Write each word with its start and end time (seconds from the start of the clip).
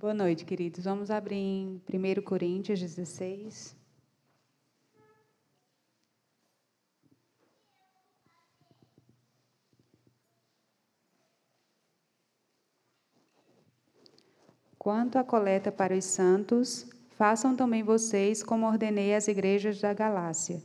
Boa 0.00 0.14
noite, 0.14 0.44
queridos. 0.44 0.84
Vamos 0.84 1.10
abrir 1.10 1.34
em 1.34 1.82
1 1.92 2.22
Coríntios 2.22 2.78
16. 2.78 3.74
Quanto 14.78 15.18
à 15.18 15.24
coleta 15.24 15.72
para 15.72 15.96
os 15.96 16.04
santos, 16.04 16.88
façam 17.16 17.56
também 17.56 17.82
vocês 17.82 18.40
como 18.40 18.68
ordenei 18.68 19.16
às 19.16 19.26
igrejas 19.26 19.80
da 19.80 19.92
Galácia. 19.92 20.62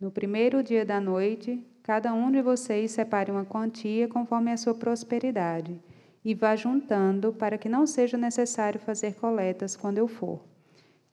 No 0.00 0.12
primeiro 0.12 0.62
dia 0.62 0.84
da 0.84 1.00
noite, 1.00 1.60
cada 1.82 2.14
um 2.14 2.30
de 2.30 2.40
vocês 2.40 2.92
separe 2.92 3.32
uma 3.32 3.44
quantia 3.44 4.06
conforme 4.06 4.52
a 4.52 4.56
sua 4.56 4.76
prosperidade, 4.76 5.76
e 6.24 6.34
vá 6.34 6.54
juntando, 6.54 7.32
para 7.32 7.56
que 7.56 7.68
não 7.68 7.86
seja 7.86 8.16
necessário 8.16 8.78
fazer 8.78 9.14
coletas 9.14 9.76
quando 9.76 9.98
eu 9.98 10.06
for. 10.06 10.40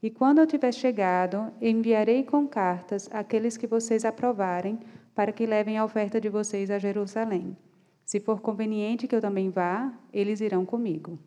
E 0.01 0.09
quando 0.09 0.39
eu 0.39 0.47
tiver 0.47 0.71
chegado, 0.71 1.51
enviarei 1.61 2.23
com 2.23 2.47
cartas 2.47 3.09
aqueles 3.11 3.57
que 3.57 3.65
vocês 3.65 4.05
aprovarem, 4.05 4.79
para 5.15 5.31
que 5.31 5.45
levem 5.45 5.77
a 5.77 5.85
oferta 5.85 6.21
de 6.21 6.29
vocês 6.29 6.69
a 6.69 6.77
Jerusalém. 6.77 7.57
Se 8.05 8.19
for 8.19 8.39
conveniente 8.39 9.07
que 9.07 9.15
eu 9.15 9.21
também 9.21 9.49
vá, 9.49 9.91
eles 10.13 10.39
irão 10.39 10.65
comigo. 10.65 11.17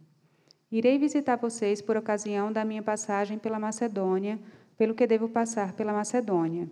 Irei 0.70 0.98
visitar 0.98 1.36
vocês 1.36 1.82
por 1.82 1.96
ocasião 1.96 2.52
da 2.52 2.64
minha 2.64 2.82
passagem 2.82 3.38
pela 3.38 3.58
Macedônia, 3.58 4.38
pelo 4.78 4.94
que 4.94 5.06
devo 5.06 5.28
passar 5.28 5.72
pela 5.72 5.92
Macedônia. 5.92 6.70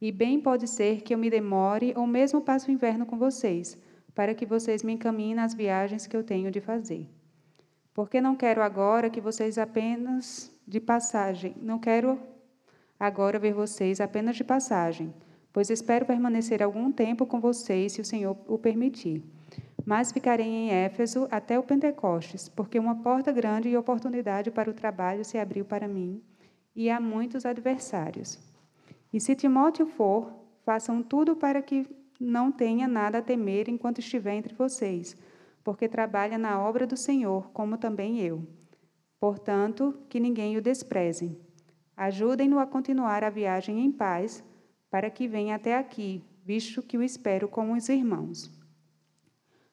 E 0.00 0.10
bem 0.10 0.40
pode 0.40 0.66
ser 0.66 1.02
que 1.02 1.12
eu 1.12 1.18
me 1.18 1.28
demore 1.28 1.92
ou 1.96 2.06
mesmo 2.06 2.40
passe 2.40 2.68
o 2.68 2.72
inverno 2.72 3.04
com 3.04 3.18
vocês, 3.18 3.78
para 4.16 4.34
que 4.34 4.44
vocês 4.44 4.82
me 4.82 4.94
encaminhem 4.94 5.36
nas 5.36 5.54
viagens 5.54 6.08
que 6.08 6.16
eu 6.16 6.24
tenho 6.24 6.50
de 6.50 6.60
fazer. 6.60 7.08
Porque 7.94 8.20
não 8.20 8.34
quero 8.34 8.60
agora 8.60 9.08
que 9.08 9.20
vocês 9.20 9.56
apenas 9.58 10.52
de 10.66 10.80
passagem, 10.80 11.54
não 11.62 11.78
quero 11.78 12.18
agora 12.98 13.38
ver 13.38 13.54
vocês 13.54 14.00
apenas 14.00 14.34
de 14.34 14.42
passagem, 14.42 15.14
pois 15.52 15.70
espero 15.70 16.04
permanecer 16.04 16.60
algum 16.60 16.90
tempo 16.90 17.24
com 17.24 17.40
vocês, 17.40 17.92
se 17.92 18.00
o 18.00 18.04
Senhor 18.04 18.36
o 18.48 18.58
permitir 18.58 19.22
mas 19.86 20.10
ficarei 20.10 20.48
em 20.48 20.70
Éfeso 20.70 21.28
até 21.30 21.56
o 21.56 21.62
Pentecostes, 21.62 22.48
porque 22.48 22.76
uma 22.76 22.96
porta 22.96 23.30
grande 23.30 23.68
e 23.68 23.76
oportunidade 23.76 24.50
para 24.50 24.68
o 24.68 24.74
trabalho 24.74 25.24
se 25.24 25.38
abriu 25.38 25.64
para 25.64 25.86
mim, 25.86 26.20
e 26.74 26.90
há 26.90 27.00
muitos 27.00 27.46
adversários. 27.46 28.36
E 29.12 29.20
se 29.20 29.36
Timóteo 29.36 29.86
for, 29.86 30.32
façam 30.64 31.04
tudo 31.04 31.36
para 31.36 31.62
que 31.62 31.86
não 32.20 32.50
tenha 32.50 32.88
nada 32.88 33.18
a 33.18 33.22
temer 33.22 33.68
enquanto 33.68 33.98
estiver 33.98 34.34
entre 34.34 34.54
vocês, 34.54 35.16
porque 35.62 35.88
trabalha 35.88 36.38
na 36.38 36.60
obra 36.60 36.86
do 36.86 36.96
Senhor, 36.96 37.50
como 37.50 37.76
também 37.76 38.20
eu. 38.20 38.46
Portanto, 39.18 39.98
que 40.08 40.20
ninguém 40.20 40.56
o 40.56 40.62
despreze. 40.62 41.36
Ajudem-no 41.96 42.58
a 42.58 42.66
continuar 42.66 43.24
a 43.24 43.30
viagem 43.30 43.84
em 43.84 43.90
paz, 43.90 44.44
para 44.90 45.10
que 45.10 45.26
venha 45.26 45.56
até 45.56 45.76
aqui, 45.76 46.22
visto 46.44 46.82
que 46.82 46.96
o 46.96 47.02
espero 47.02 47.48
com 47.48 47.72
os 47.72 47.88
irmãos. 47.88 48.50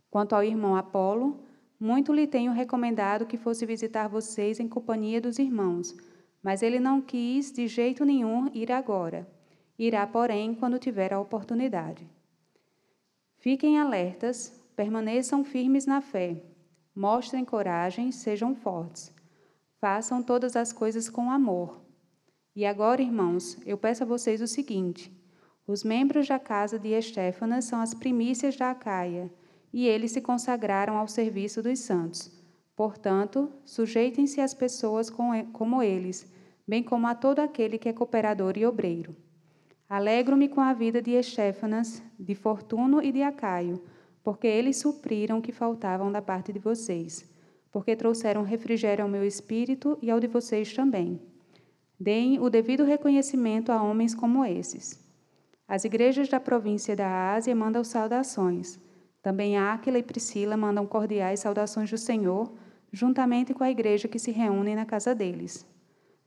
Quanto 0.10 0.34
ao 0.34 0.44
irmão 0.44 0.76
Apolo, 0.76 1.44
muito 1.80 2.14
lhe 2.14 2.26
tenho 2.26 2.52
recomendado 2.54 3.26
que 3.26 3.38
fosse 3.38 3.66
visitar 3.66 4.08
vocês 4.08 4.60
em 4.60 4.68
companhia 4.68 5.20
dos 5.20 5.38
irmãos, 5.38 5.96
mas 6.42 6.62
ele 6.62 6.80
não 6.80 7.02
quis 7.02 7.52
de 7.52 7.68
jeito 7.68 8.06
nenhum 8.06 8.50
ir 8.54 8.72
agora. 8.72 9.28
Irá, 9.78 10.08
porém, 10.08 10.56
quando 10.56 10.80
tiver 10.80 11.14
a 11.14 11.20
oportunidade. 11.20 12.08
Fiquem 13.44 13.78
alertas, 13.78 14.58
permaneçam 14.74 15.44
firmes 15.44 15.86
na 15.86 16.00
fé, 16.00 16.42
mostrem 16.96 17.44
coragem, 17.44 18.10
sejam 18.10 18.56
fortes. 18.56 19.14
Façam 19.82 20.24
todas 20.24 20.56
as 20.56 20.72
coisas 20.72 21.10
com 21.10 21.30
amor. 21.30 21.82
E 22.56 22.66
agora, 22.66 23.02
irmãos, 23.02 23.58
eu 23.66 23.78
peço 23.78 24.04
a 24.04 24.06
vocês 24.06 24.42
o 24.42 24.48
seguinte: 24.48 25.12
os 25.68 25.84
membros 25.84 26.26
da 26.26 26.40
casa 26.40 26.80
de 26.80 26.98
Estéfanas 26.98 27.66
são 27.66 27.82
as 27.82 27.94
primícias 27.94 28.56
da 28.56 28.72
Acaia 28.72 29.30
e 29.74 29.88
eles 29.88 30.14
se 30.14 30.22
consagraram 30.22 30.96
ao 30.96 31.10
serviço 31.10 31.62
dos 31.62 31.80
santos. 31.80 32.32
Portanto, 32.78 33.52
sujeitem-se 33.66 34.40
às 34.40 34.54
pessoas 34.54 35.10
como 35.10 35.84
eles, 35.84 36.32
bem 36.66 36.82
como 36.82 37.08
a 37.08 37.14
todo 37.14 37.40
aquele 37.40 37.78
que 37.78 37.90
é 37.90 37.94
cooperador 37.94 38.58
e 38.58 38.66
obreiro. 38.66 39.14
Alegro-me 39.90 40.48
com 40.48 40.62
a 40.62 40.74
vida 40.74 41.02
de 41.02 41.12
Estéfanas, 41.12 42.02
de 42.20 42.34
Fortuno 42.34 43.02
e 43.02 43.12
de 43.12 43.22
Acaio, 43.22 43.84
porque 44.24 44.48
eles 44.48 44.78
supriram 44.78 45.40
o 45.40 45.42
que 45.42 45.52
faltavam 45.52 46.12
da 46.12 46.22
parte 46.22 46.54
de 46.54 46.60
vocês, 46.60 47.30
porque 47.72 47.96
trouxeram 47.96 48.44
refrigério 48.44 49.04
ao 49.04 49.10
meu 49.10 49.26
espírito 49.26 49.98
e 50.02 50.10
ao 50.10 50.20
de 50.20 50.28
vocês 50.28 50.74
também. 50.74 51.22
Deem 52.00 52.40
o 52.40 52.50
devido 52.50 52.84
reconhecimento 52.84 53.72
a 53.72 53.82
homens 53.82 54.16
como 54.16 54.46
esses. 54.46 55.04
As 55.68 55.86
igrejas 55.86 56.28
da 56.28 56.40
província 56.40 56.96
da 56.96 57.34
Ásia 57.34 57.56
mandam 57.56 57.84
saudações. 57.84 58.80
Também 59.22 59.58
Áquila 59.58 60.00
e 60.00 60.04
Priscila 60.04 60.58
mandam 60.58 60.86
cordiais 60.86 61.40
saudações 61.40 61.90
do 61.90 61.98
Senhor, 61.98 62.52
juntamente 62.92 63.54
com 63.54 63.64
a 63.64 63.72
igreja 63.72 64.08
que 64.08 64.20
se 64.20 64.32
reúne 64.32 64.76
na 64.76 64.86
casa 64.86 65.16
deles. 65.16 65.66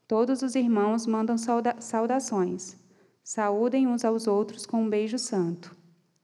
Todos 0.08 0.42
os 0.42 0.54
irmãos 0.54 1.06
mandam 1.06 1.36
sauda 1.36 1.76
saudações. 1.78 2.76
Saúdem 3.28 3.88
uns 3.88 4.04
aos 4.04 4.28
outros 4.28 4.64
com 4.66 4.84
um 4.84 4.88
beijo 4.88 5.18
santo. 5.18 5.76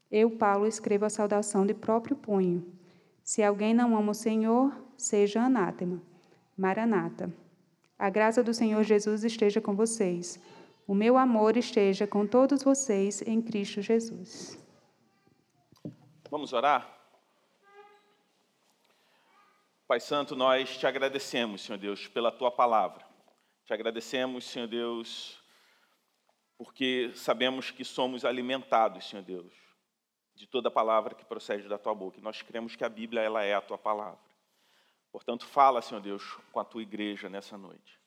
Eu, 0.09 0.31
Paulo, 0.31 0.69
escrevo 0.69 1.05
a 1.05 1.11
saudação 1.11 1.67
de 1.67 1.75
próprio 1.75 2.15
punho. 2.15 2.65
Se 3.25 3.43
alguém 3.43 3.75
não 3.75 3.97
ama 3.97 4.13
o 4.13 4.15
Senhor, 4.15 4.73
seja 4.97 5.43
anátema. 5.43 6.01
Maranata. 6.57 7.35
A 7.99 8.09
graça 8.09 8.41
do 8.41 8.55
Senhor 8.55 8.85
Jesus 8.85 9.25
esteja 9.25 9.61
com 9.61 9.75
vocês. 9.75 10.41
O 10.87 10.95
meu 10.95 11.17
amor 11.17 11.57
esteja 11.57 12.07
com 12.07 12.25
todos 12.25 12.63
vocês 12.63 13.21
em 13.23 13.43
Cristo 13.43 13.83
Jesus. 13.83 14.57
Vamos 16.31 16.53
orar? 16.53 16.89
Pai 19.89 19.99
Santo, 19.99 20.37
nós 20.37 20.79
te 20.79 20.87
agradecemos, 20.87 21.63
Senhor 21.63 21.79
Deus, 21.79 22.07
pela 22.07 22.31
tua 22.31 22.53
palavra. 22.53 23.05
Te 23.65 23.75
agradecemos, 23.75 24.45
Senhor 24.45 24.69
Deus, 24.69 25.42
porque 26.65 27.13
sabemos 27.15 27.71
que 27.71 27.85
somos 27.85 28.25
alimentados, 28.25 29.09
Senhor 29.09 29.25
Deus, 29.25 29.55
de 30.35 30.47
toda 30.47 30.71
palavra 30.71 31.15
que 31.15 31.25
procede 31.25 31.69
da 31.69 31.79
tua 31.79 31.95
boca. 31.95 32.21
Nós 32.21 32.43
cremos 32.43 32.77
que 32.77 32.85
a 32.85 32.89
Bíblia 32.89 33.23
ela 33.23 33.43
é 33.43 33.55
a 33.55 33.61
tua 33.61 33.79
palavra. 33.79 34.21
Portanto, 35.11 35.45
fala, 35.47 35.83
Senhor 35.83 36.01
Deus, 36.01 36.23
com 36.53 36.61
a 36.61 36.65
tua 36.65 36.83
igreja 36.83 37.29
nessa 37.29 37.59
noite. 37.59 38.01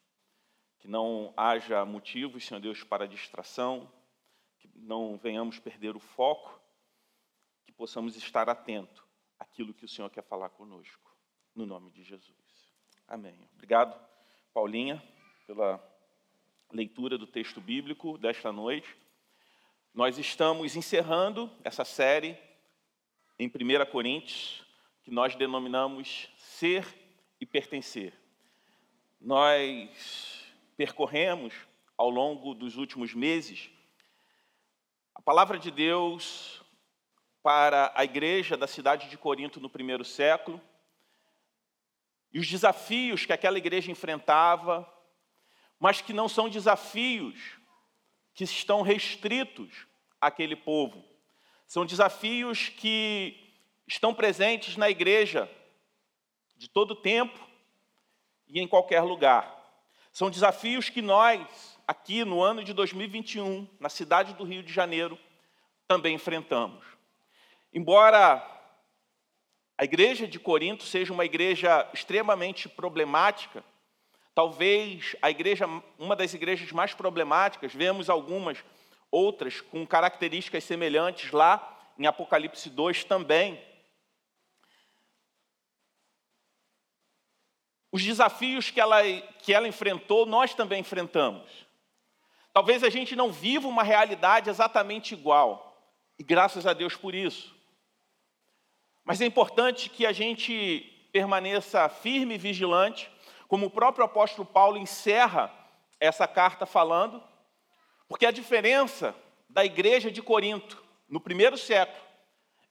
Que 0.80 0.88
não 0.88 1.34
haja 1.36 1.84
motivos, 1.84 2.46
Senhor 2.46 2.60
Deus, 2.60 2.84
para 2.84 3.08
distração, 3.08 3.92
que 4.58 4.70
não 4.76 5.18
venhamos 5.18 5.60
perder 5.60 5.96
o 5.96 6.00
foco 6.00 6.66
possamos 7.78 8.16
estar 8.16 8.50
atento 8.50 9.06
àquilo 9.38 9.74
que 9.74 9.86
o 9.86 9.88
Senhor 9.88 10.10
quer 10.10 10.24
falar 10.24 10.50
conosco, 10.50 11.16
no 11.54 11.66
nome 11.66 11.92
de 11.92 12.04
Jesus. 12.04 12.74
Amém. 13.08 13.48
Obrigado, 13.54 14.00
Paulinha, 14.54 15.04
pela 15.46 15.78
leitura 16.72 17.18
do 17.18 17.28
texto 17.28 17.62
bíblico 17.62 18.18
desta 18.18 18.52
noite. 18.52 18.96
Nós 19.94 20.18
estamos 20.18 20.76
encerrando 20.76 21.50
essa 21.64 21.86
série 21.86 22.38
em 23.40 23.48
1 23.48 23.86
Coríntios, 23.92 24.64
que 25.04 25.12
nós 25.12 25.36
denominamos 25.36 26.30
Ser 26.38 26.86
e 27.40 27.46
Pertencer. 27.46 28.14
Nós 29.22 30.46
percorremos 30.76 31.54
ao 31.98 32.10
longo 32.10 32.54
dos 32.54 32.78
últimos 32.78 33.14
meses 33.14 33.70
a 35.14 35.22
palavra 35.22 35.58
de 35.58 35.72
Deus 35.72 36.62
para 37.42 37.92
a 37.96 38.04
igreja 38.04 38.58
da 38.58 38.68
cidade 38.68 39.10
de 39.10 39.18
Corinto 39.18 39.60
no 39.60 39.70
primeiro 39.70 40.04
século, 40.04 40.62
e 42.34 42.40
os 42.40 42.50
desafios 42.50 43.26
que 43.26 43.32
aquela 43.32 43.58
igreja 43.58 43.92
enfrentava, 43.92 44.86
mas 45.86 46.02
que 46.02 46.14
não 46.14 46.28
são 46.28 46.50
desafios 46.50 47.60
que 48.34 48.44
estão 48.44 48.82
restritos 48.82 49.86
àquele 50.20 50.56
povo. 50.56 51.06
São 51.68 51.86
desafios 51.86 52.70
que 52.70 53.54
estão 53.86 54.12
presentes 54.12 54.78
na 54.78 54.90
igreja 54.90 55.48
de 56.58 56.68
todo 56.68 56.96
tempo 56.96 57.40
e 58.48 58.60
em 58.60 58.68
qualquer 58.68 59.02
lugar. 59.02 59.46
São 60.12 60.32
desafios 60.32 60.90
que 60.90 61.04
nós, 61.04 61.80
aqui 61.88 62.26
no 62.26 62.42
ano 62.42 62.64
de 62.64 62.74
2021, 62.74 63.70
na 63.80 63.88
cidade 63.88 64.34
do 64.34 64.44
Rio 64.44 64.64
de 64.64 64.74
Janeiro, 64.74 65.20
também 65.88 66.16
enfrentamos. 66.16 66.84
Embora 67.72 68.44
a 69.78 69.84
igreja 69.84 70.28
de 70.28 70.40
Corinto 70.40 70.84
seja 70.84 71.14
uma 71.14 71.26
igreja 71.26 71.88
extremamente 71.94 72.68
problemática, 72.68 73.64
talvez 74.36 75.16
a 75.22 75.32
igreja, 75.32 75.66
uma 75.98 76.16
das 76.16 76.34
igrejas 76.36 76.72
mais 76.72 76.94
problemáticas, 76.94 77.74
vemos 77.74 78.10
algumas 78.10 78.64
outras 79.10 79.62
com 79.62 79.88
características 79.88 80.64
semelhantes 80.64 81.32
lá 81.32 81.94
em 81.98 82.06
Apocalipse 82.06 82.70
2 82.70 83.06
também. 83.06 83.60
os 87.96 88.04
desafios 88.04 88.70
que 88.70 88.82
ela, 88.82 89.02
que 89.42 89.54
ela 89.54 89.70
enfrentou, 89.70 90.26
nós 90.26 90.54
também 90.54 90.82
enfrentamos. 90.82 91.50
Talvez 92.52 92.84
a 92.84 92.90
gente 92.90 93.16
não 93.16 93.32
viva 93.32 93.70
uma 93.70 93.84
realidade 93.84 94.50
exatamente 94.50 95.14
igual, 95.14 95.82
e 96.20 96.24
graças 96.24 96.68
a 96.68 96.74
Deus 96.74 96.98
por 96.98 97.16
isso. 97.16 97.56
Mas 99.06 99.22
é 99.22 99.26
importante 99.26 99.90
que 99.90 100.06
a 100.06 100.12
gente 100.12 101.08
permaneça 101.14 101.88
firme 101.88 102.36
e 102.36 102.38
vigilante, 102.38 103.10
como 103.48 103.68
o 103.68 103.70
próprio 103.70 104.06
apóstolo 104.06 104.46
Paulo 104.46 104.78
encerra 104.78 105.52
essa 106.00 106.28
carta 106.28 106.66
falando, 106.66 107.24
porque 108.08 108.26
a 108.26 108.32
diferença 108.32 109.16
da 109.50 109.64
igreja 109.64 110.12
de 110.12 110.22
Corinto 110.22 110.84
no 111.08 111.20
primeiro 111.20 111.58
século 111.58 112.04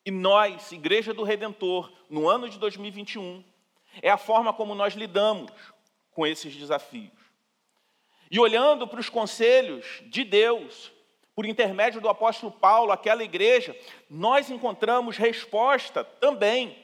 e 0.04 0.10
nós, 0.10 0.70
igreja 0.70 1.14
do 1.14 1.22
Redentor, 1.22 1.90
no 2.10 2.28
ano 2.28 2.48
de 2.48 2.58
2021, 2.58 3.42
é 4.02 4.10
a 4.10 4.18
forma 4.18 4.52
como 4.52 4.74
nós 4.74 4.94
lidamos 4.94 5.50
com 6.10 6.26
esses 6.26 6.54
desafios. 6.54 7.12
E 8.30 8.38
olhando 8.38 8.86
para 8.86 9.00
os 9.00 9.08
conselhos 9.08 10.02
de 10.06 10.24
Deus, 10.24 10.92
por 11.34 11.46
intermédio 11.46 12.00
do 12.00 12.08
apóstolo 12.08 12.52
Paulo, 12.52 12.92
aquela 12.92 13.24
igreja, 13.24 13.76
nós 14.10 14.50
encontramos 14.50 15.16
resposta 15.16 16.04
também 16.04 16.83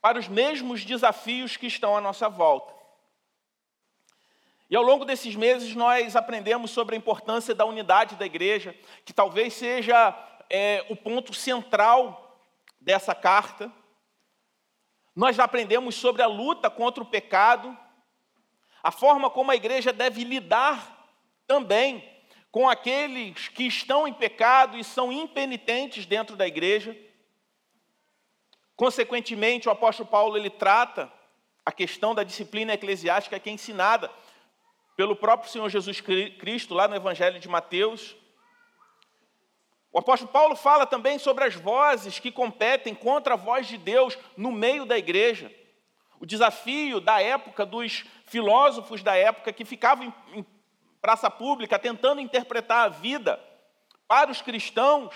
para 0.00 0.18
os 0.18 0.28
mesmos 0.28 0.84
desafios 0.84 1.56
que 1.56 1.66
estão 1.66 1.96
à 1.96 2.00
nossa 2.00 2.28
volta. 2.28 2.74
E 4.70 4.76
ao 4.76 4.82
longo 4.84 5.04
desses 5.04 5.34
meses 5.34 5.74
nós 5.74 6.14
aprendemos 6.14 6.70
sobre 6.70 6.94
a 6.94 6.98
importância 6.98 7.54
da 7.54 7.64
unidade 7.64 8.14
da 8.14 8.24
igreja, 8.24 8.74
que 9.04 9.12
talvez 9.12 9.54
seja 9.54 10.16
é, 10.48 10.86
o 10.88 10.94
ponto 10.94 11.34
central 11.34 12.38
dessa 12.80 13.14
carta. 13.14 13.70
Nós 15.14 15.38
aprendemos 15.40 15.96
sobre 15.96 16.22
a 16.22 16.28
luta 16.28 16.70
contra 16.70 17.02
o 17.02 17.06
pecado, 17.06 17.76
a 18.82 18.92
forma 18.92 19.28
como 19.28 19.50
a 19.50 19.56
igreja 19.56 19.92
deve 19.92 20.24
lidar 20.24 21.08
também 21.46 22.08
com 22.50 22.68
aqueles 22.68 23.48
que 23.48 23.64
estão 23.64 24.06
em 24.06 24.12
pecado 24.12 24.78
e 24.78 24.84
são 24.84 25.12
impenitentes 25.12 26.06
dentro 26.06 26.36
da 26.36 26.46
igreja. 26.46 26.96
Consequentemente, 28.80 29.68
o 29.68 29.70
apóstolo 29.70 30.08
Paulo 30.08 30.38
ele 30.38 30.48
trata 30.48 31.12
a 31.66 31.70
questão 31.70 32.14
da 32.14 32.24
disciplina 32.24 32.72
eclesiástica 32.72 33.38
que 33.38 33.50
é 33.50 33.52
ensinada 33.52 34.10
pelo 34.96 35.14
próprio 35.14 35.50
Senhor 35.50 35.68
Jesus 35.68 36.00
Cristo 36.00 36.72
lá 36.72 36.88
no 36.88 36.96
Evangelho 36.96 37.38
de 37.38 37.46
Mateus. 37.46 38.16
O 39.92 39.98
apóstolo 39.98 40.32
Paulo 40.32 40.56
fala 40.56 40.86
também 40.86 41.18
sobre 41.18 41.44
as 41.44 41.54
vozes 41.54 42.18
que 42.18 42.32
competem 42.32 42.94
contra 42.94 43.34
a 43.34 43.36
voz 43.36 43.66
de 43.66 43.76
Deus 43.76 44.16
no 44.34 44.50
meio 44.50 44.86
da 44.86 44.96
igreja. 44.96 45.54
O 46.18 46.24
desafio 46.24 47.02
da 47.02 47.20
época 47.20 47.66
dos 47.66 48.06
filósofos 48.24 49.02
da 49.02 49.14
época 49.14 49.52
que 49.52 49.66
ficavam 49.66 50.10
em 50.32 50.46
praça 51.02 51.30
pública 51.30 51.78
tentando 51.78 52.22
interpretar 52.22 52.86
a 52.86 52.88
vida 52.88 53.38
para 54.08 54.30
os 54.30 54.40
cristãos, 54.40 55.14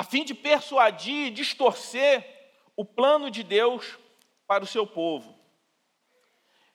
a 0.00 0.02
fim 0.02 0.24
de 0.24 0.32
persuadir 0.32 1.26
e 1.26 1.30
distorcer 1.30 2.26
o 2.74 2.86
plano 2.86 3.30
de 3.30 3.42
Deus 3.42 3.98
para 4.46 4.64
o 4.64 4.66
seu 4.66 4.86
povo. 4.86 5.38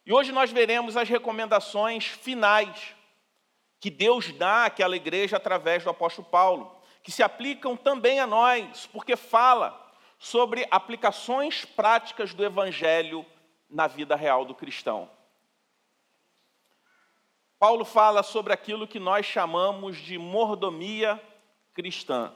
E 0.05 0.13
hoje 0.13 0.31
nós 0.31 0.51
veremos 0.51 0.95
as 0.95 1.09
recomendações 1.09 2.05
finais 2.05 2.95
que 3.79 3.89
Deus 3.89 4.31
dá 4.31 4.65
àquela 4.65 4.95
igreja 4.95 5.37
através 5.37 5.83
do 5.83 5.89
apóstolo 5.89 6.27
Paulo, 6.27 6.79
que 7.01 7.11
se 7.11 7.23
aplicam 7.23 7.75
também 7.75 8.19
a 8.19 8.27
nós, 8.27 8.85
porque 8.93 9.15
fala 9.15 9.91
sobre 10.19 10.67
aplicações 10.69 11.65
práticas 11.65 12.31
do 12.31 12.45
evangelho 12.45 13.25
na 13.67 13.87
vida 13.87 14.15
real 14.15 14.45
do 14.45 14.53
cristão. 14.53 15.09
Paulo 17.57 17.85
fala 17.85 18.21
sobre 18.21 18.53
aquilo 18.53 18.87
que 18.87 18.99
nós 18.99 19.25
chamamos 19.25 19.97
de 19.97 20.15
mordomia 20.15 21.19
cristã. 21.73 22.31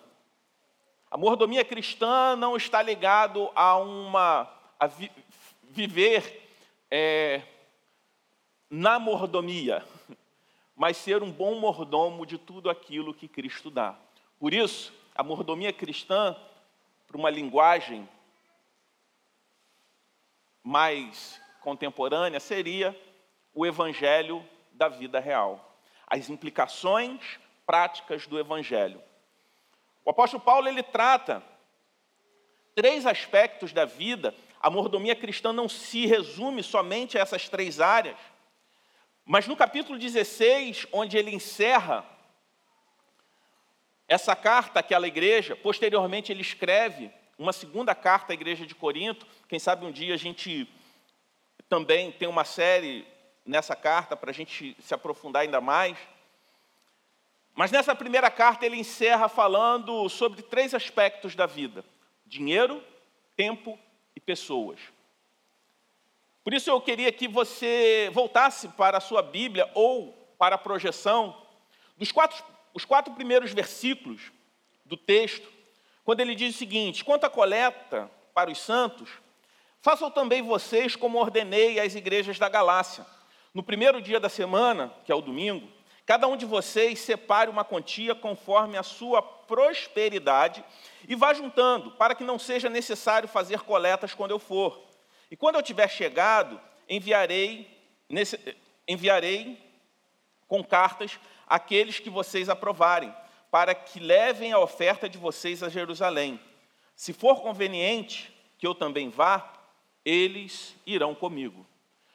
A 1.11 1.17
mordomia 1.17 1.65
cristã 1.65 2.35
não 2.35 2.55
está 2.55 2.81
ligado 2.81 3.49
a 3.55 3.77
uma 3.77 4.47
a 4.79 4.85
vi, 4.85 5.11
viver 5.63 6.49
é, 6.89 7.41
na 8.69 8.99
mordomia, 8.99 9.83
mas 10.75 10.97
ser 10.97 11.23
um 11.23 11.31
bom 11.31 11.59
mordomo 11.59 12.25
de 12.25 12.37
tudo 12.37 12.69
aquilo 12.69 13.13
que 13.13 13.27
Cristo 13.27 13.71
dá. 13.71 13.97
Por 14.39 14.53
isso, 14.53 14.93
a 15.15 15.23
mordomia 15.23 15.73
cristã, 15.73 16.37
para 17.07 17.17
uma 17.17 17.29
linguagem 17.29 18.07
mais 20.63 21.41
contemporânea, 21.59 22.39
seria 22.39 22.95
o 23.53 23.65
evangelho 23.65 24.47
da 24.71 24.87
vida 24.87 25.19
real, 25.19 25.75
as 26.07 26.29
implicações 26.29 27.39
práticas 27.65 28.27
do 28.27 28.39
evangelho. 28.39 29.01
O 30.09 30.11
apóstolo 30.11 30.41
Paulo 30.41 30.67
ele 30.67 30.81
trata 30.81 31.43
três 32.73 33.05
aspectos 33.05 33.71
da 33.71 33.85
vida. 33.85 34.33
A 34.59 34.67
mordomia 34.67 35.15
cristã 35.15 35.53
não 35.53 35.69
se 35.69 36.07
resume 36.07 36.63
somente 36.63 37.15
a 37.15 37.21
essas 37.21 37.47
três 37.47 37.79
áreas, 37.79 38.17
mas 39.23 39.45
no 39.45 39.55
capítulo 39.55 39.99
16, 39.99 40.87
onde 40.91 41.15
ele 41.15 41.29
encerra 41.29 42.03
essa 44.07 44.35
carta 44.35 44.79
àquela 44.79 45.07
igreja, 45.07 45.55
posteriormente 45.55 46.31
ele 46.31 46.41
escreve 46.41 47.11
uma 47.37 47.53
segunda 47.53 47.93
carta 47.93 48.33
à 48.33 48.35
igreja 48.35 48.65
de 48.65 48.73
Corinto. 48.73 49.27
Quem 49.47 49.59
sabe 49.59 49.85
um 49.85 49.91
dia 49.91 50.15
a 50.15 50.17
gente 50.17 50.67
também 51.69 52.11
tem 52.11 52.27
uma 52.27 52.45
série 52.45 53.05
nessa 53.45 53.75
carta 53.75 54.17
para 54.17 54.31
a 54.31 54.33
gente 54.33 54.75
se 54.79 54.91
aprofundar 54.91 55.43
ainda 55.43 55.61
mais. 55.61 55.99
Mas 57.59 57.71
nessa 57.71 57.93
primeira 57.93 58.31
carta 58.31 58.65
ele 58.65 58.77
encerra 58.77 59.27
falando 59.27 60.07
sobre 60.07 60.41
três 60.41 60.73
aspectos 60.73 61.35
da 61.35 61.45
vida: 61.45 61.83
dinheiro, 62.25 62.81
tempo 63.35 63.77
e 64.15 64.19
pessoas. 64.21 64.79
Por 66.41 66.53
isso 66.53 66.69
eu 66.69 66.79
queria 66.79 67.11
que 67.11 67.27
você 67.27 68.09
voltasse 68.13 68.69
para 68.69 68.97
a 68.97 69.01
sua 69.01 69.21
Bíblia 69.21 69.69
ou 69.73 70.13
para 70.37 70.55
a 70.55 70.57
projeção 70.57 71.35
dos 71.97 72.13
quatro, 72.13 72.41
os 72.73 72.85
quatro 72.85 73.13
primeiros 73.13 73.51
versículos 73.51 74.31
do 74.85 74.95
texto, 74.95 75.51
quando 76.05 76.21
ele 76.21 76.35
diz 76.35 76.55
o 76.55 76.57
seguinte: 76.57 77.03
quanto 77.03 77.25
à 77.25 77.29
coleta 77.29 78.09
para 78.33 78.49
os 78.49 78.57
santos, 78.57 79.09
façam 79.81 80.09
também 80.09 80.41
vocês 80.41 80.95
como 80.95 81.19
ordenei 81.19 81.77
às 81.77 81.93
igrejas 81.93 82.39
da 82.39 82.47
Galácia. 82.47 83.05
No 83.53 83.61
primeiro 83.61 84.01
dia 84.01 84.17
da 84.17 84.29
semana, 84.29 84.93
que 85.03 85.11
é 85.11 85.15
o 85.15 85.19
domingo, 85.19 85.69
Cada 86.09 86.27
um 86.27 86.35
de 86.35 86.43
vocês 86.43 86.97
separe 86.97 87.51
uma 87.51 87.63
quantia 87.63 88.15
conforme 88.15 88.75
a 88.75 88.81
sua 88.81 89.21
prosperidade 89.21 90.65
e 91.07 91.13
vá 91.13 91.35
juntando, 91.35 91.91
para 91.91 92.15
que 92.15 92.23
não 92.23 92.39
seja 92.39 92.67
necessário 92.67 93.29
fazer 93.29 93.59
coletas 93.59 94.15
quando 94.15 94.31
eu 94.31 94.39
for. 94.39 94.81
E 95.29 95.37
quando 95.37 95.57
eu 95.57 95.61
tiver 95.61 95.87
chegado, 95.87 96.59
enviarei, 96.89 97.69
nesse, 98.09 98.39
enviarei 98.87 99.61
com 100.47 100.63
cartas 100.63 101.19
aqueles 101.45 101.99
que 101.99 102.09
vocês 102.09 102.49
aprovarem, 102.49 103.13
para 103.51 103.75
que 103.75 103.99
levem 103.99 104.51
a 104.51 104.57
oferta 104.57 105.07
de 105.07 105.19
vocês 105.19 105.61
a 105.61 105.69
Jerusalém. 105.69 106.39
Se 106.95 107.13
for 107.13 107.43
conveniente 107.43 108.35
que 108.57 108.65
eu 108.65 108.73
também 108.73 109.09
vá, 109.09 109.53
eles 110.03 110.75
irão 110.87 111.13
comigo. 111.13 111.67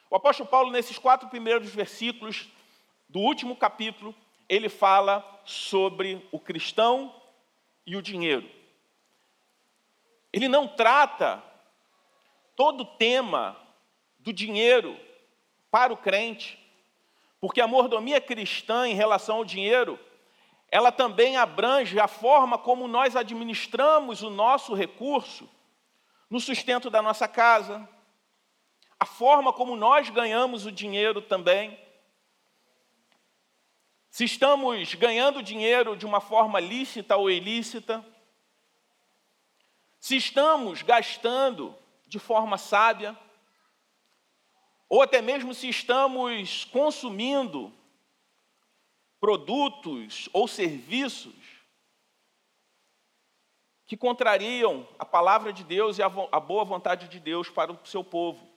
O 0.09 0.17
apóstolo 0.17 0.49
Paulo, 0.49 0.69
nesses 0.69 0.99
quatro 0.99 1.29
primeiros 1.29 1.69
versículos, 1.69 2.49
do 3.07 3.19
último 3.19 3.55
capítulo, 3.55 4.15
ele 4.47 4.69
fala 4.69 5.41
sobre 5.43 6.27
o 6.31 6.39
cristão 6.39 7.13
e 7.85 7.95
o 7.95 8.01
dinheiro. 8.01 8.49
Ele 10.31 10.47
não 10.47 10.67
trata 10.67 11.41
todo 12.55 12.81
o 12.81 12.85
tema 12.85 13.55
do 14.19 14.33
dinheiro 14.33 14.99
para 15.69 15.93
o 15.93 15.97
crente, 15.97 16.59
porque 17.39 17.61
a 17.61 17.67
mordomia 17.67 18.19
cristã 18.19 18.87
em 18.87 18.93
relação 18.93 19.37
ao 19.37 19.45
dinheiro, 19.45 19.99
ela 20.69 20.91
também 20.91 21.37
abrange 21.37 21.99
a 21.99 22.07
forma 22.07 22.57
como 22.57 22.87
nós 22.87 23.15
administramos 23.15 24.23
o 24.23 24.29
nosso 24.29 24.73
recurso 24.73 25.49
no 26.29 26.39
sustento 26.39 26.89
da 26.89 27.01
nossa 27.01 27.27
casa, 27.27 27.87
a 28.99 29.05
forma 29.05 29.53
como 29.53 29.75
nós 29.75 30.09
ganhamos 30.09 30.65
o 30.65 30.71
dinheiro 30.71 31.21
também. 31.21 31.79
Se 34.15 34.23
estamos 34.23 34.95
ganhando 34.95 35.43
dinheiro 35.43 35.97
de 35.97 36.05
uma 36.05 36.21
forma 36.21 36.57
lícita 36.57 37.17
ou 37.17 37.29
ilícita, 37.29 38.01
se 39.99 40.15
estamos 40.15 40.81
gastando 40.81 41.75
de 42.07 42.17
forma 42.17 42.57
sábia, 42.57 43.13
ou 44.87 45.01
até 45.01 45.21
mesmo 45.21 45.53
se 45.53 45.67
estamos 45.67 46.63
consumindo 46.63 47.73
produtos 49.19 50.29
ou 50.31 50.47
serviços 50.47 51.35
que 53.85 53.97
contrariam 53.97 54.87
a 54.97 55.03
palavra 55.03 55.51
de 55.51 55.61
Deus 55.65 55.97
e 55.97 56.01
a 56.01 56.07
boa 56.07 56.63
vontade 56.63 57.09
de 57.09 57.19
Deus 57.19 57.49
para 57.49 57.73
o 57.73 57.85
seu 57.85 58.01
povo. 58.01 58.49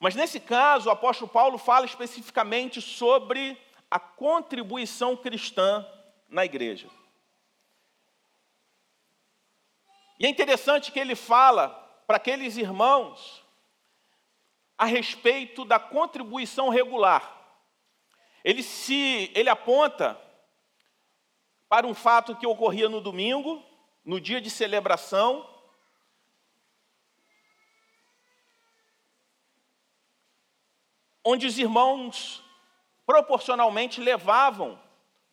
Mas 0.00 0.14
nesse 0.14 0.40
caso, 0.40 0.88
o 0.88 0.92
apóstolo 0.92 1.30
Paulo 1.30 1.58
fala 1.58 1.84
especificamente 1.84 2.80
sobre 2.80 3.60
a 3.92 4.00
contribuição 4.00 5.14
cristã 5.14 5.86
na 6.26 6.46
igreja. 6.46 6.88
E 10.18 10.24
é 10.24 10.30
interessante 10.30 10.90
que 10.90 10.98
ele 10.98 11.14
fala 11.14 11.68
para 12.06 12.16
aqueles 12.16 12.56
irmãos 12.56 13.44
a 14.78 14.86
respeito 14.86 15.62
da 15.66 15.78
contribuição 15.78 16.70
regular. 16.70 17.38
Ele 18.42 18.62
se 18.62 19.30
ele 19.34 19.50
aponta 19.50 20.18
para 21.68 21.86
um 21.86 21.92
fato 21.92 22.34
que 22.34 22.46
ocorria 22.46 22.88
no 22.88 22.98
domingo, 22.98 23.62
no 24.02 24.18
dia 24.18 24.40
de 24.40 24.48
celebração, 24.48 25.46
onde 31.22 31.46
os 31.46 31.58
irmãos 31.58 32.41
proporcionalmente 33.12 34.00
levavam 34.00 34.80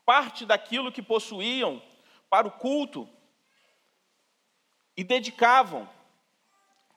parte 0.05 0.45
daquilo 0.45 0.91
que 0.91 1.01
possuíam 1.01 1.81
para 2.29 2.45
o 2.45 2.51
culto 2.51 3.07
e 4.97 5.01
dedicavam 5.01 5.89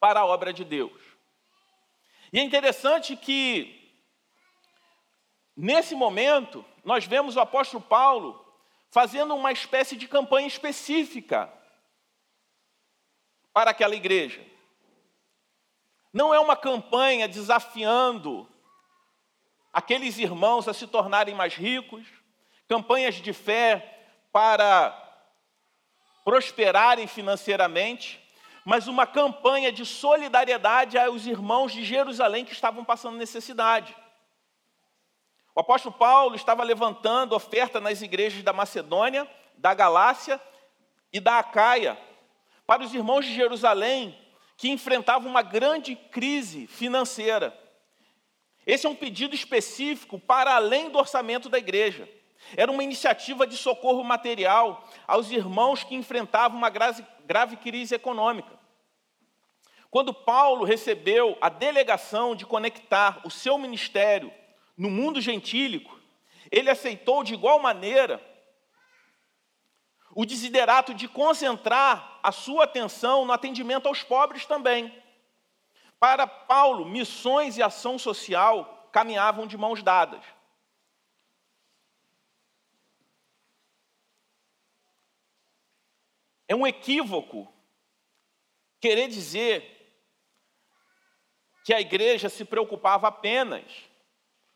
para 0.00 0.18
a 0.18 0.26
obra 0.26 0.52
de 0.52 0.64
Deus. 0.64 1.00
E 2.32 2.40
é 2.40 2.42
interessante 2.42 3.16
que, 3.16 3.94
nesse 5.56 5.94
momento, 5.94 6.64
nós 6.84 7.06
vemos 7.06 7.36
o 7.36 7.40
apóstolo 7.40 7.80
Paulo 7.80 8.44
fazendo 8.90 9.36
uma 9.36 9.52
espécie 9.52 9.94
de 9.94 10.08
campanha 10.08 10.48
específica 10.48 11.48
para 13.52 13.70
aquela 13.70 13.94
igreja. 13.94 14.44
Não 16.12 16.34
é 16.34 16.40
uma 16.40 16.56
campanha 16.56 17.28
desafiando 17.28 18.51
aqueles 19.72 20.18
irmãos 20.18 20.68
a 20.68 20.74
se 20.74 20.86
tornarem 20.86 21.34
mais 21.34 21.54
ricos, 21.54 22.06
campanhas 22.68 23.14
de 23.16 23.32
fé 23.32 24.04
para 24.30 24.98
prosperarem 26.24 27.06
financeiramente, 27.06 28.20
mas 28.64 28.86
uma 28.86 29.06
campanha 29.06 29.72
de 29.72 29.84
solidariedade 29.84 30.98
aos 30.98 31.26
irmãos 31.26 31.72
de 31.72 31.84
Jerusalém 31.84 32.44
que 32.44 32.52
estavam 32.52 32.84
passando 32.84 33.16
necessidade. 33.16 33.96
O 35.54 35.60
apóstolo 35.60 35.94
Paulo 35.94 36.34
estava 36.34 36.62
levantando 36.62 37.34
oferta 37.34 37.80
nas 37.80 38.00
igrejas 38.00 38.42
da 38.42 38.52
Macedônia, 38.52 39.28
da 39.56 39.74
Galácia 39.74 40.40
e 41.12 41.20
da 41.20 41.38
Acaia, 41.38 41.98
para 42.66 42.82
os 42.82 42.94
irmãos 42.94 43.26
de 43.26 43.34
Jerusalém 43.34 44.18
que 44.56 44.70
enfrentavam 44.70 45.28
uma 45.28 45.42
grande 45.42 45.96
crise 45.96 46.66
financeira. 46.66 47.58
Esse 48.66 48.86
é 48.86 48.90
um 48.90 48.94
pedido 48.94 49.34
específico 49.34 50.18
para 50.18 50.54
além 50.54 50.90
do 50.90 50.98
orçamento 50.98 51.48
da 51.48 51.58
igreja. 51.58 52.08
Era 52.56 52.70
uma 52.70 52.82
iniciativa 52.82 53.46
de 53.46 53.56
socorro 53.56 54.02
material 54.04 54.88
aos 55.06 55.30
irmãos 55.30 55.84
que 55.84 55.94
enfrentavam 55.94 56.58
uma 56.58 56.70
grave, 56.70 57.56
crise 57.62 57.94
econômica. 57.94 58.60
Quando 59.90 60.14
Paulo 60.14 60.64
recebeu 60.64 61.36
a 61.40 61.48
delegação 61.48 62.34
de 62.34 62.46
conectar 62.46 63.20
o 63.24 63.30
seu 63.30 63.58
ministério 63.58 64.32
no 64.76 64.88
mundo 64.90 65.20
gentílico, 65.20 66.00
ele 66.50 66.70
aceitou 66.70 67.22
de 67.22 67.34
igual 67.34 67.58
maneira 67.58 68.20
o 70.14 70.26
desiderato 70.26 70.92
de 70.92 71.08
concentrar 71.08 72.20
a 72.22 72.30
sua 72.30 72.64
atenção 72.64 73.24
no 73.24 73.32
atendimento 73.32 73.86
aos 73.86 74.02
pobres 74.02 74.44
também. 74.44 75.01
Para 76.02 76.26
Paulo, 76.26 76.84
missões 76.84 77.56
e 77.56 77.62
ação 77.62 77.96
social 77.96 78.88
caminhavam 78.90 79.46
de 79.46 79.56
mãos 79.56 79.84
dadas. 79.84 80.24
É 86.48 86.56
um 86.56 86.66
equívoco 86.66 87.46
querer 88.80 89.06
dizer 89.06 89.94
que 91.64 91.72
a 91.72 91.80
igreja 91.80 92.28
se 92.28 92.44
preocupava 92.44 93.06
apenas 93.06 93.62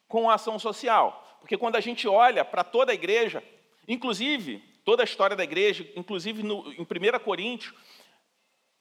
com 0.09 0.29
a 0.29 0.35
ação 0.35 0.59
social. 0.59 1.39
Porque 1.39 1.57
quando 1.57 1.77
a 1.77 1.81
gente 1.81 2.09
olha 2.09 2.45
para 2.45 2.65
toda 2.65 2.91
a 2.91 2.95
igreja, 2.97 3.41
inclusive 3.87 4.59
toda 4.85 5.05
a 5.05 5.05
história 5.05 5.37
da 5.37 5.45
igreja, 5.45 5.89
inclusive 5.95 6.43
no, 6.43 6.73
em 6.73 6.83
1 6.83 7.19
Coríntios, 7.25 7.73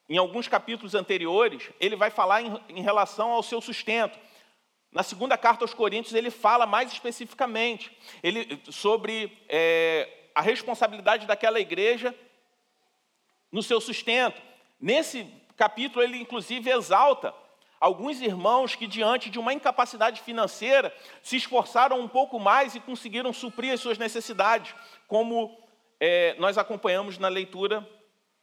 em 0.07 0.17
alguns 0.17 0.47
capítulos 0.47 0.93
anteriores, 0.93 1.69
ele 1.79 1.95
vai 1.95 2.09
falar 2.09 2.41
em, 2.41 2.61
em 2.69 2.81
relação 2.81 3.31
ao 3.31 3.41
seu 3.41 3.59
sustento. 3.59 4.17
Na 4.91 5.03
segunda 5.03 5.37
carta 5.37 5.63
aos 5.63 5.73
Coríntios, 5.73 6.13
ele 6.13 6.29
fala 6.29 6.65
mais 6.65 6.91
especificamente 6.91 7.91
ele, 8.23 8.61
sobre 8.69 9.35
é, 9.49 10.07
a 10.33 10.41
responsabilidade 10.41 11.25
daquela 11.25 11.59
igreja 11.59 12.15
no 13.51 13.63
seu 13.63 13.81
sustento. 13.81 14.41
Nesse 14.79 15.27
capítulo, 15.57 16.03
ele 16.03 16.17
inclusive 16.17 16.69
exalta 16.69 17.33
alguns 17.79 18.21
irmãos 18.21 18.75
que, 18.75 18.87
diante 18.87 19.29
de 19.29 19.39
uma 19.39 19.53
incapacidade 19.53 20.21
financeira, 20.21 20.95
se 21.21 21.35
esforçaram 21.35 21.99
um 21.99 22.07
pouco 22.07 22.39
mais 22.39 22.75
e 22.75 22.79
conseguiram 22.79 23.33
suprir 23.33 23.73
as 23.73 23.81
suas 23.81 23.97
necessidades, 23.97 24.73
como 25.07 25.57
é, 25.99 26.35
nós 26.39 26.57
acompanhamos 26.57 27.17
na 27.17 27.27
leitura 27.27 27.87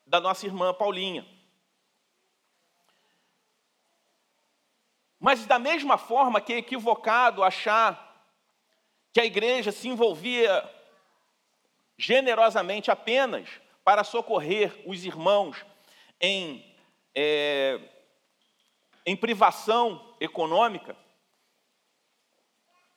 da 0.07 0.21
nossa 0.21 0.47
irmã 0.47 0.75
Paulinha. 0.75 1.27
Mas 5.23 5.47
da 5.47 5.57
mesma 5.57 5.97
forma 5.97 6.41
que 6.41 6.53
é 6.53 6.57
equivocado 6.57 7.45
achar 7.45 8.27
que 9.13 9.21
a 9.21 9.25
igreja 9.25 9.71
se 9.71 9.87
envolvia 9.87 10.69
generosamente 11.97 12.91
apenas 12.91 13.49
para 13.85 14.03
socorrer 14.03 14.83
os 14.85 15.05
irmãos 15.05 15.65
em, 16.21 16.75
é, 17.15 17.79
em 19.07 19.15
privação 19.15 20.13
econômica, 20.19 20.97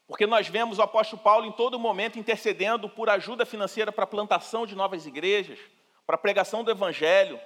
porque 0.07 0.25
nós 0.25 0.47
vemos 0.47 0.79
o 0.79 0.81
apóstolo 0.81 1.21
Paulo 1.21 1.45
em 1.45 1.51
todo 1.51 1.77
momento 1.77 2.17
intercedendo 2.17 2.89
por 2.89 3.07
ajuda 3.07 3.45
financeira 3.45 3.91
para 3.91 4.03
a 4.03 4.07
plantação 4.07 4.65
de 4.65 4.73
novas 4.73 5.05
igrejas, 5.05 5.59
para 6.07 6.15
a 6.15 6.19
pregação 6.19 6.63
do 6.63 6.71
evangelho, 6.71 7.39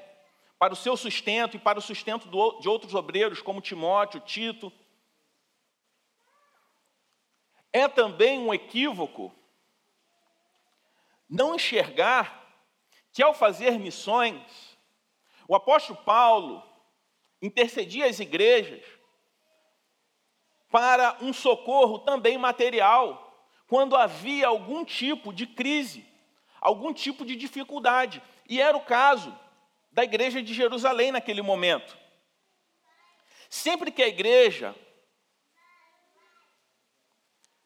para 0.60 0.74
o 0.74 0.76
seu 0.76 0.98
sustento 0.98 1.56
e 1.56 1.60
para 1.60 1.80
o 1.80 1.82
sustento 1.82 2.28
de 2.60 2.68
outros 2.68 2.94
obreiros, 2.94 3.42
como 3.42 3.62
Timóteo, 3.62 4.20
Tito. 4.20 4.72
É 7.72 7.88
também 7.88 8.38
um 8.38 8.54
equívoco 8.54 9.34
não 11.30 11.56
enxergar 11.56 12.46
que, 13.14 13.24
ao 13.24 13.34
fazer 13.34 13.80
missões, 13.80 14.78
o 15.48 15.56
apóstolo 15.56 16.00
Paulo 16.04 16.62
intercedia 17.42 18.08
as 18.08 18.20
igrejas 18.20 18.84
para 20.70 21.18
um 21.22 21.32
socorro 21.32 22.00
também 22.00 22.38
material, 22.38 23.48
quando 23.66 23.96
havia 23.96 24.48
algum 24.48 24.84
tipo 24.84 25.32
de 25.32 25.48
crise, 25.48 26.06
algum 26.60 26.92
tipo 26.92 27.24
de 27.24 27.36
dificuldade. 27.36 28.22
E 28.48 28.60
era 28.60 28.76
o 28.76 28.84
caso 28.84 29.34
da 29.92 30.04
igreja 30.04 30.42
de 30.42 30.54
Jerusalém 30.54 31.12
naquele 31.12 31.42
momento. 31.42 31.98
Sempre 33.50 33.92
que 33.92 34.04
a 34.04 34.08
igreja 34.08 34.76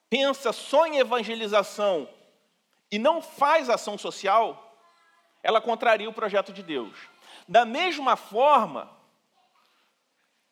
pensa 0.10 0.54
só 0.54 0.86
em 0.86 1.00
evangelização 1.00 2.08
e 2.92 3.00
não 3.00 3.22
faz 3.22 3.70
ação 3.70 3.98
social, 3.98 4.78
ela 5.42 5.60
contraria 5.60 6.10
o 6.10 6.14
projeto 6.14 6.54
de 6.54 6.64
Deus. 6.64 6.96
Da 7.48 7.66
mesma 7.66 8.16
forma 8.16 8.90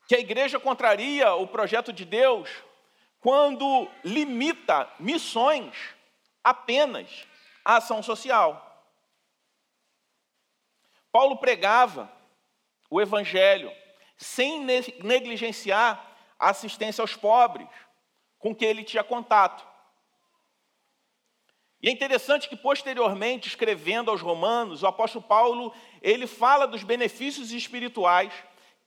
que 0.07 0.15
a 0.15 0.19
igreja 0.19 0.59
contraria 0.59 1.33
o 1.35 1.47
projeto 1.47 1.93
de 1.93 2.03
Deus 2.03 2.49
quando 3.21 3.87
limita 4.03 4.91
missões 4.99 5.73
apenas 6.43 7.25
à 7.63 7.77
ação 7.77 8.03
social. 8.03 8.70
Paulo 11.11 11.37
pregava 11.37 12.11
o 12.89 13.01
evangelho 13.01 13.71
sem 14.17 14.63
negligenciar 14.63 16.09
a 16.39 16.49
assistência 16.49 17.01
aos 17.01 17.15
pobres, 17.15 17.67
com 18.37 18.55
que 18.55 18.65
ele 18.65 18.83
tinha 18.83 19.03
contato. 19.03 19.67
E 21.81 21.89
é 21.89 21.91
interessante 21.91 22.47
que 22.47 22.55
posteriormente, 22.55 23.47
escrevendo 23.47 24.11
aos 24.11 24.21
romanos, 24.21 24.83
o 24.83 24.87
apóstolo 24.87 25.23
Paulo, 25.23 25.73
ele 26.01 26.27
fala 26.27 26.67
dos 26.67 26.83
benefícios 26.83 27.51
espirituais 27.51 28.31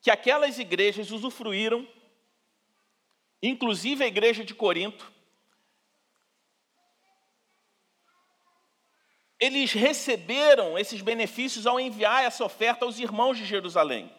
que 0.01 0.11
aquelas 0.11 0.59
igrejas 0.59 1.11
usufruíram, 1.11 1.89
inclusive 3.43 4.05
a 4.05 4.07
igreja 4.07 4.45
de 4.45 4.55
Corinto, 4.55 5.13
eles 9.39 9.73
receberam 9.73 10.79
esses 10.79 11.01
benefícios 11.01 11.67
ao 11.67 11.81
enviar 11.81 12.25
essa 12.25 12.45
oferta 12.45 12.85
aos 12.85 12.99
irmãos 12.99 13.37
de 13.37 13.45
Jerusalém. 13.45 14.13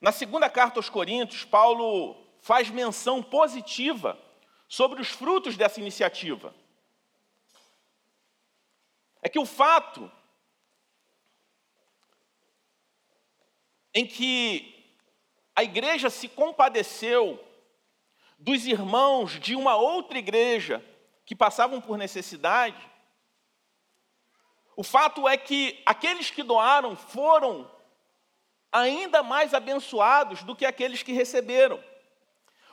Na 0.00 0.12
segunda 0.12 0.48
carta 0.50 0.78
aos 0.78 0.88
Coríntios, 0.88 1.44
Paulo 1.44 2.16
faz 2.40 2.68
menção 2.68 3.22
positiva 3.22 4.18
sobre 4.68 5.00
os 5.00 5.08
frutos 5.08 5.56
dessa 5.56 5.80
iniciativa. 5.80 6.54
É 9.22 9.28
que 9.28 9.38
o 9.38 9.46
fato 9.46 10.10
em 13.94 14.06
que 14.06 14.74
a 15.54 15.62
igreja 15.62 16.10
se 16.10 16.28
compadeceu 16.28 17.42
dos 18.38 18.66
irmãos 18.66 19.38
de 19.38 19.54
uma 19.54 19.76
outra 19.76 20.18
igreja 20.18 20.84
que 21.24 21.34
passavam 21.34 21.80
por 21.80 21.96
necessidade, 21.96 22.76
o 24.76 24.82
fato 24.82 25.28
é 25.28 25.36
que 25.36 25.82
aqueles 25.86 26.30
que 26.30 26.42
doaram 26.42 26.96
foram 26.96 27.70
ainda 28.72 29.22
mais 29.22 29.54
abençoados 29.54 30.42
do 30.42 30.56
que 30.56 30.66
aqueles 30.66 31.02
que 31.02 31.12
receberam. 31.12 31.82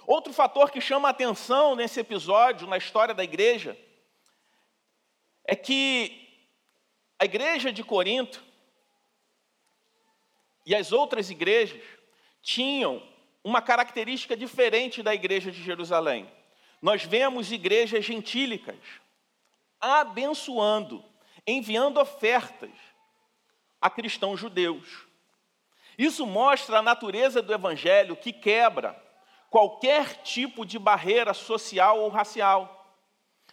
Outro 0.07 0.33
fator 0.33 0.71
que 0.71 0.81
chama 0.81 1.07
a 1.07 1.11
atenção 1.11 1.75
nesse 1.75 1.99
episódio, 1.99 2.67
na 2.67 2.77
história 2.77 3.13
da 3.13 3.23
igreja, 3.23 3.77
é 5.45 5.55
que 5.55 6.27
a 7.19 7.25
igreja 7.25 7.71
de 7.71 7.83
Corinto 7.83 8.43
e 10.65 10.73
as 10.75 10.91
outras 10.91 11.29
igrejas 11.29 11.81
tinham 12.41 13.01
uma 13.43 13.61
característica 13.61 14.35
diferente 14.35 15.03
da 15.03 15.13
igreja 15.13 15.51
de 15.51 15.61
Jerusalém. 15.61 16.31
Nós 16.81 17.03
vemos 17.03 17.51
igrejas 17.51 18.03
gentílicas 18.03 18.79
abençoando, 19.79 21.03
enviando 21.45 21.99
ofertas 21.99 22.71
a 23.79 23.89
cristãos 23.89 24.39
judeus. 24.39 25.05
Isso 25.97 26.25
mostra 26.25 26.79
a 26.79 26.81
natureza 26.81 27.41
do 27.41 27.53
evangelho 27.53 28.15
que 28.15 28.31
quebra 28.31 28.99
qualquer 29.49 30.23
tipo 30.23 30.65
de 30.65 30.79
barreira 30.79 31.33
social 31.33 31.99
ou 31.99 32.09
racial. 32.09 32.95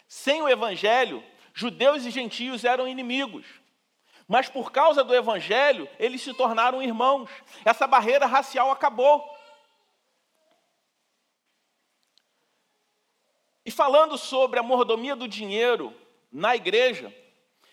Sem 0.07 0.41
o 0.41 0.49
evangelho, 0.49 1.23
judeus 1.53 2.05
e 2.05 2.09
gentios 2.09 2.63
eram 2.63 2.87
inimigos. 2.87 3.45
Mas 4.27 4.47
por 4.47 4.71
causa 4.71 5.03
do 5.03 5.13
evangelho, 5.13 5.89
eles 5.99 6.21
se 6.21 6.33
tornaram 6.33 6.81
irmãos. 6.81 7.29
Essa 7.65 7.85
barreira 7.87 8.25
racial 8.25 8.71
acabou. 8.71 9.27
E 13.65 13.71
falando 13.71 14.17
sobre 14.17 14.59
a 14.59 14.63
mordomia 14.63 15.15
do 15.15 15.27
dinheiro 15.27 15.93
na 16.31 16.55
igreja, 16.55 17.13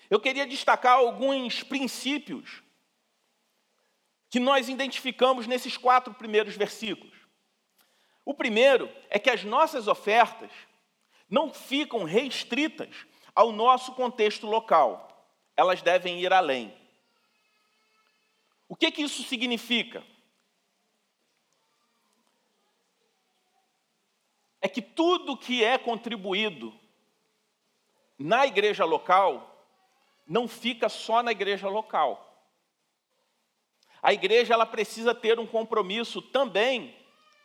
eu 0.08 0.20
queria 0.20 0.46
destacar 0.46 0.94
alguns 0.94 1.62
princípios 1.62 2.62
que 4.30 4.40
nós 4.40 4.68
identificamos 4.68 5.46
nesses 5.46 5.76
quatro 5.76 6.12
primeiros 6.14 6.56
versículos. 6.56 7.16
O 8.24 8.34
primeiro 8.34 8.92
é 9.08 9.18
que 9.18 9.30
as 9.30 9.44
nossas 9.44 9.88
ofertas 9.88 10.50
não 11.28 11.52
ficam 11.52 12.04
restritas 12.04 13.06
ao 13.34 13.52
nosso 13.52 13.94
contexto 13.94 14.46
local, 14.46 15.30
elas 15.56 15.82
devem 15.82 16.20
ir 16.20 16.32
além. 16.32 16.76
O 18.68 18.74
que, 18.74 18.90
que 18.90 19.02
isso 19.02 19.22
significa? 19.22 20.04
É 24.60 24.68
que 24.68 24.82
tudo 24.82 25.36
que 25.36 25.62
é 25.62 25.78
contribuído 25.78 26.78
na 28.18 28.46
igreja 28.46 28.84
local 28.84 29.55
não 30.26 30.48
fica 30.48 30.88
só 30.88 31.22
na 31.22 31.32
igreja 31.32 31.68
local. 31.68 32.22
A 34.02 34.12
igreja 34.12 34.54
ela 34.54 34.66
precisa 34.66 35.14
ter 35.14 35.38
um 35.38 35.46
compromisso 35.46 36.20
também 36.20 36.94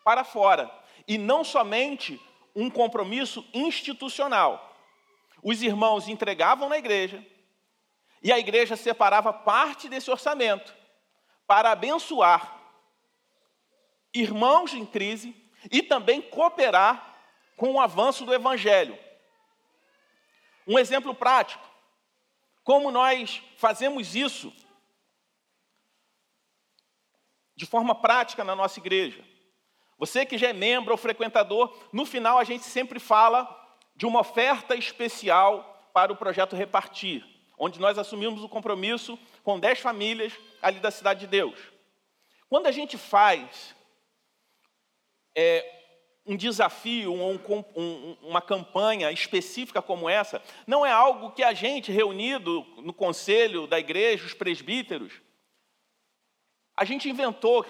para 0.03 0.23
fora, 0.23 0.71
e 1.07 1.17
não 1.17 1.43
somente 1.43 2.19
um 2.55 2.69
compromisso 2.69 3.45
institucional. 3.53 4.75
Os 5.43 5.61
irmãos 5.61 6.07
entregavam 6.07 6.69
na 6.69 6.77
igreja, 6.77 7.25
e 8.21 8.31
a 8.31 8.37
igreja 8.37 8.75
separava 8.75 9.33
parte 9.33 9.89
desse 9.89 10.11
orçamento 10.11 10.75
para 11.47 11.71
abençoar 11.71 12.59
irmãos 14.13 14.73
em 14.73 14.85
crise 14.85 15.35
e 15.71 15.81
também 15.81 16.21
cooperar 16.21 17.15
com 17.55 17.73
o 17.73 17.79
avanço 17.79 18.25
do 18.25 18.33
evangelho. 18.33 18.97
Um 20.67 20.77
exemplo 20.77 21.13
prático: 21.13 21.67
como 22.63 22.91
nós 22.91 23.41
fazemos 23.57 24.15
isso 24.15 24.53
de 27.55 27.65
forma 27.65 27.93
prática 27.93 28.43
na 28.43 28.55
nossa 28.55 28.79
igreja. 28.79 29.23
Você 29.97 30.25
que 30.25 30.37
já 30.37 30.49
é 30.49 30.53
membro 30.53 30.91
ou 30.91 30.97
frequentador, 30.97 31.75
no 31.93 32.05
final 32.05 32.39
a 32.39 32.43
gente 32.43 32.63
sempre 32.63 32.99
fala 32.99 33.47
de 33.95 34.05
uma 34.05 34.21
oferta 34.21 34.75
especial 34.75 35.89
para 35.93 36.11
o 36.11 36.15
projeto 36.15 36.55
Repartir, 36.55 37.23
onde 37.57 37.79
nós 37.79 37.97
assumimos 37.97 38.43
o 38.43 38.49
compromisso 38.49 39.19
com 39.43 39.59
10 39.59 39.79
famílias 39.79 40.33
ali 40.61 40.79
da 40.79 40.89
cidade 40.89 41.21
de 41.21 41.27
Deus. 41.27 41.59
Quando 42.49 42.65
a 42.67 42.71
gente 42.71 42.97
faz 42.97 43.75
é, 45.35 45.80
um 46.31 46.37
desafio, 46.37 47.13
um, 47.13 47.35
um, 47.75 48.17
uma 48.21 48.41
campanha 48.41 49.11
específica 49.11 49.81
como 49.81 50.09
essa, 50.09 50.41
não 50.65 50.85
é 50.85 50.91
algo 50.91 51.31
que 51.31 51.43
a 51.43 51.51
gente, 51.51 51.91
reunido 51.91 52.65
no 52.77 52.93
conselho 52.93 53.67
da 53.67 53.77
igreja, 53.77 54.25
os 54.25 54.33
presbíteros, 54.33 55.11
a 56.75 56.85
gente 56.85 57.09
inventou. 57.09 57.65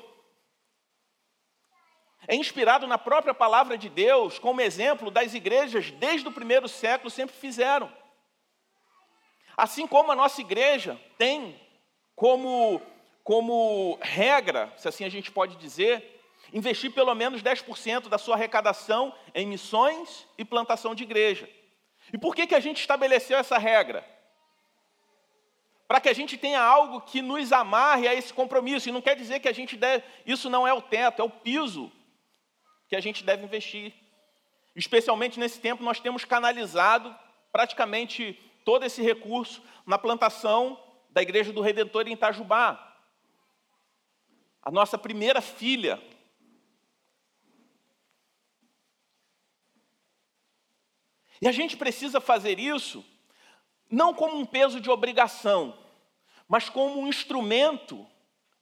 É 2.28 2.36
inspirado 2.36 2.86
na 2.86 3.00
própria 3.00 3.34
palavra 3.34 3.76
de 3.76 3.90
Deus, 3.90 4.38
como 4.38 4.62
exemplo 4.62 5.10
das 5.10 5.34
igrejas 5.34 5.90
desde 5.90 6.28
o 6.28 6.32
primeiro 6.32 6.68
século 6.68 7.10
sempre 7.10 7.36
fizeram. 7.36 7.92
Assim 9.58 9.88
como 9.88 10.12
a 10.12 10.16
nossa 10.16 10.40
igreja 10.40 11.02
tem 11.18 11.60
como, 12.16 12.80
como 13.24 13.98
regra, 14.02 14.72
se 14.78 14.88
assim 14.88 15.04
a 15.04 15.10
gente 15.10 15.32
pode 15.32 15.56
dizer, 15.56 16.21
investir 16.54 16.92
pelo 16.92 17.14
menos 17.16 17.42
10% 17.42 18.08
da 18.08 18.18
sua 18.18 18.36
arrecadação 18.36 19.14
em 19.34 19.48
missões 19.48 20.28
e 20.38 20.44
plantação 20.44 20.94
de 20.94 21.04
igreja. 21.04 21.50
E 22.12 22.18
por 22.18 22.36
que, 22.36 22.48
que 22.48 22.56
a 22.56 22.60
gente 22.60 22.80
estabeleceu 22.80 23.38
essa 23.38 23.58
regra? 23.58 24.06
Para 25.88 26.02
que 26.02 26.10
a 26.10 26.14
gente 26.14 26.38
tenha 26.38 26.62
algo 26.62 27.02
que 27.02 27.22
nos 27.22 27.52
amarre 27.52 28.08
a 28.08 28.14
esse 28.14 28.34
compromisso. 28.34 28.88
E 28.88 28.92
não 28.92 29.02
quer 29.02 29.16
dizer 29.16 29.40
que 29.40 29.48
a 29.48 29.54
gente 29.54 29.76
deve, 29.76 30.04
isso 30.26 30.50
não 30.50 30.68
é 30.68 30.74
o 30.74 30.82
teto, 30.82 31.22
é 31.22 31.26
o 31.26 31.30
piso 31.30 31.92
que 32.88 32.96
a 32.96 33.02
gente 33.02 33.24
deve 33.24 33.44
investir. 33.44 33.94
Especialmente 34.76 35.40
nesse 35.40 35.60
tempo, 35.60 35.84
nós 35.84 36.00
temos 36.00 36.26
canalizado 36.26 37.14
praticamente 37.52 38.40
todo 38.64 38.86
esse 38.86 39.02
recurso 39.02 39.62
na 39.86 39.98
plantação 39.98 40.82
da 41.10 41.22
Igreja 41.22 41.52
do 41.52 41.62
Redentor 41.62 42.08
em 42.08 42.14
Itajubá. 42.14 42.96
A 44.64 44.72
nossa 44.72 44.98
primeira 44.98 45.42
filha 45.42 46.02
E 51.42 51.48
a 51.48 51.52
gente 51.52 51.76
precisa 51.76 52.22
fazer 52.22 52.60
isso 52.60 53.04
não 53.90 54.14
como 54.14 54.38
um 54.38 54.46
peso 54.46 54.80
de 54.80 54.90
obrigação, 54.90 55.78
mas 56.48 56.70
como 56.70 57.02
um 57.02 57.08
instrumento 57.08 58.08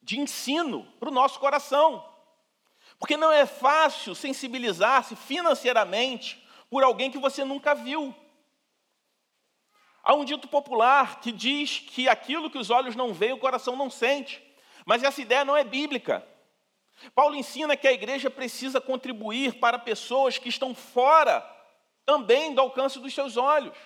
de 0.02 0.20
ensino 0.20 0.86
para 1.00 1.10
o 1.10 1.14
nosso 1.14 1.40
coração. 1.40 2.04
Porque 2.98 3.16
não 3.16 3.32
é 3.32 3.46
fácil 3.46 4.16
sensibilizar-se 4.16 5.16
financeiramente 5.16 6.44
por 6.70 6.84
alguém 6.84 7.12
que 7.12 7.20
você 7.20 7.44
nunca 7.44 7.76
viu. 7.76 8.16
Há 10.02 10.16
um 10.16 10.26
dito 10.26 10.48
popular 10.48 11.20
que 11.20 11.32
diz 11.32 11.80
que 11.80 12.08
aquilo 12.08 12.50
que 12.50 12.58
os 12.58 12.70
olhos 12.70 12.96
não 12.96 13.14
veem, 13.14 13.34
o 13.34 13.40
coração 13.40 13.76
não 13.76 13.90
sente. 13.90 14.42
Mas 14.86 15.04
essa 15.04 15.22
ideia 15.22 15.46
não 15.46 15.56
é 15.56 15.64
bíblica. 15.64 16.26
Paulo 17.14 17.36
ensina 17.36 17.78
que 17.78 17.88
a 17.88 17.94
igreja 17.94 18.30
precisa 18.30 18.82
contribuir 18.82 19.60
para 19.60 19.78
pessoas 19.78 20.38
que 20.38 20.50
estão 20.50 20.74
fora 20.74 21.40
também 22.06 22.54
do 22.54 22.62
alcance 22.62 23.00
dos 23.00 23.14
seus 23.14 23.38
olhos. 23.38 23.78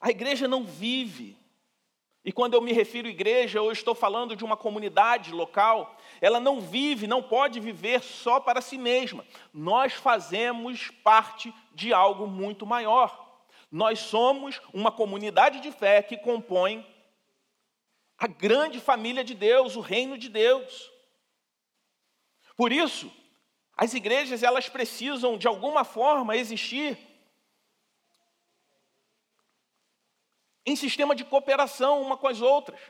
A 0.00 0.10
igreja 0.10 0.46
não 0.46 0.64
vive, 0.64 1.36
e 2.24 2.30
quando 2.30 2.54
eu 2.54 2.60
me 2.60 2.72
refiro 2.72 3.08
à 3.08 3.10
igreja, 3.10 3.58
eu 3.58 3.72
estou 3.72 3.94
falando 3.94 4.36
de 4.36 4.44
uma 4.44 4.56
comunidade 4.56 5.32
local, 5.32 5.96
ela 6.20 6.38
não 6.38 6.60
vive, 6.60 7.06
não 7.06 7.22
pode 7.22 7.58
viver 7.58 8.02
só 8.02 8.38
para 8.38 8.60
si 8.60 8.78
mesma. 8.78 9.24
Nós 9.52 9.94
fazemos 9.94 10.90
parte 11.02 11.52
de 11.74 11.92
algo 11.92 12.26
muito 12.26 12.66
maior. 12.66 13.26
Nós 13.70 13.98
somos 13.98 14.60
uma 14.72 14.92
comunidade 14.92 15.60
de 15.60 15.72
fé 15.72 16.02
que 16.02 16.16
compõe 16.16 16.86
a 18.16 18.26
grande 18.26 18.80
família 18.80 19.22
de 19.22 19.34
Deus, 19.34 19.76
o 19.76 19.80
reino 19.80 20.18
de 20.18 20.28
Deus. 20.28 20.90
Por 22.58 22.72
isso, 22.72 23.10
As 23.80 23.94
igrejas, 23.94 24.42
elas 24.42 24.68
precisam, 24.68 25.38
de 25.38 25.46
alguma 25.46 25.84
forma, 25.84 26.36
existir 26.36 26.98
em 30.66 30.74
sistema 30.74 31.14
de 31.14 31.24
cooperação 31.24 32.02
uma 32.02 32.16
com 32.16 32.26
as 32.26 32.42
outras. 32.42 32.80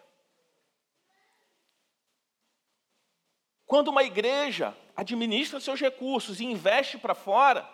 Quando 3.67 3.89
uma 3.89 4.03
igreja 4.03 4.75
administra 4.97 5.61
seus 5.61 5.79
recursos 5.79 6.41
e 6.41 6.47
investe 6.47 6.97
para 6.97 7.15
fora, 7.15 7.69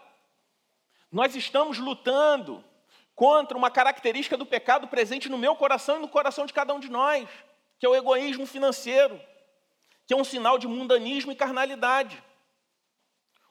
nós 1.09 1.37
estamos 1.37 1.78
lutando 1.78 2.64
contra 3.14 3.57
uma 3.57 3.70
característica 3.70 4.37
do 4.37 4.44
pecado 4.44 4.88
presente 4.88 5.28
no 5.28 5.38
meu 5.38 5.54
coração 5.54 5.98
e 5.98 6.00
no 6.00 6.09
coração 6.09 6.46
de 6.46 6.52
cada 6.52 6.74
um 6.74 6.80
de 6.80 6.90
nós, 6.90 7.28
que 7.78 7.87
é 7.87 7.88
o 7.88 7.94
egoísmo 7.94 8.44
financeiro, 8.44 9.20
que 10.07 10.14
é 10.14 10.17
um 10.17 10.25
sinal 10.25 10.59
de 10.59 10.67
mundanismo 10.67 11.33
e 11.33 11.37
carnalidade. 11.37 12.23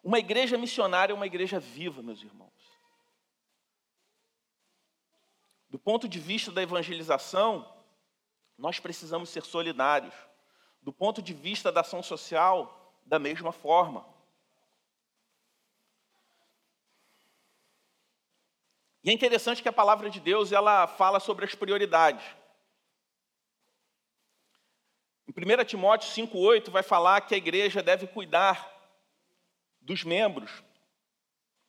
Uma 0.03 0.19
igreja 0.19 0.57
missionária 0.57 1.13
é 1.13 1.15
uma 1.15 1.25
igreja 1.25 1.59
viva, 1.59 2.01
meus 2.01 2.21
irmãos. 2.21 2.51
Do 5.69 5.79
ponto 5.79 6.07
de 6.07 6.19
vista 6.19 6.51
da 6.51 6.61
evangelização, 6.61 7.67
nós 8.57 8.79
precisamos 8.79 9.29
ser 9.29 9.43
solidários. 9.43 10.13
Do 10.81 10.93
ponto 10.93 11.21
de 11.21 11.33
vista 11.33 11.71
da 11.71 11.81
ação 11.81 12.03
social, 12.03 12.93
da 13.05 13.17
mesma 13.17 13.51
forma. 13.51 14.05
E 19.03 19.09
é 19.09 19.13
interessante 19.13 19.61
que 19.61 19.67
a 19.67 19.73
palavra 19.73 20.09
de 20.09 20.19
Deus 20.19 20.51
ela 20.51 20.87
fala 20.87 21.19
sobre 21.19 21.43
as 21.43 21.55
prioridades. 21.55 22.23
Em 25.35 25.61
1 25.61 25.65
Timóteo 25.65 26.09
5,8 26.11 26.69
vai 26.69 26.83
falar 26.83 27.21
que 27.21 27.33
a 27.33 27.37
igreja 27.37 27.81
deve 27.81 28.05
cuidar 28.05 28.71
dos 29.81 30.03
membros 30.03 30.63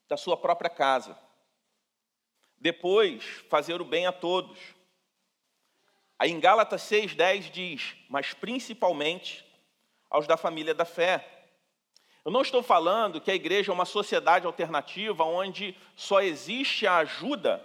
da 0.06 0.18
sua 0.18 0.36
própria 0.36 0.68
casa. 0.68 1.18
Depois, 2.58 3.24
fazer 3.48 3.80
o 3.80 3.84
bem 3.84 4.06
a 4.06 4.12
todos. 4.12 4.58
Aí 6.18 6.30
em 6.30 6.40
Gálatas 6.40 6.82
6,10 6.82 7.50
diz: 7.50 7.96
Mas 8.08 8.34
principalmente 8.34 9.42
aos 10.10 10.26
da 10.26 10.36
família 10.36 10.74
da 10.74 10.84
fé. 10.84 11.26
Eu 12.22 12.30
não 12.30 12.42
estou 12.42 12.62
falando 12.62 13.20
que 13.20 13.30
a 13.30 13.34
igreja 13.34 13.72
é 13.72 13.74
uma 13.74 13.84
sociedade 13.86 14.46
alternativa 14.46 15.24
onde 15.24 15.74
só 15.96 16.20
existe 16.20 16.86
a 16.86 16.98
ajuda 16.98 17.64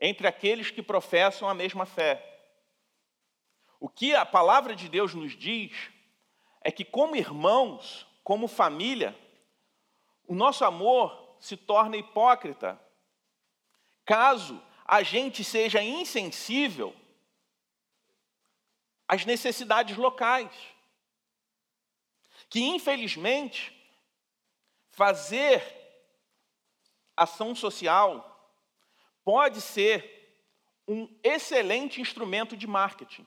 entre 0.00 0.26
aqueles 0.26 0.70
que 0.70 0.82
professam 0.82 1.46
a 1.46 1.54
mesma 1.54 1.84
fé. 1.84 2.29
O 3.80 3.88
que 3.88 4.14
a 4.14 4.26
palavra 4.26 4.76
de 4.76 4.90
Deus 4.90 5.14
nos 5.14 5.32
diz 5.32 5.90
é 6.60 6.70
que, 6.70 6.84
como 6.84 7.16
irmãos, 7.16 8.06
como 8.22 8.46
família, 8.46 9.18
o 10.28 10.34
nosso 10.34 10.64
amor 10.66 11.36
se 11.40 11.56
torna 11.56 11.96
hipócrita 11.96 12.78
caso 14.04 14.62
a 14.84 15.02
gente 15.02 15.42
seja 15.42 15.82
insensível 15.82 16.94
às 19.08 19.24
necessidades 19.24 19.96
locais. 19.96 20.52
Que, 22.50 22.60
infelizmente, 22.60 23.74
fazer 24.90 25.62
ação 27.16 27.54
social 27.54 28.26
pode 29.24 29.60
ser 29.60 30.18
um 30.86 31.08
excelente 31.22 32.00
instrumento 32.00 32.56
de 32.56 32.66
marketing. 32.66 33.26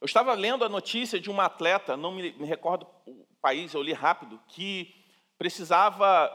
Eu 0.00 0.04
estava 0.04 0.34
lendo 0.34 0.64
a 0.64 0.68
notícia 0.68 1.18
de 1.18 1.30
uma 1.30 1.46
atleta, 1.46 1.96
não 1.96 2.12
me, 2.12 2.32
me 2.32 2.46
recordo 2.46 2.86
o 3.06 3.26
país, 3.40 3.72
eu 3.72 3.82
li 3.82 3.92
rápido, 3.92 4.40
que 4.48 4.94
precisava 5.38 6.30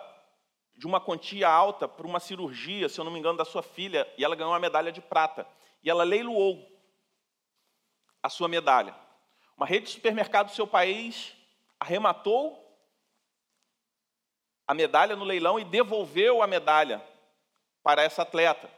de 0.76 0.88
uma 0.88 1.00
quantia 1.00 1.48
alta 1.48 1.88
para 1.88 2.08
uma 2.08 2.20
cirurgia, 2.20 2.90
se 2.90 3.00
eu 3.00 3.06
não 3.06 3.12
me 3.12 3.20
engano, 3.20 3.38
da 3.38 3.46
sua 3.46 3.62
filha, 3.62 4.12
e 4.18 4.24
ela 4.26 4.36
ganhou 4.36 4.52
uma 4.52 4.60
medalha 4.60 4.92
de 4.92 5.02
prata. 5.02 5.48
E 5.84 5.90
ela 5.90 6.04
leiloou 6.04 6.68
a 8.24 8.30
sua 8.30 8.48
medalha. 8.48 8.96
Uma 9.56 9.66
rede 9.66 9.86
de 9.86 9.92
supermercado 9.92 10.48
do 10.48 10.56
seu 10.56 10.66
país 10.66 11.36
arrematou 11.80 12.58
a 14.68 14.74
medalha 14.74 15.16
no 15.16 15.26
leilão 15.26 15.60
e 15.60 15.66
devolveu 15.66 16.42
a 16.42 16.48
medalha 16.48 17.04
para 17.84 18.02
essa 18.02 18.22
atleta. 18.22 18.70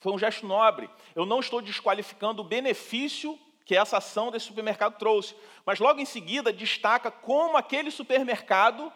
Foi 0.00 0.12
um 0.12 0.18
gesto 0.18 0.46
nobre. 0.46 0.88
Eu 1.14 1.26
não 1.26 1.40
estou 1.40 1.60
desqualificando 1.60 2.42
o 2.42 2.44
benefício 2.44 3.38
que 3.64 3.76
essa 3.76 3.98
ação 3.98 4.30
desse 4.30 4.46
supermercado 4.46 4.96
trouxe, 4.98 5.34
mas 5.66 5.78
logo 5.78 6.00
em 6.00 6.06
seguida 6.06 6.50
destaca 6.50 7.10
como 7.10 7.56
aquele 7.56 7.90
supermercado 7.90 8.90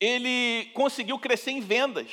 ele 0.00 0.72
conseguiu 0.74 1.16
crescer 1.20 1.52
em 1.52 1.60
vendas, 1.60 2.10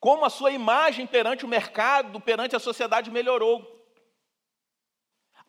como 0.00 0.24
a 0.24 0.30
sua 0.30 0.50
imagem 0.50 1.06
perante 1.06 1.44
o 1.44 1.48
mercado, 1.48 2.18
perante 2.18 2.56
a 2.56 2.58
sociedade 2.58 3.10
melhorou. 3.10 3.76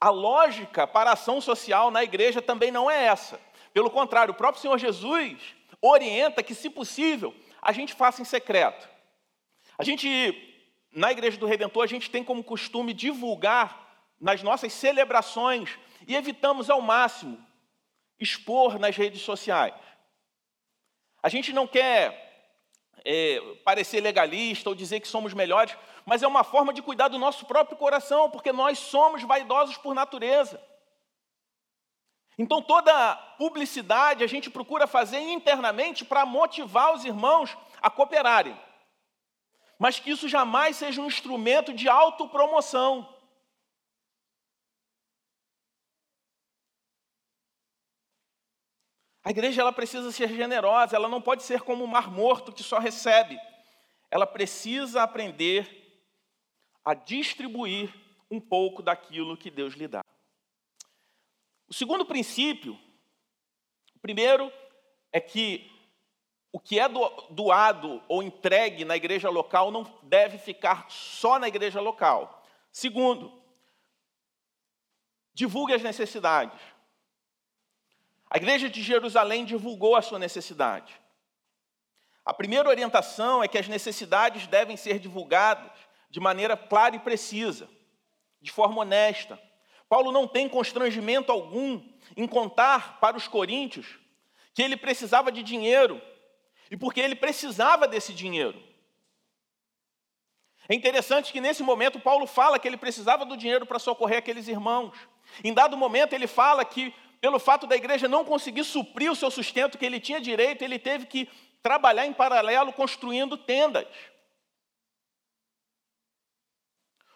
A 0.02 0.10
lógica 0.10 0.86
para 0.86 1.12
a 1.12 1.14
ação 1.14 1.40
social 1.40 1.90
na 1.90 2.04
igreja 2.04 2.42
também 2.42 2.70
não 2.70 2.92
é 2.92 3.06
essa. 3.06 3.40
Pelo 3.74 3.90
contrário, 3.90 4.34
o 4.34 4.38
próprio 4.38 4.62
Senhor 4.62 4.78
Jesus 4.78 5.56
orienta 5.82 6.44
que, 6.44 6.54
se 6.54 6.70
possível, 6.70 7.34
a 7.62 7.72
gente 7.72 7.94
faça 7.94 8.22
em 8.22 8.26
secreto. 8.26 8.90
A 9.78 9.84
gente 9.86 10.57
na 10.98 11.12
Igreja 11.12 11.38
do 11.38 11.46
Redentor, 11.46 11.84
a 11.84 11.88
gente 11.88 12.10
tem 12.10 12.24
como 12.24 12.44
costume 12.44 12.92
divulgar 12.92 13.88
nas 14.20 14.42
nossas 14.42 14.74
celebrações 14.74 15.78
e 16.08 16.16
evitamos 16.16 16.72
ao 16.72 16.82
máximo 16.82 17.38
expor 18.20 18.80
nas 18.80 18.98
redes 18.98 19.22
sociais. 19.22 19.76
A 21.22 21.30
gente 21.30 21.54
não 21.54 21.68
quer 21.68 22.50
é, 23.06 23.40
parecer 23.64 24.02
legalista 24.02 24.70
ou 24.70 24.76
dizer 24.76 25.00
que 25.00 25.08
somos 25.08 25.36
melhores, 25.36 25.78
mas 26.04 26.24
é 26.24 26.28
uma 26.28 26.44
forma 26.44 26.74
de 26.74 26.82
cuidar 26.82 27.10
do 27.10 27.20
nosso 27.20 27.46
próprio 27.46 27.78
coração, 27.78 28.32
porque 28.32 28.52
nós 28.52 28.80
somos 28.80 29.22
vaidosos 29.22 29.78
por 29.78 29.94
natureza. 29.94 30.60
Então, 32.40 32.60
toda 32.60 33.16
publicidade 33.38 34.24
a 34.24 34.28
gente 34.28 34.50
procura 34.50 34.88
fazer 34.88 35.20
internamente 35.20 36.04
para 36.04 36.26
motivar 36.26 36.96
os 36.96 37.06
irmãos 37.06 37.56
a 37.80 37.88
cooperarem 37.88 38.58
mas 39.78 40.00
que 40.00 40.10
isso 40.10 40.28
jamais 40.28 40.76
seja 40.76 41.02
um 41.02 41.08
instrumento 41.08 41.74
de 41.74 41.88
autopromoção. 41.88 43.14
A 49.24 49.30
igreja 49.30 49.62
ela 49.62 49.74
precisa 49.74 50.10
ser 50.12 50.30
generosa, 50.30 50.96
ela 50.96 51.10
não 51.10 51.22
pode 51.22 51.44
ser 51.44 51.62
como 51.62 51.84
um 51.84 51.88
mar 51.88 52.10
morto 52.10 52.54
que 52.54 52.64
só 52.64 52.80
recebe. 52.80 53.38
Ela 54.10 54.26
precisa 54.26 55.04
aprender 55.04 56.02
a 56.84 56.94
distribuir 56.94 57.94
um 58.32 58.40
pouco 58.40 58.82
daquilo 58.82 59.36
que 59.36 59.52
Deus 59.52 59.74
lhe 59.74 59.88
dá. 59.88 60.02
O 61.68 61.74
segundo 61.74 62.06
princípio, 62.06 62.80
o 63.94 64.00
primeiro 64.00 64.50
é 65.12 65.20
que 65.20 65.70
o 66.52 66.60
que 66.60 66.80
é 66.80 66.88
doado 67.30 68.02
ou 68.08 68.24
entregue 68.24 68.86
na 68.86 68.96
igreja 68.96 69.30
local 69.30 69.72
não 69.72 69.84
deve 70.04 70.38
ficar 70.38 70.86
só 70.90 71.38
na 71.38 71.48
igreja 71.48 71.82
local. 71.82 72.44
Segundo, 72.72 73.42
divulgue 75.34 75.74
as 75.74 75.84
necessidades. 75.84 76.60
A 78.30 78.38
igreja 78.38 78.70
de 78.70 78.82
Jerusalém 78.82 79.46
divulgou 79.46 79.96
a 79.96 80.02
sua 80.02 80.20
necessidade. 80.20 81.00
A 82.26 82.34
primeira 82.34 82.68
orientação 82.68 83.44
é 83.44 83.48
que 83.48 83.58
as 83.58 83.68
necessidades 83.68 84.48
devem 84.48 84.76
ser 84.76 85.00
divulgadas 85.00 85.72
de 86.10 86.20
maneira 86.20 86.58
clara 86.58 86.96
e 86.96 87.00
precisa, 87.00 87.70
de 88.42 88.52
forma 88.52 88.82
honesta. 88.82 89.40
Paulo 89.88 90.12
não 90.12 90.28
tem 90.28 90.50
constrangimento 90.50 91.32
algum 91.32 91.82
em 92.16 92.28
contar 92.28 93.00
para 93.00 93.16
os 93.16 93.28
coríntios 93.28 93.98
que 94.54 94.62
ele 94.62 94.76
precisava 94.76 95.32
de 95.32 95.42
dinheiro 95.42 96.02
e 96.70 96.78
porque 96.78 97.00
ele 97.00 97.16
precisava 97.16 97.88
desse 97.88 98.14
dinheiro. 98.14 98.62
É 100.70 100.76
interessante 100.76 101.32
que 101.32 101.40
nesse 101.40 101.64
momento 101.64 102.00
Paulo 102.00 102.28
fala 102.28 102.60
que 102.60 102.68
ele 102.68 102.78
precisava 102.78 103.26
do 103.26 103.38
dinheiro 103.38 103.66
para 103.66 103.80
socorrer 103.80 104.18
aqueles 104.18 104.48
irmãos. 104.48 104.94
Em 105.44 105.54
dado 105.54 105.78
momento 105.78 106.14
ele 106.14 106.28
fala 106.28 106.66
que 106.66 106.94
pelo 107.22 107.40
fato 107.40 107.66
da 107.66 107.76
igreja 107.76 108.08
não 108.08 108.26
conseguir 108.26 108.64
suprir 108.64 109.12
o 109.12 109.16
seu 109.16 109.32
sustento 109.32 109.78
que 109.78 109.86
ele 109.86 110.00
tinha 110.00 110.20
direito, 110.20 110.64
ele 110.64 110.78
teve 110.78 111.06
que 111.06 111.30
trabalhar 111.64 112.06
em 112.06 112.14
paralelo 112.14 112.74
construindo 112.74 113.38
tendas. 113.38 113.88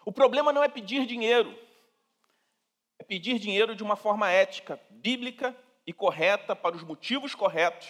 O 0.04 0.10
problema 0.10 0.52
não 0.52 0.64
é 0.64 0.68
pedir 0.68 1.06
dinheiro, 1.06 1.56
é 2.98 3.04
pedir 3.04 3.38
dinheiro 3.38 3.76
de 3.76 3.82
uma 3.82 3.94
forma 3.94 4.28
ética, 4.28 4.80
bíblica 4.90 5.56
e 5.86 5.92
correta, 5.92 6.56
para 6.56 6.74
os 6.74 6.82
motivos 6.82 7.34
corretos, 7.34 7.88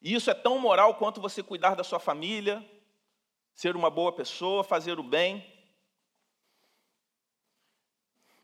e 0.00 0.14
isso 0.14 0.30
é 0.30 0.34
tão 0.34 0.58
moral 0.58 0.94
quanto 0.94 1.20
você 1.20 1.42
cuidar 1.42 1.74
da 1.74 1.84
sua 1.84 1.98
família, 1.98 2.64
ser 3.54 3.74
uma 3.74 3.90
boa 3.90 4.12
pessoa, 4.12 4.62
fazer 4.62 4.98
o 4.98 5.02
bem. 5.02 5.44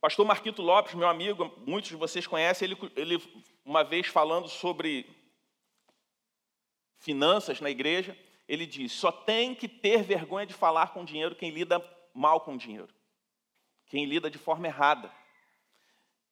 Pastor 0.00 0.26
Marquito 0.26 0.62
Lopes, 0.62 0.94
meu 0.94 1.08
amigo, 1.08 1.52
muitos 1.66 1.90
de 1.90 1.96
vocês 1.96 2.26
conhecem, 2.26 2.66
ele, 2.66 2.92
ele 2.96 3.44
uma 3.64 3.84
vez 3.84 4.06
falando 4.08 4.48
sobre 4.48 5.08
finanças 6.98 7.60
na 7.60 7.70
igreja, 7.70 8.18
ele 8.48 8.66
diz: 8.66 8.92
só 8.92 9.12
tem 9.12 9.54
que 9.54 9.68
ter 9.68 10.02
vergonha 10.02 10.46
de 10.46 10.54
falar 10.54 10.92
com 10.92 11.04
dinheiro 11.04 11.36
quem 11.36 11.50
lida 11.50 11.80
mal 12.14 12.40
com 12.40 12.56
dinheiro, 12.56 12.92
quem 13.86 14.04
lida 14.04 14.30
de 14.30 14.38
forma 14.38 14.66
errada. 14.66 15.12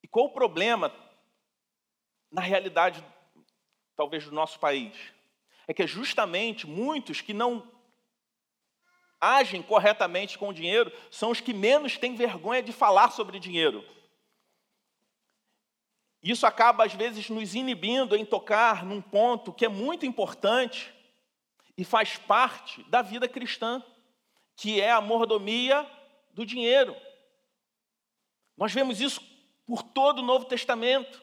E 0.02 0.08
qual 0.08 0.26
o 0.26 0.32
problema, 0.32 0.92
na 2.30 2.40
realidade, 2.40 3.04
talvez 4.00 4.24
do 4.24 4.32
nosso 4.32 4.58
país? 4.58 4.94
É 5.68 5.74
que 5.74 5.82
é 5.82 5.86
justamente 5.86 6.66
muitos 6.66 7.20
que 7.20 7.34
não 7.34 7.70
agem 9.20 9.62
corretamente 9.62 10.38
com 10.38 10.48
o 10.48 10.54
dinheiro 10.54 10.90
são 11.10 11.30
os 11.30 11.38
que 11.38 11.52
menos 11.52 11.98
têm 11.98 12.14
vergonha 12.14 12.62
de 12.62 12.72
falar 12.72 13.10
sobre 13.10 13.38
dinheiro. 13.38 13.84
Isso 16.22 16.46
acaba, 16.46 16.86
às 16.86 16.94
vezes, 16.94 17.28
nos 17.28 17.54
inibindo 17.54 18.16
em 18.16 18.24
tocar 18.24 18.86
num 18.86 19.02
ponto 19.02 19.52
que 19.52 19.66
é 19.66 19.68
muito 19.68 20.06
importante 20.06 20.90
e 21.76 21.84
faz 21.84 22.16
parte 22.16 22.82
da 22.84 23.02
vida 23.02 23.28
cristã, 23.28 23.84
que 24.56 24.80
é 24.80 24.90
a 24.90 25.02
mordomia 25.02 25.86
do 26.32 26.46
dinheiro. 26.46 26.96
Nós 28.56 28.72
vemos 28.72 28.98
isso 28.98 29.20
por 29.66 29.82
todo 29.82 30.20
o 30.20 30.24
Novo 30.24 30.46
Testamento. 30.46 31.22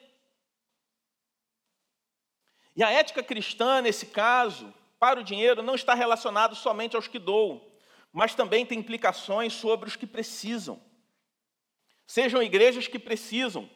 E 2.78 2.84
a 2.84 2.92
ética 2.92 3.24
cristã, 3.24 3.82
nesse 3.82 4.06
caso, 4.06 4.72
para 5.00 5.20
o 5.20 5.24
dinheiro, 5.24 5.64
não 5.64 5.74
está 5.74 5.96
relacionado 5.96 6.56
somente 6.56 6.96
aos 6.96 7.08
que 7.08 7.18
doam, 7.18 7.68
mas 8.14 8.36
também 8.36 8.68
tem 8.68 8.78
implicações 8.78 9.54
sobre 9.54 9.90
os 9.90 9.96
que 9.96 10.06
precisam. 10.06 10.80
Sejam 12.06 12.42
igrejas 12.42 12.88
que 12.88 13.00
precisam, 13.00 13.68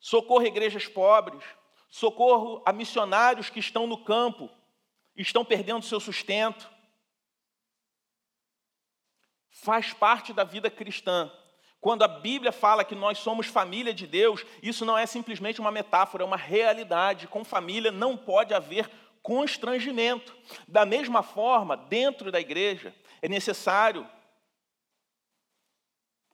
socorro 0.00 0.44
a 0.44 0.48
igrejas 0.48 0.88
pobres, 0.88 1.44
socorro 1.88 2.64
a 2.66 2.72
missionários 2.72 3.48
que 3.48 3.60
estão 3.60 3.86
no 3.86 4.04
campo, 4.04 4.50
estão 5.16 5.44
perdendo 5.44 5.84
seu 5.84 6.00
sustento. 6.00 6.68
Faz 9.50 9.92
parte 9.92 10.32
da 10.32 10.42
vida 10.42 10.68
cristã. 10.68 11.32
Quando 11.80 12.02
a 12.02 12.08
Bíblia 12.08 12.52
fala 12.52 12.84
que 12.84 12.94
nós 12.94 13.18
somos 13.18 13.46
família 13.46 13.94
de 13.94 14.06
Deus, 14.06 14.44
isso 14.62 14.84
não 14.84 14.96
é 14.96 15.06
simplesmente 15.06 15.60
uma 15.60 15.70
metáfora, 15.70 16.24
é 16.24 16.26
uma 16.26 16.36
realidade. 16.36 17.28
Com 17.28 17.44
família 17.44 17.92
não 17.92 18.16
pode 18.16 18.54
haver 18.54 18.90
constrangimento. 19.22 20.36
Da 20.66 20.86
mesma 20.86 21.22
forma, 21.22 21.76
dentro 21.76 22.32
da 22.32 22.40
igreja, 22.40 22.94
é 23.20 23.28
necessário 23.28 24.08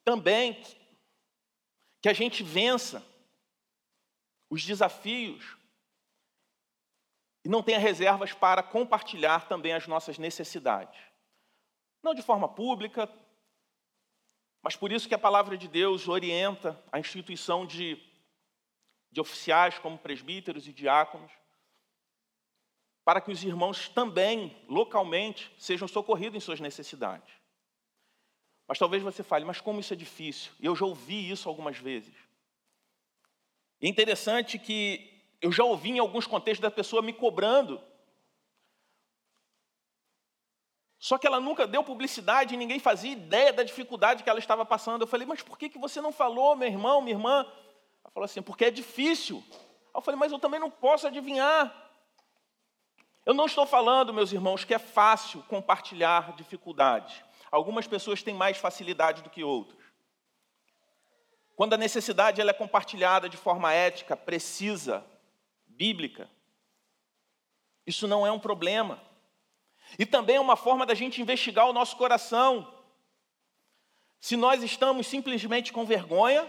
também 0.04 0.62
que 2.02 2.08
a 2.08 2.12
gente 2.12 2.42
vença 2.42 3.02
os 4.50 4.64
desafios 4.64 5.56
e 7.44 7.48
não 7.48 7.62
tenha 7.62 7.78
reservas 7.78 8.32
para 8.32 8.62
compartilhar 8.62 9.48
também 9.48 9.72
as 9.72 9.86
nossas 9.86 10.18
necessidades. 10.18 11.00
Não 12.02 12.14
de 12.14 12.22
forma 12.22 12.48
pública, 12.48 13.08
mas 14.62 14.76
por 14.76 14.92
isso 14.92 15.08
que 15.08 15.14
a 15.14 15.18
palavra 15.18 15.56
de 15.56 15.66
Deus 15.66 16.06
orienta 16.06 16.80
a 16.92 16.98
instituição 17.00 17.66
de, 17.66 18.00
de 19.10 19.20
oficiais 19.20 19.78
como 19.78 19.98
presbíteros 19.98 20.68
e 20.68 20.72
diáconos, 20.72 21.32
para 23.04 23.20
que 23.20 23.32
os 23.32 23.42
irmãos 23.42 23.88
também, 23.88 24.56
localmente, 24.68 25.52
sejam 25.58 25.88
socorridos 25.88 26.36
em 26.36 26.40
suas 26.40 26.60
necessidades. 26.60 27.34
Mas 28.68 28.78
talvez 28.78 29.02
você 29.02 29.24
fale, 29.24 29.44
mas 29.44 29.60
como 29.60 29.80
isso 29.80 29.92
é 29.92 29.96
difícil? 29.96 30.52
E 30.60 30.66
eu 30.66 30.76
já 30.76 30.86
ouvi 30.86 31.28
isso 31.28 31.48
algumas 31.48 31.78
vezes. 31.78 32.14
é 33.80 33.88
interessante 33.88 34.58
que 34.58 35.12
eu 35.40 35.50
já 35.50 35.64
ouvi 35.64 35.90
em 35.90 35.98
alguns 35.98 36.26
contextos 36.26 36.62
da 36.62 36.70
pessoa 36.70 37.02
me 37.02 37.12
cobrando. 37.12 37.82
Só 41.02 41.18
que 41.18 41.26
ela 41.26 41.40
nunca 41.40 41.66
deu 41.66 41.82
publicidade 41.82 42.54
e 42.54 42.56
ninguém 42.56 42.78
fazia 42.78 43.10
ideia 43.10 43.52
da 43.52 43.64
dificuldade 43.64 44.22
que 44.22 44.30
ela 44.30 44.38
estava 44.38 44.64
passando. 44.64 45.02
Eu 45.02 45.06
falei, 45.08 45.26
mas 45.26 45.42
por 45.42 45.58
que, 45.58 45.68
que 45.68 45.76
você 45.76 46.00
não 46.00 46.12
falou, 46.12 46.54
meu 46.54 46.68
irmão, 46.68 47.02
minha 47.02 47.16
irmã? 47.16 47.44
Ela 48.04 48.12
falou 48.14 48.24
assim, 48.24 48.40
porque 48.40 48.66
é 48.66 48.70
difícil. 48.70 49.42
Eu 49.92 50.00
falei, 50.00 50.16
mas 50.16 50.30
eu 50.30 50.38
também 50.38 50.60
não 50.60 50.70
posso 50.70 51.08
adivinhar. 51.08 51.90
Eu 53.26 53.34
não 53.34 53.46
estou 53.46 53.66
falando, 53.66 54.14
meus 54.14 54.32
irmãos, 54.32 54.64
que 54.64 54.72
é 54.72 54.78
fácil 54.78 55.42
compartilhar 55.48 56.36
dificuldades. 56.36 57.20
Algumas 57.50 57.88
pessoas 57.88 58.22
têm 58.22 58.32
mais 58.32 58.58
facilidade 58.58 59.22
do 59.22 59.30
que 59.30 59.42
outras. 59.42 59.82
Quando 61.56 61.72
a 61.72 61.78
necessidade 61.78 62.40
ela 62.40 62.50
é 62.50 62.54
compartilhada 62.54 63.28
de 63.28 63.36
forma 63.36 63.72
ética, 63.72 64.16
precisa, 64.16 65.04
bíblica. 65.66 66.30
Isso 67.84 68.06
não 68.06 68.24
é 68.24 68.30
um 68.30 68.38
problema. 68.38 69.02
E 69.98 70.06
também 70.06 70.36
é 70.36 70.40
uma 70.40 70.56
forma 70.56 70.86
da 70.86 70.94
gente 70.94 71.20
investigar 71.20 71.68
o 71.68 71.72
nosso 71.72 71.96
coração. 71.96 72.72
Se 74.20 74.36
nós 74.36 74.62
estamos 74.62 75.06
simplesmente 75.06 75.72
com 75.72 75.84
vergonha, 75.84 76.48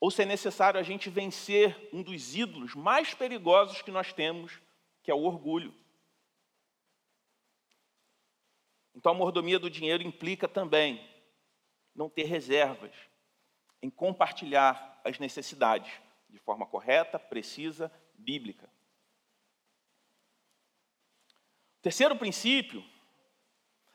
ou 0.00 0.10
se 0.10 0.22
é 0.22 0.26
necessário 0.26 0.78
a 0.78 0.82
gente 0.82 1.08
vencer 1.08 1.88
um 1.92 2.02
dos 2.02 2.36
ídolos 2.36 2.74
mais 2.74 3.14
perigosos 3.14 3.82
que 3.82 3.90
nós 3.90 4.12
temos, 4.12 4.60
que 5.02 5.10
é 5.10 5.14
o 5.14 5.24
orgulho. 5.24 5.74
Então 8.94 9.12
a 9.12 9.14
mordomia 9.14 9.58
do 9.58 9.70
dinheiro 9.70 10.02
implica 10.02 10.46
também 10.46 11.04
não 11.94 12.08
ter 12.08 12.24
reservas, 12.24 12.94
em 13.82 13.90
compartilhar 13.90 15.00
as 15.04 15.18
necessidades 15.18 15.92
de 16.28 16.38
forma 16.38 16.66
correta, 16.66 17.18
precisa, 17.18 17.92
bíblica. 18.14 18.68
O 21.72 21.73
terceiro 21.84 22.16
princípio 22.16 22.82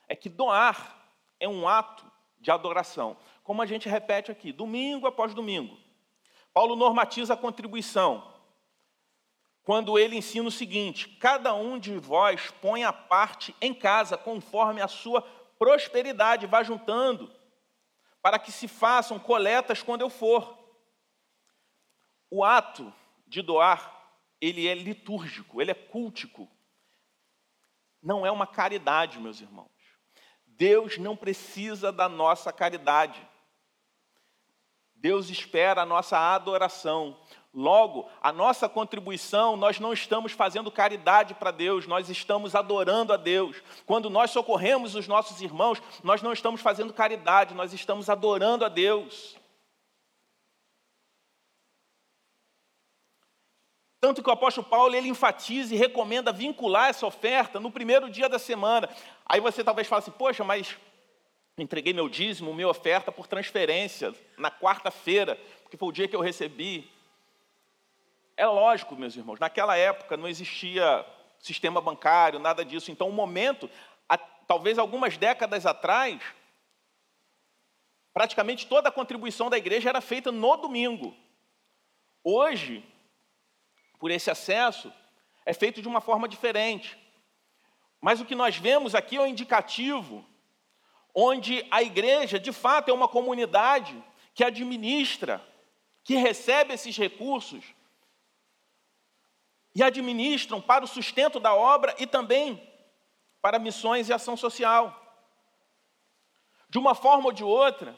é 0.08 0.14
que 0.14 0.28
doar 0.28 0.96
é 1.40 1.48
um 1.48 1.66
ato 1.66 2.08
de 2.38 2.48
adoração. 2.48 3.16
Como 3.42 3.60
a 3.60 3.66
gente 3.66 3.88
repete 3.88 4.30
aqui, 4.30 4.52
domingo 4.52 5.08
após 5.08 5.34
domingo. 5.34 5.76
Paulo 6.54 6.76
normatiza 6.76 7.34
a 7.34 7.36
contribuição 7.36 8.32
quando 9.64 9.98
ele 9.98 10.16
ensina 10.16 10.46
o 10.46 10.52
seguinte: 10.52 11.08
cada 11.08 11.52
um 11.52 11.80
de 11.80 11.98
vós 11.98 12.52
põe 12.62 12.84
a 12.84 12.92
parte 12.92 13.56
em 13.60 13.74
casa 13.74 14.16
conforme 14.16 14.80
a 14.80 14.86
sua 14.86 15.22
prosperidade, 15.58 16.46
vá 16.46 16.62
juntando, 16.62 17.28
para 18.22 18.38
que 18.38 18.52
se 18.52 18.68
façam 18.68 19.18
coletas 19.18 19.82
quando 19.82 20.02
eu 20.02 20.10
for. 20.10 20.56
O 22.30 22.44
ato 22.44 22.92
de 23.26 23.42
doar, 23.42 24.14
ele 24.40 24.68
é 24.68 24.74
litúrgico, 24.74 25.60
ele 25.60 25.72
é 25.72 25.74
cultico. 25.74 26.48
Não 28.02 28.24
é 28.24 28.30
uma 28.30 28.46
caridade, 28.46 29.18
meus 29.18 29.40
irmãos. 29.40 29.70
Deus 30.46 30.98
não 30.98 31.16
precisa 31.16 31.90
da 31.90 32.08
nossa 32.08 32.52
caridade. 32.52 33.26
Deus 34.94 35.30
espera 35.30 35.82
a 35.82 35.86
nossa 35.86 36.18
adoração. 36.18 37.18
Logo, 37.52 38.08
a 38.22 38.30
nossa 38.30 38.68
contribuição, 38.68 39.56
nós 39.56 39.80
não 39.80 39.92
estamos 39.92 40.32
fazendo 40.32 40.70
caridade 40.70 41.34
para 41.34 41.50
Deus, 41.50 41.86
nós 41.86 42.08
estamos 42.08 42.54
adorando 42.54 43.12
a 43.12 43.16
Deus. 43.16 43.60
Quando 43.86 44.08
nós 44.08 44.30
socorremos 44.30 44.94
os 44.94 45.08
nossos 45.08 45.40
irmãos, 45.40 45.82
nós 46.04 46.22
não 46.22 46.32
estamos 46.32 46.60
fazendo 46.60 46.92
caridade, 46.92 47.54
nós 47.54 47.72
estamos 47.72 48.08
adorando 48.08 48.64
a 48.64 48.68
Deus. 48.68 49.39
Tanto 54.00 54.22
que 54.22 54.30
o 54.30 54.32
apóstolo 54.32 54.66
Paulo 54.66 54.94
ele 54.94 55.08
enfatiza 55.08 55.74
e 55.74 55.78
recomenda 55.78 56.32
vincular 56.32 56.88
essa 56.88 57.06
oferta 57.06 57.60
no 57.60 57.70
primeiro 57.70 58.08
dia 58.08 58.28
da 58.28 58.38
semana. 58.38 58.88
Aí 59.26 59.40
você 59.40 59.62
talvez 59.62 59.86
fale 59.86 60.00
assim: 60.00 60.10
poxa, 60.10 60.42
mas 60.42 60.76
entreguei 61.58 61.92
meu 61.92 62.08
dízimo, 62.08 62.54
minha 62.54 62.68
oferta 62.68 63.12
por 63.12 63.26
transferência 63.26 64.14
na 64.38 64.50
quarta-feira, 64.50 65.36
porque 65.62 65.76
foi 65.76 65.88
o 65.88 65.92
dia 65.92 66.08
que 66.08 66.16
eu 66.16 66.20
recebi. 66.20 66.90
É 68.36 68.46
lógico, 68.46 68.96
meus 68.96 69.14
irmãos, 69.14 69.38
naquela 69.38 69.76
época 69.76 70.16
não 70.16 70.26
existia 70.26 71.04
sistema 71.38 71.78
bancário, 71.78 72.38
nada 72.38 72.64
disso. 72.64 72.90
Então, 72.90 73.06
o 73.06 73.12
momento, 73.12 73.68
talvez 74.46 74.78
algumas 74.78 75.18
décadas 75.18 75.66
atrás, 75.66 76.22
praticamente 78.14 78.66
toda 78.66 78.88
a 78.88 78.92
contribuição 78.92 79.50
da 79.50 79.58
igreja 79.58 79.90
era 79.90 80.00
feita 80.00 80.32
no 80.32 80.56
domingo. 80.56 81.14
Hoje, 82.24 82.82
por 84.00 84.10
esse 84.10 84.30
acesso 84.30 84.92
é 85.46 85.52
feito 85.52 85.80
de 85.80 85.86
uma 85.86 86.00
forma 86.00 86.26
diferente. 86.26 86.98
Mas 88.00 88.20
o 88.20 88.24
que 88.24 88.34
nós 88.34 88.56
vemos 88.56 88.94
aqui 88.94 89.16
é 89.16 89.20
um 89.20 89.26
indicativo 89.26 90.26
onde 91.14 91.64
a 91.70 91.82
igreja, 91.82 92.40
de 92.40 92.50
fato, 92.50 92.90
é 92.90 92.94
uma 92.94 93.06
comunidade 93.06 94.02
que 94.34 94.42
administra, 94.42 95.40
que 96.02 96.16
recebe 96.16 96.74
esses 96.74 96.96
recursos 96.96 97.64
e 99.74 99.82
administram 99.82 100.60
para 100.60 100.84
o 100.84 100.88
sustento 100.88 101.38
da 101.38 101.54
obra 101.54 101.94
e 101.98 102.06
também 102.06 102.60
para 103.42 103.58
missões 103.58 104.08
e 104.08 104.12
ação 104.12 104.36
social. 104.36 104.96
De 106.68 106.78
uma 106.78 106.94
forma 106.94 107.26
ou 107.26 107.32
de 107.32 107.44
outra, 107.44 107.96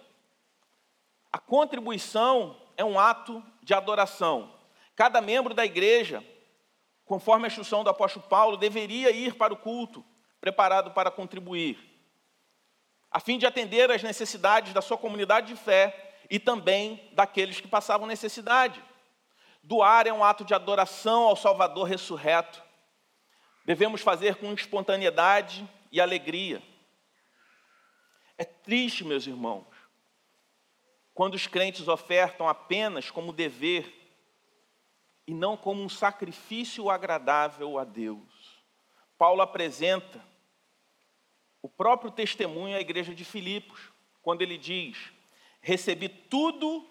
A 1.33 1.39
contribuição 1.39 2.55
é 2.77 2.85
um 2.85 3.01
ato 3.01 3.43
de 3.63 3.73
adoração. 3.73 4.52
Cada 4.95 5.21
membro 5.21 5.55
da 5.55 5.65
igreja, 5.65 6.25
conforme 7.05 7.47
a 7.47 7.49
instrução 7.49 7.83
do 7.83 7.91
apóstolo 7.91 8.27
Paulo, 8.29 8.57
deveria 8.57 9.11
ir 9.11 9.35
para 9.35 9.53
o 9.53 9.57
culto 9.57 10.05
preparado 10.41 10.91
para 10.91 11.11
contribuir, 11.11 11.79
a 13.11 13.21
fim 13.21 13.39
de 13.39 13.47
atender 13.47 13.91
às 13.91 14.03
necessidades 14.03 14.73
da 14.73 14.83
sua 14.83 14.99
comunidade 14.99 15.47
de 15.49 15.57
fé 15.57 16.17
e 16.29 16.39
também 16.39 17.11
daqueles 17.13 17.61
que 17.61 17.69
passavam 17.69 18.07
necessidade. 18.07 18.83
Doar 19.63 20.07
é 20.07 20.13
um 20.13 20.25
ato 20.25 20.45
de 20.45 20.55
adoração 20.55 21.25
ao 21.25 21.37
Salvador 21.37 21.87
ressurreto. 21.87 22.63
Devemos 23.65 24.01
fazer 24.01 24.37
com 24.37 24.53
espontaneidade 24.53 25.69
e 25.93 26.01
alegria. 26.01 26.61
É 28.37 28.45
triste, 28.45 29.05
meus 29.05 29.27
irmãos, 29.27 29.67
quando 31.15 31.35
os 31.35 31.47
crentes 31.47 31.87
ofertam 31.87 32.49
apenas 32.49 33.11
como 33.11 33.33
dever 33.33 34.02
e 35.27 35.35
não 35.35 35.57
como 35.57 35.83
um 35.83 35.89
sacrifício 35.89 36.91
agradável 36.91 37.79
a 37.79 37.85
Deus. 37.85 38.63
Paulo 39.17 39.41
apresenta 39.41 40.23
o 41.61 41.69
próprio 41.69 42.11
testemunho 42.11 42.77
à 42.77 42.81
igreja 42.81 43.15
de 43.15 43.25
Filipos, 43.25 43.93
quando 44.21 44.43
ele 44.43 44.59
diz: 44.59 45.13
Recebi 45.61 46.09
tudo 46.09 46.89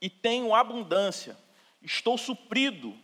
e 0.00 0.10
tenho 0.10 0.54
abundância, 0.54 1.38
estou 1.80 2.18
suprido, 2.18 2.96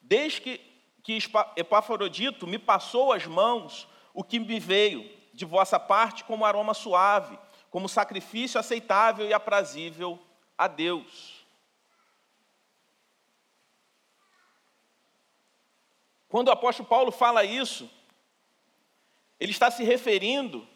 desde 0.00 0.40
que, 0.40 0.60
que 1.02 1.18
Epafrodito 1.56 2.46
me 2.46 2.58
passou 2.58 3.12
as 3.12 3.26
mãos 3.26 3.88
o 4.12 4.22
que 4.22 4.38
me 4.38 4.60
veio 4.60 5.08
de 5.32 5.44
vossa 5.44 5.78
parte 5.78 6.24
como 6.24 6.44
aroma 6.44 6.74
suave, 6.74 7.38
como 7.70 7.88
sacrifício 7.88 8.60
aceitável 8.60 9.26
e 9.26 9.32
aprazível 9.32 10.18
a 10.58 10.68
Deus. 10.68 11.39
Quando 16.30 16.46
o 16.46 16.52
apóstolo 16.52 16.88
Paulo 16.88 17.10
fala 17.10 17.44
isso, 17.44 17.90
ele 19.38 19.50
está 19.50 19.68
se 19.68 19.82
referindo 19.82 20.66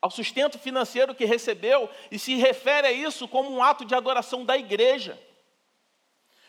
ao 0.00 0.10
sustento 0.10 0.58
financeiro 0.58 1.14
que 1.14 1.24
recebeu 1.24 1.90
e 2.08 2.18
se 2.20 2.36
refere 2.36 2.86
a 2.86 2.92
isso 2.92 3.26
como 3.26 3.50
um 3.50 3.62
ato 3.62 3.84
de 3.84 3.96
adoração 3.96 4.44
da 4.44 4.56
igreja. 4.56 5.20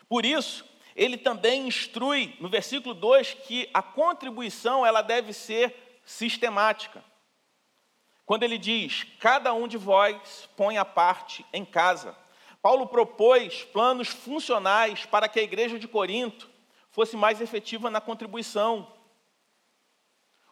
Por 0.08 0.24
isso, 0.24 0.64
ele 0.96 1.18
também 1.18 1.68
instrui 1.68 2.36
no 2.40 2.48
versículo 2.48 2.94
2 2.94 3.34
que 3.34 3.68
a 3.74 3.82
contribuição 3.82 4.86
ela 4.86 5.02
deve 5.02 5.34
ser 5.34 6.00
sistemática. 6.06 7.04
Quando 8.24 8.44
ele 8.44 8.60
diz: 8.60 9.04
"Cada 9.20 9.52
um 9.52 9.68
de 9.68 9.78
vós 9.78 10.48
põe 10.56 10.78
a 10.78 10.86
parte 10.86 11.44
em 11.52 11.66
casa". 11.66 12.16
Paulo 12.62 12.86
propôs 12.86 13.64
planos 13.64 14.10
funcionais 14.10 15.08
para 15.08 15.28
que 15.28 15.40
a 15.40 15.44
igreja 15.44 15.80
de 15.80 15.88
Corinto 15.88 16.54
fosse 16.96 17.18
mais 17.18 17.42
efetiva 17.42 17.90
na 17.90 18.00
contribuição. 18.00 18.90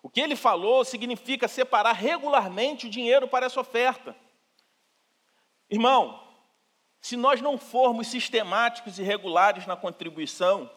O 0.01 0.09
que 0.09 0.19
ele 0.19 0.35
falou 0.35 0.83
significa 0.83 1.47
separar 1.47 1.93
regularmente 1.93 2.87
o 2.87 2.89
dinheiro 2.89 3.29
para 3.29 3.45
essa 3.45 3.61
oferta. 3.61 4.13
Irmão, 5.69 6.21
se 6.99 7.15
nós 7.15 7.39
não 7.39 7.57
formos 7.57 8.07
sistemáticos 8.07 8.99
e 8.99 9.03
regulares 9.03 9.65
na 9.65 9.77
contribuição, 9.77 10.69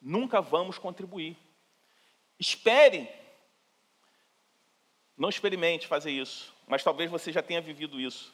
nunca 0.00 0.40
vamos 0.40 0.78
contribuir. 0.78 1.36
Espere, 2.40 3.06
não 5.14 5.28
experimente 5.28 5.86
fazer 5.86 6.10
isso, 6.10 6.56
mas 6.66 6.82
talvez 6.82 7.10
você 7.10 7.30
já 7.30 7.42
tenha 7.42 7.60
vivido 7.60 8.00
isso. 8.00 8.32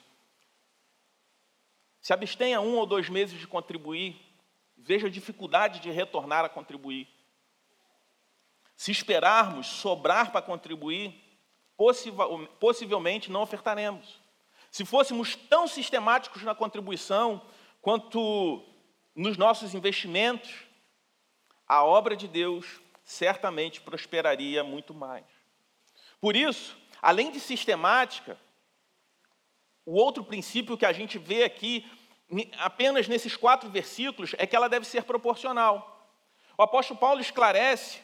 Se 2.00 2.12
abstenha 2.12 2.60
um 2.60 2.76
ou 2.76 2.86
dois 2.86 3.08
meses 3.08 3.36
de 3.36 3.48
contribuir, 3.48 4.27
veja 4.78 5.08
a 5.08 5.10
dificuldade 5.10 5.80
de 5.80 5.90
retornar 5.90 6.44
a 6.44 6.48
contribuir. 6.48 7.08
Se 8.76 8.90
esperarmos 8.90 9.66
sobrar 9.66 10.30
para 10.30 10.40
contribuir, 10.40 11.14
possivelmente 12.60 13.30
não 13.30 13.42
ofertaremos. 13.42 14.20
Se 14.70 14.84
fôssemos 14.84 15.34
tão 15.34 15.66
sistemáticos 15.66 16.42
na 16.42 16.54
contribuição 16.54 17.42
quanto 17.82 18.64
nos 19.14 19.36
nossos 19.36 19.74
investimentos, 19.74 20.50
a 21.66 21.84
obra 21.84 22.16
de 22.16 22.28
Deus 22.28 22.80
certamente 23.02 23.80
prosperaria 23.80 24.62
muito 24.62 24.94
mais. 24.94 25.24
Por 26.20 26.36
isso, 26.36 26.76
além 27.00 27.30
de 27.30 27.40
sistemática, 27.40 28.38
o 29.84 29.94
outro 29.94 30.22
princípio 30.22 30.76
que 30.76 30.84
a 30.86 30.92
gente 30.92 31.18
vê 31.18 31.44
aqui, 31.44 31.90
apenas 32.58 33.08
nesses 33.08 33.36
quatro 33.36 33.70
versículos, 33.70 34.34
é 34.38 34.46
que 34.46 34.54
ela 34.54 34.68
deve 34.68 34.86
ser 34.86 35.04
proporcional. 35.04 36.06
O 36.56 36.62
apóstolo 36.62 36.98
Paulo 36.98 37.20
esclarece 37.20 38.00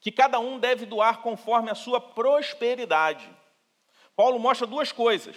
que 0.00 0.12
cada 0.12 0.38
um 0.38 0.58
deve 0.58 0.86
doar 0.86 1.20
conforme 1.20 1.70
a 1.70 1.74
sua 1.74 2.00
prosperidade. 2.00 3.28
Paulo 4.14 4.38
mostra 4.38 4.66
duas 4.66 4.92
coisas: 4.92 5.36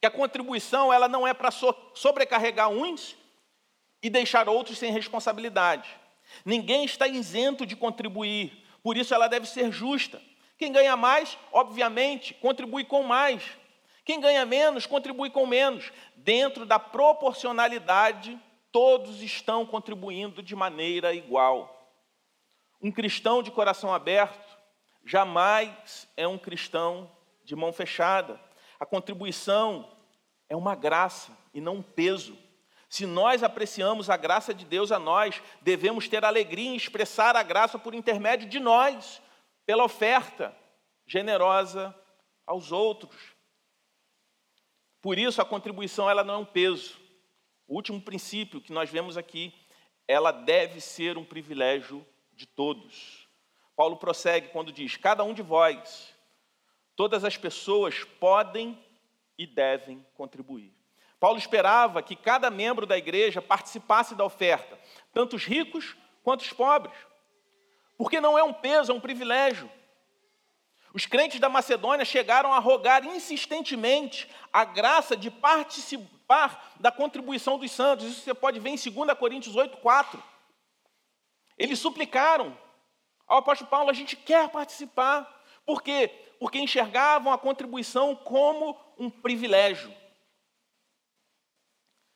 que 0.00 0.06
a 0.06 0.10
contribuição 0.10 0.92
ela 0.92 1.08
não 1.08 1.26
é 1.26 1.34
para 1.34 1.50
sobrecarregar 1.50 2.68
uns 2.68 3.16
e 4.02 4.10
deixar 4.10 4.48
outros 4.48 4.78
sem 4.78 4.92
responsabilidade. 4.92 5.88
Ninguém 6.44 6.84
está 6.84 7.06
isento 7.06 7.66
de 7.66 7.74
contribuir, 7.76 8.64
por 8.82 8.96
isso 8.96 9.14
ela 9.14 9.28
deve 9.28 9.46
ser 9.46 9.72
justa. 9.72 10.20
Quem 10.56 10.72
ganha 10.72 10.96
mais, 10.96 11.36
obviamente, 11.52 12.34
contribui 12.34 12.84
com 12.84 13.02
mais. 13.02 13.42
Quem 14.04 14.20
ganha 14.20 14.44
menos, 14.44 14.86
contribui 14.86 15.30
com 15.30 15.46
menos. 15.46 15.90
Dentro 16.24 16.64
da 16.64 16.78
proporcionalidade, 16.78 18.40
todos 18.72 19.20
estão 19.20 19.66
contribuindo 19.66 20.42
de 20.42 20.56
maneira 20.56 21.12
igual. 21.12 21.86
Um 22.80 22.90
cristão 22.90 23.42
de 23.42 23.50
coração 23.50 23.92
aberto 23.92 24.56
jamais 25.04 26.08
é 26.16 26.26
um 26.26 26.38
cristão 26.38 27.12
de 27.44 27.54
mão 27.54 27.74
fechada. 27.74 28.40
A 28.80 28.86
contribuição 28.86 29.94
é 30.48 30.56
uma 30.56 30.74
graça 30.74 31.30
e 31.52 31.60
não 31.60 31.74
um 31.74 31.82
peso. 31.82 32.38
Se 32.88 33.04
nós 33.04 33.42
apreciamos 33.42 34.08
a 34.08 34.16
graça 34.16 34.54
de 34.54 34.64
Deus 34.64 34.90
a 34.92 34.98
nós, 34.98 35.42
devemos 35.60 36.08
ter 36.08 36.24
alegria 36.24 36.70
em 36.70 36.74
expressar 36.74 37.36
a 37.36 37.42
graça 37.42 37.78
por 37.78 37.94
intermédio 37.94 38.48
de 38.48 38.58
nós, 38.58 39.20
pela 39.66 39.84
oferta 39.84 40.56
generosa 41.06 41.94
aos 42.46 42.72
outros. 42.72 43.33
Por 45.04 45.18
isso 45.18 45.42
a 45.42 45.44
contribuição 45.44 46.08
ela 46.08 46.24
não 46.24 46.32
é 46.32 46.38
um 46.38 46.46
peso. 46.46 46.98
O 47.68 47.74
último 47.74 48.00
princípio 48.00 48.58
que 48.58 48.72
nós 48.72 48.88
vemos 48.88 49.18
aqui, 49.18 49.52
ela 50.08 50.32
deve 50.32 50.80
ser 50.80 51.18
um 51.18 51.24
privilégio 51.26 52.06
de 52.32 52.46
todos. 52.46 53.28
Paulo 53.76 53.98
prossegue 53.98 54.48
quando 54.48 54.72
diz: 54.72 54.96
Cada 54.96 55.22
um 55.22 55.34
de 55.34 55.42
vós, 55.42 56.14
todas 56.96 57.22
as 57.22 57.36
pessoas 57.36 58.02
podem 58.18 58.82
e 59.36 59.46
devem 59.46 60.02
contribuir. 60.14 60.72
Paulo 61.20 61.36
esperava 61.36 62.02
que 62.02 62.16
cada 62.16 62.48
membro 62.48 62.86
da 62.86 62.96
igreja 62.96 63.42
participasse 63.42 64.14
da 64.14 64.24
oferta, 64.24 64.78
tanto 65.12 65.36
os 65.36 65.44
ricos 65.44 65.94
quanto 66.22 66.40
os 66.40 66.52
pobres, 66.54 66.96
porque 67.98 68.22
não 68.22 68.38
é 68.38 68.42
um 68.42 68.54
peso, 68.54 68.90
é 68.90 68.94
um 68.94 69.00
privilégio. 69.00 69.70
Os 70.94 71.06
crentes 71.06 71.40
da 71.40 71.48
Macedônia 71.48 72.04
chegaram 72.04 72.52
a 72.52 72.60
rogar 72.60 73.04
insistentemente 73.04 74.30
a 74.52 74.64
graça 74.64 75.16
de 75.16 75.28
participar 75.28 76.72
da 76.78 76.92
contribuição 76.92 77.58
dos 77.58 77.72
santos. 77.72 78.06
Isso 78.06 78.20
você 78.20 78.32
pode 78.32 78.60
ver 78.60 78.70
em 78.70 78.76
2 78.76 79.18
Coríntios 79.18 79.56
8, 79.56 79.76
4. 79.78 80.22
Eles 81.58 81.80
suplicaram 81.80 82.56
ao 83.26 83.38
apóstolo 83.38 83.68
Paulo: 83.68 83.90
a 83.90 83.92
gente 83.92 84.14
quer 84.14 84.48
participar. 84.50 85.42
Por 85.66 85.82
quê? 85.82 86.08
Porque 86.38 86.60
enxergavam 86.60 87.32
a 87.32 87.38
contribuição 87.38 88.14
como 88.14 88.78
um 88.96 89.10
privilégio. 89.10 89.92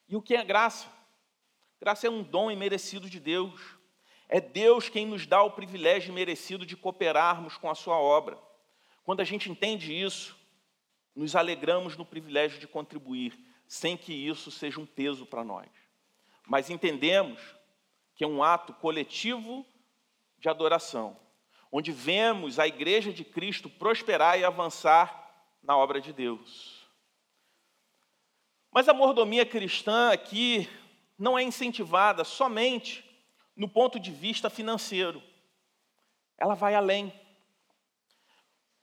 E 0.09 0.15
o 0.15 0.23
que 0.23 0.37
é 0.37 0.45
graça? 0.45 0.87
Graça 1.81 2.07
é 2.07 2.11
um 2.11 2.23
dom 2.23 2.49
imerecido 2.49 3.11
de 3.11 3.19
Deus. 3.19 3.61
É 4.29 4.41
Deus 4.41 4.89
quem 4.89 5.05
nos 5.05 5.27
dá 5.27 5.43
o 5.43 5.51
privilégio 5.51 6.15
merecido 6.15 6.65
de 6.65 6.77
cooperarmos 6.77 7.57
com 7.57 7.69
a 7.69 7.75
sua 7.75 7.99
obra. 7.99 8.47
Quando 9.09 9.21
a 9.21 9.25
gente 9.25 9.51
entende 9.51 9.99
isso, 9.99 10.37
nos 11.17 11.35
alegramos 11.35 11.97
no 11.97 12.05
privilégio 12.05 12.61
de 12.61 12.69
contribuir, 12.69 13.43
sem 13.67 13.97
que 13.97 14.13
isso 14.13 14.51
seja 14.51 14.79
um 14.79 14.85
peso 14.85 15.25
para 15.25 15.43
nós. 15.43 15.67
Mas 16.47 16.69
entendemos 16.69 17.41
que 18.15 18.23
é 18.23 18.27
um 18.27 18.43
ato 18.43 18.75
coletivo 18.75 19.65
de 20.39 20.51
adoração, 20.51 21.17
onde 21.73 21.91
vemos 21.91 22.59
a 22.59 22.67
igreja 22.67 23.11
de 23.11 23.25
Cristo 23.25 23.71
prosperar 23.71 24.39
e 24.39 24.45
avançar 24.45 25.57
na 25.63 25.75
obra 25.75 26.03
de 26.03 26.13
Deus. 26.13 26.87
Mas 28.71 28.91
a 28.91 28.93
mordomia 28.93 29.47
cristã 29.47 30.11
aqui 30.13 30.69
não 31.19 31.39
é 31.39 31.43
incentivada 31.43 32.25
somente 32.25 33.03
no 33.57 33.71
ponto 33.71 33.99
de 33.99 34.11
vista 34.11 34.51
financeiro. 34.51 35.23
Ela 36.37 36.55
vai 36.55 36.75
além. 36.75 37.11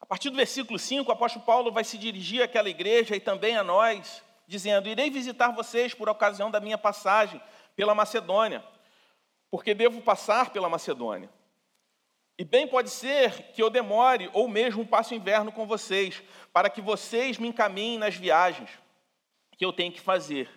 A 0.05 0.07
partir 0.07 0.29
do 0.29 0.35
versículo 0.35 0.77
5, 0.77 1.09
o 1.09 1.13
apóstolo 1.13 1.43
Paulo 1.43 1.71
vai 1.71 1.83
se 1.83 1.97
dirigir 1.97 2.43
àquela 2.43 2.69
igreja 2.69 3.15
e 3.15 3.19
também 3.19 3.57
a 3.57 3.63
nós, 3.63 4.21
dizendo: 4.45 4.87
Irei 4.87 5.09
visitar 5.09 5.49
vocês 5.49 5.95
por 5.95 6.07
ocasião 6.07 6.51
da 6.51 6.59
minha 6.59 6.77
passagem 6.77 7.41
pela 7.75 7.95
Macedônia, 7.95 8.63
porque 9.49 9.73
devo 9.73 10.01
passar 10.01 10.51
pela 10.51 10.69
Macedônia. 10.69 11.27
E 12.37 12.45
bem 12.45 12.67
pode 12.67 12.91
ser 12.91 13.51
que 13.53 13.63
eu 13.63 13.69
demore 13.69 14.29
ou 14.31 14.47
mesmo 14.47 14.85
passe 14.85 15.15
o 15.15 15.17
inverno 15.17 15.51
com 15.51 15.65
vocês, 15.65 16.21
para 16.53 16.69
que 16.69 16.81
vocês 16.81 17.39
me 17.39 17.47
encaminhem 17.47 17.97
nas 17.97 18.13
viagens 18.13 18.69
que 19.57 19.65
eu 19.65 19.73
tenho 19.73 19.91
que 19.91 20.01
fazer. 20.01 20.47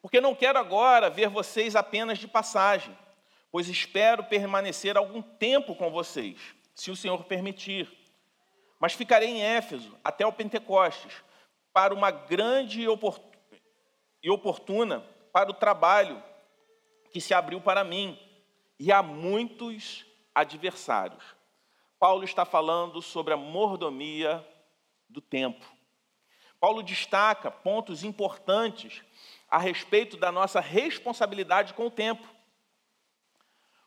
Porque 0.00 0.20
não 0.20 0.34
quero 0.34 0.58
agora 0.58 1.08
ver 1.08 1.28
vocês 1.28 1.76
apenas 1.76 2.18
de 2.18 2.26
passagem, 2.26 2.96
pois 3.52 3.68
espero 3.68 4.24
permanecer 4.24 4.96
algum 4.96 5.22
tempo 5.22 5.76
com 5.76 5.92
vocês, 5.92 6.40
se 6.74 6.90
o 6.90 6.96
Senhor 6.96 7.22
permitir. 7.22 8.01
Mas 8.82 8.94
ficarei 8.94 9.28
em 9.28 9.40
Éfeso 9.40 9.96
até 10.02 10.26
o 10.26 10.32
Pentecostes, 10.32 11.22
para 11.72 11.94
uma 11.94 12.10
grande 12.10 12.82
e 12.82 14.28
oportuna 14.28 15.04
para 15.32 15.48
o 15.48 15.54
trabalho 15.54 16.20
que 17.12 17.20
se 17.20 17.32
abriu 17.32 17.60
para 17.60 17.84
mim, 17.84 18.18
e 18.80 18.90
há 18.90 19.00
muitos 19.00 20.04
adversários. 20.34 21.22
Paulo 21.96 22.24
está 22.24 22.44
falando 22.44 23.00
sobre 23.00 23.32
a 23.32 23.36
mordomia 23.36 24.44
do 25.08 25.20
tempo. 25.20 25.64
Paulo 26.58 26.82
destaca 26.82 27.52
pontos 27.52 28.02
importantes 28.02 29.00
a 29.48 29.58
respeito 29.58 30.16
da 30.16 30.32
nossa 30.32 30.58
responsabilidade 30.58 31.72
com 31.74 31.86
o 31.86 31.90
tempo. 31.90 32.26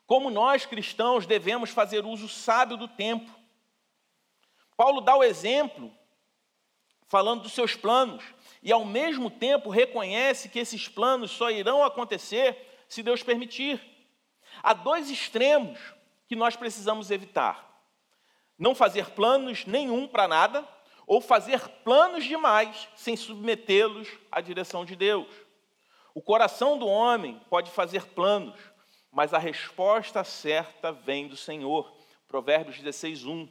Como 0.07 0.29
nós 0.29 0.65
cristãos 0.65 1.25
devemos 1.25 1.71
fazer 1.71 2.05
uso 2.05 2.29
sábio 2.29 2.77
do 2.77 2.87
tempo. 2.87 3.43
Paulo 4.77 5.01
dá 5.01 5.15
o 5.15 5.23
exemplo, 5.23 5.91
falando 7.07 7.43
dos 7.43 7.53
seus 7.53 7.75
planos, 7.75 8.23
e 8.61 8.71
ao 8.71 8.83
mesmo 8.83 9.29
tempo 9.29 9.69
reconhece 9.69 10.49
que 10.49 10.59
esses 10.59 10.87
planos 10.87 11.31
só 11.31 11.49
irão 11.49 11.83
acontecer 11.83 12.85
se 12.89 13.03
Deus 13.03 13.23
permitir. 13.23 13.81
Há 14.61 14.73
dois 14.73 15.09
extremos 15.09 15.79
que 16.27 16.35
nós 16.35 16.55
precisamos 16.55 17.11
evitar: 17.11 17.83
não 18.57 18.75
fazer 18.75 19.11
planos 19.11 19.65
nenhum 19.65 20.07
para 20.07 20.27
nada, 20.27 20.67
ou 21.07 21.21
fazer 21.21 21.67
planos 21.83 22.25
demais 22.25 22.87
sem 22.95 23.15
submetê-los 23.15 24.07
à 24.31 24.41
direção 24.41 24.83
de 24.83 24.95
Deus. 24.95 25.27
O 26.13 26.21
coração 26.21 26.77
do 26.77 26.87
homem 26.87 27.41
pode 27.49 27.69
fazer 27.69 28.05
planos, 28.07 28.59
mas 29.11 29.33
a 29.33 29.37
resposta 29.37 30.23
certa 30.23 30.91
vem 30.91 31.27
do 31.27 31.37
Senhor. 31.37 31.93
Provérbios 32.27 32.77
16, 32.77 33.25
1. 33.25 33.47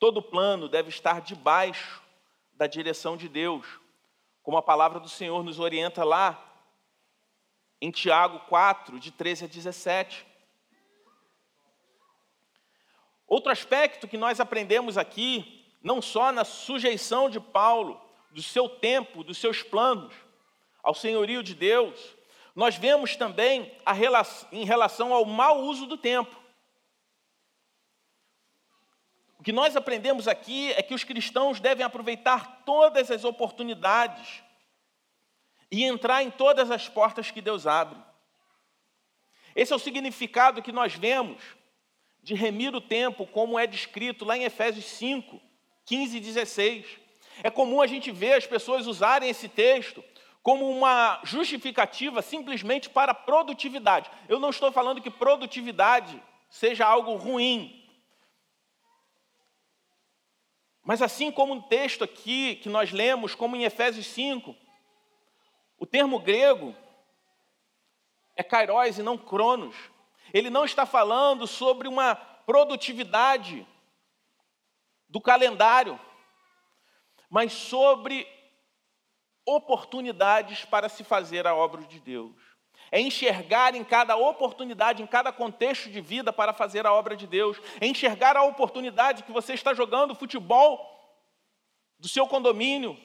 Todo 0.00 0.22
plano 0.22 0.66
deve 0.66 0.88
estar 0.88 1.20
debaixo 1.20 2.02
da 2.54 2.66
direção 2.66 3.18
de 3.18 3.28
Deus, 3.28 3.66
como 4.42 4.56
a 4.56 4.62
palavra 4.62 4.98
do 4.98 5.10
Senhor 5.10 5.44
nos 5.44 5.58
orienta 5.58 6.02
lá 6.02 6.42
em 7.82 7.90
Tiago 7.90 8.40
4, 8.48 8.98
de 8.98 9.10
13 9.10 9.44
a 9.44 9.46
17. 9.46 10.26
Outro 13.26 13.52
aspecto 13.52 14.08
que 14.08 14.16
nós 14.16 14.40
aprendemos 14.40 14.96
aqui, 14.96 15.66
não 15.82 16.00
só 16.00 16.32
na 16.32 16.44
sujeição 16.44 17.28
de 17.28 17.38
Paulo, 17.38 18.00
do 18.30 18.42
seu 18.42 18.70
tempo, 18.70 19.22
dos 19.22 19.36
seus 19.36 19.62
planos, 19.62 20.14
ao 20.82 20.94
senhorio 20.94 21.42
de 21.42 21.54
Deus, 21.54 22.16
nós 22.56 22.74
vemos 22.74 23.16
também 23.16 23.70
relação, 23.86 24.48
em 24.50 24.64
relação 24.64 25.12
ao 25.12 25.26
mau 25.26 25.60
uso 25.60 25.84
do 25.84 25.98
tempo. 25.98 26.39
O 29.40 29.42
que 29.42 29.52
nós 29.52 29.74
aprendemos 29.74 30.28
aqui 30.28 30.70
é 30.72 30.82
que 30.82 30.92
os 30.92 31.02
cristãos 31.02 31.60
devem 31.60 31.82
aproveitar 31.82 32.62
todas 32.66 33.10
as 33.10 33.24
oportunidades 33.24 34.42
e 35.72 35.82
entrar 35.82 36.22
em 36.22 36.30
todas 36.30 36.70
as 36.70 36.90
portas 36.90 37.30
que 37.30 37.40
Deus 37.40 37.66
abre. 37.66 37.98
Esse 39.56 39.72
é 39.72 39.76
o 39.76 39.78
significado 39.78 40.60
que 40.60 40.70
nós 40.70 40.94
vemos 40.94 41.42
de 42.22 42.34
remir 42.34 42.74
o 42.74 42.82
tempo, 42.82 43.26
como 43.26 43.58
é 43.58 43.66
descrito 43.66 44.26
lá 44.26 44.36
em 44.36 44.44
Efésios 44.44 44.84
5, 44.84 45.40
15 45.86 46.18
e 46.18 46.20
16. 46.20 46.86
É 47.42 47.48
comum 47.48 47.80
a 47.80 47.86
gente 47.86 48.12
ver 48.12 48.34
as 48.34 48.46
pessoas 48.46 48.86
usarem 48.86 49.30
esse 49.30 49.48
texto 49.48 50.04
como 50.42 50.68
uma 50.70 51.18
justificativa 51.24 52.20
simplesmente 52.20 52.90
para 52.90 53.14
produtividade. 53.14 54.10
Eu 54.28 54.38
não 54.38 54.50
estou 54.50 54.70
falando 54.70 55.00
que 55.00 55.10
produtividade 55.10 56.22
seja 56.50 56.84
algo 56.84 57.14
ruim. 57.14 57.79
Mas 60.90 61.00
assim 61.00 61.30
como 61.30 61.54
um 61.54 61.62
texto 61.62 62.02
aqui 62.02 62.56
que 62.56 62.68
nós 62.68 62.90
lemos, 62.90 63.32
como 63.32 63.54
em 63.54 63.62
Efésios 63.62 64.08
5, 64.08 64.56
o 65.78 65.86
termo 65.86 66.18
grego 66.18 66.74
é 68.34 68.42
kairos 68.42 68.98
e 68.98 69.02
não 69.04 69.16
cronos. 69.16 69.76
Ele 70.34 70.50
não 70.50 70.64
está 70.64 70.84
falando 70.84 71.46
sobre 71.46 71.86
uma 71.86 72.16
produtividade 72.16 73.64
do 75.08 75.20
calendário, 75.20 75.96
mas 77.30 77.52
sobre 77.52 78.26
oportunidades 79.46 80.64
para 80.64 80.88
se 80.88 81.04
fazer 81.04 81.46
a 81.46 81.54
obra 81.54 81.82
de 81.82 82.00
Deus. 82.00 82.34
É 82.92 83.00
enxergar 83.00 83.74
em 83.74 83.84
cada 83.84 84.16
oportunidade, 84.16 85.02
em 85.02 85.06
cada 85.06 85.32
contexto 85.32 85.90
de 85.90 86.00
vida 86.00 86.32
para 86.32 86.52
fazer 86.52 86.86
a 86.86 86.92
obra 86.92 87.16
de 87.16 87.26
Deus. 87.26 87.60
É 87.80 87.86
enxergar 87.86 88.36
a 88.36 88.42
oportunidade 88.42 89.22
que 89.22 89.32
você 89.32 89.54
está 89.54 89.72
jogando 89.74 90.14
futebol 90.14 90.86
do 91.98 92.08
seu 92.08 92.26
condomínio, 92.26 92.96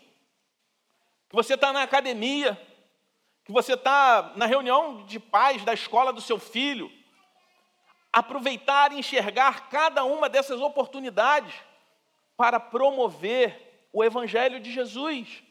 que 1.30 1.36
você 1.36 1.54
está 1.54 1.72
na 1.72 1.84
academia, 1.84 2.60
que 3.44 3.52
você 3.52 3.74
está 3.74 4.34
na 4.36 4.46
reunião 4.46 5.06
de 5.06 5.20
pais 5.20 5.64
da 5.64 5.74
escola 5.74 6.12
do 6.12 6.22
seu 6.22 6.40
filho, 6.40 6.92
aproveitar 8.12 8.92
e 8.92 9.00
enxergar 9.00 9.70
cada 9.70 10.04
uma 10.04 10.28
dessas 10.28 10.60
oportunidades 10.62 11.54
para 12.36 12.60
promover 12.60 13.88
o 13.94 14.04
Evangelho 14.04 14.60
de 14.60 14.72
Jesus. 14.72 15.44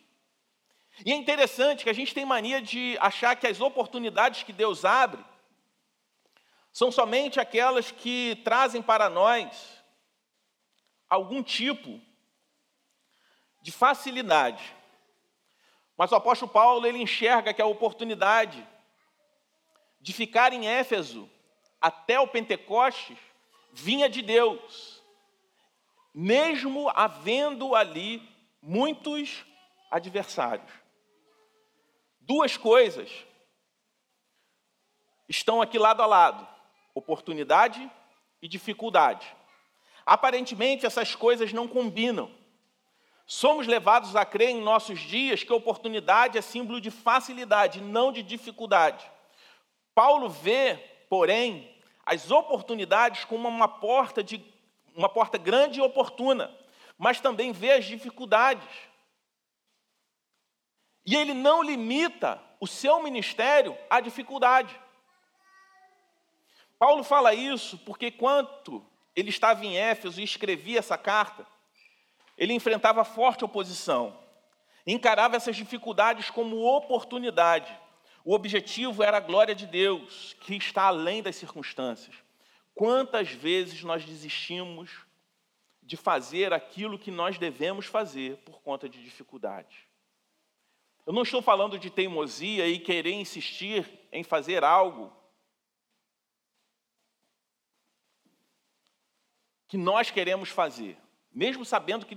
E 1.03 1.13
é 1.13 1.15
interessante 1.15 1.83
que 1.83 1.91
a 1.91 1.95
gente 1.95 2.15
tem 2.15 2.25
mania 2.25 2.61
de 2.61 2.97
achar 3.01 3.35
que 3.35 3.47
as 3.47 3.61
oportunidades 3.61 4.43
que 4.43 4.53
Deus 4.53 4.85
abre 4.85 5.25
são 6.71 6.93
somente 6.93 7.41
aquelas 7.41 7.91
que 7.91 8.41
trazem 8.45 8.83
para 8.83 9.09
nós 9.09 9.83
algum 11.09 11.43
tipo 11.43 12.01
de 13.63 13.73
facilidade. 13.73 14.75
Mas 15.97 16.13
o 16.13 16.17
apóstolo 16.17 16.51
Paulo 16.51 16.87
ele 16.87 16.99
enxerga 16.99 17.55
que 17.55 17.63
a 17.63 17.67
oportunidade 17.67 18.67
de 20.01 20.13
ficar 20.13 20.53
em 20.53 20.67
Éfeso 20.67 21.31
até 21.81 22.21
o 22.21 22.29
Pentecostes 22.29 23.19
vinha 23.73 24.09
de 24.09 24.23
Deus, 24.23 25.03
mesmo 26.15 26.91
havendo 26.95 27.75
ali 27.75 28.23
muitos 28.61 29.45
adversários. 29.91 30.84
Duas 32.27 32.57
coisas 32.57 33.11
estão 35.29 35.61
aqui 35.61 35.79
lado 35.79 36.03
a 36.03 36.07
lado: 36.07 36.49
oportunidade 36.95 37.91
e 38.41 38.49
dificuldade. 38.49 39.27
Aparentemente, 40.07 40.87
essas 40.87 41.15
coisas 41.15 41.53
não 41.53 41.69
combinam. 41.69 42.31
Somos 43.27 43.67
levados 43.67 44.17
a 44.17 44.25
crer 44.25 44.51
em 44.51 44.63
nossos 44.63 45.01
dias 45.01 45.43
que 45.43 45.53
a 45.53 45.57
oportunidade 45.57 46.39
é 46.39 46.41
símbolo 46.41 46.81
de 46.81 46.91
facilidade, 46.91 47.83
não 47.83 48.11
de 48.11 48.23
dificuldade. 48.23 49.05
Paulo 49.95 50.31
vê, 50.31 50.77
porém, 51.11 51.77
as 52.07 52.31
oportunidades 52.31 53.25
como 53.27 53.49
uma 53.49 53.69
porta 53.69 54.25
de 54.25 54.43
uma 54.97 55.11
porta 55.11 55.37
grande 55.37 55.79
e 55.79 55.83
oportuna, 55.83 56.55
mas 56.97 57.21
também 57.21 57.53
vê 57.53 57.73
as 57.73 57.85
dificuldades. 57.85 58.94
E 61.05 61.15
ele 61.15 61.35
não 61.35 61.63
limita 61.63 62.41
o 62.61 62.67
seu 62.67 63.03
ministério 63.03 63.77
à 63.91 64.01
dificuldade. 64.01 64.79
Paulo 66.79 67.05
fala 67.05 67.35
isso 67.35 67.79
porque 67.79 68.11
quando 68.11 68.85
ele 69.15 69.31
estava 69.31 69.65
em 69.65 69.77
Éfeso 69.77 70.21
e 70.21 70.25
escrevia 70.25 70.79
essa 70.79 70.99
carta, 70.99 71.47
ele 72.37 72.53
enfrentava 72.53 73.05
forte 73.05 73.45
oposição, 73.45 74.19
encarava 74.87 75.37
essas 75.37 75.57
dificuldades 75.57 76.31
como 76.31 76.65
oportunidade 76.65 77.79
o 78.25 78.33
objetivo 78.33 79.03
era 79.03 79.19
a 79.19 79.21
glória 79.21 79.55
de 79.55 79.67
Deus, 79.67 80.35
que 80.41 80.55
está 80.57 80.85
além 80.85 81.23
das 81.23 81.37
circunstâncias. 81.37 82.17
Quantas 82.75 83.31
vezes 83.31 83.85
nós 83.85 84.03
desistimos 84.03 84.91
de 85.83 85.95
fazer 85.95 86.51
aquilo 86.51 86.99
que 86.99 87.11
nós 87.11 87.37
devemos 87.37 87.85
fazer 87.85 88.39
por 88.39 88.63
conta 88.63 88.89
de 88.89 89.03
dificuldades? 89.03 89.77
Eu 91.07 91.13
não 91.13 91.23
estou 91.23 91.43
falando 91.43 91.79
de 91.79 91.91
teimosia 91.91 92.67
e 92.67 92.79
querer 92.79 93.13
insistir 93.13 93.87
em 94.11 94.25
fazer 94.25 94.65
algo 94.65 95.13
que 99.69 99.77
nós 99.77 100.11
queremos 100.11 100.49
fazer, 100.49 100.97
mesmo 101.33 101.65
sabendo 101.65 102.07
que 102.07 102.17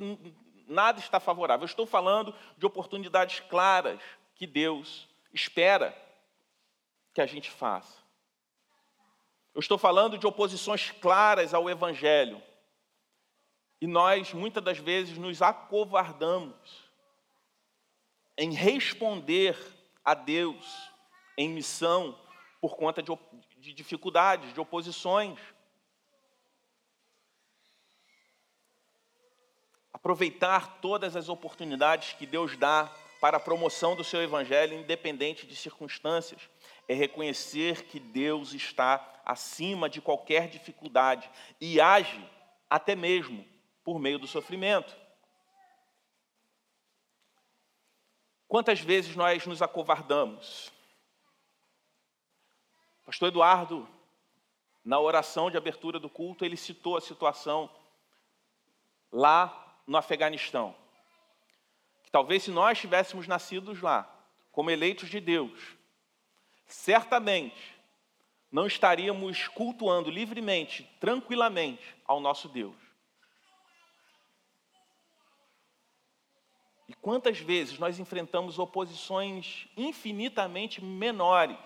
nada 0.67 0.99
está 0.99 1.19
favorável. 1.19 1.63
Eu 1.63 1.69
estou 1.69 1.85
falando 1.85 2.33
de 2.57 2.65
oportunidades 2.65 3.39
claras 3.41 3.99
que 4.35 4.47
Deus 4.47 5.07
espera 5.33 5.95
que 7.13 7.19
a 7.19 7.25
gente 7.25 7.49
faça. 7.49 7.97
Eu 9.53 9.59
estou 9.59 9.77
falando 9.77 10.17
de 10.17 10.27
oposições 10.27 10.91
claras 10.91 11.53
ao 11.53 11.69
Evangelho. 11.69 12.41
E 13.81 13.87
nós, 13.87 14.33
muitas 14.33 14.63
das 14.63 14.77
vezes, 14.77 15.17
nos 15.17 15.41
acovardamos 15.41 16.86
em 18.37 18.51
responder 18.51 19.57
a 20.05 20.13
Deus 20.13 20.91
em 21.37 21.49
missão 21.49 22.17
por 22.61 22.75
conta 22.75 23.01
de, 23.01 23.11
de 23.57 23.73
dificuldades, 23.73 24.53
de 24.53 24.59
oposições. 24.59 25.39
Aproveitar 29.91 30.79
todas 30.79 31.15
as 31.15 31.29
oportunidades 31.29 32.13
que 32.13 32.25
Deus 32.25 32.55
dá 32.55 32.91
para 33.19 33.37
a 33.37 33.39
promoção 33.39 33.95
do 33.95 34.03
seu 34.03 34.21
evangelho, 34.21 34.77
independente 34.77 35.47
de 35.47 35.55
circunstâncias, 35.55 36.41
é 36.87 36.93
reconhecer 36.93 37.85
que 37.85 37.99
Deus 37.99 38.53
está 38.53 39.21
acima 39.25 39.89
de 39.89 39.99
qualquer 39.99 40.47
dificuldade 40.47 41.29
e 41.59 41.81
age 41.81 42.23
até 42.69 42.95
mesmo 42.95 43.45
por 43.83 43.99
meio 43.99 44.19
do 44.19 44.27
sofrimento. 44.27 44.95
Quantas 48.47 48.79
vezes 48.79 49.15
nós 49.15 49.45
nos 49.45 49.61
acovardamos? 49.61 50.71
Pastor 53.05 53.27
Eduardo, 53.29 53.87
na 54.83 54.99
oração 54.99 55.51
de 55.51 55.57
abertura 55.57 55.99
do 55.99 56.09
culto, 56.09 56.45
ele 56.45 56.55
citou 56.55 56.95
a 56.95 57.01
situação 57.01 57.69
lá 59.11 59.79
no 59.85 59.97
Afeganistão. 59.97 60.75
Que 62.03 62.11
talvez 62.11 62.43
se 62.43 62.51
nós 62.51 62.79
tivéssemos 62.79 63.27
nascidos 63.27 63.81
lá, 63.81 64.09
como 64.51 64.71
eleitos 64.71 65.09
de 65.09 65.19
Deus, 65.19 65.75
certamente 66.65 67.77
não 68.51 68.65
estaríamos 68.65 69.47
cultuando 69.49 70.09
livremente, 70.09 70.89
tranquilamente 70.99 71.95
ao 72.05 72.19
nosso 72.19 72.47
Deus. 72.47 72.75
E 76.87 76.95
quantas 77.07 77.39
vezes 77.39 77.79
nós 77.79 77.99
enfrentamos 77.99 78.59
oposições 78.59 79.69
infinitamente 79.77 80.83
menores? 80.83 81.57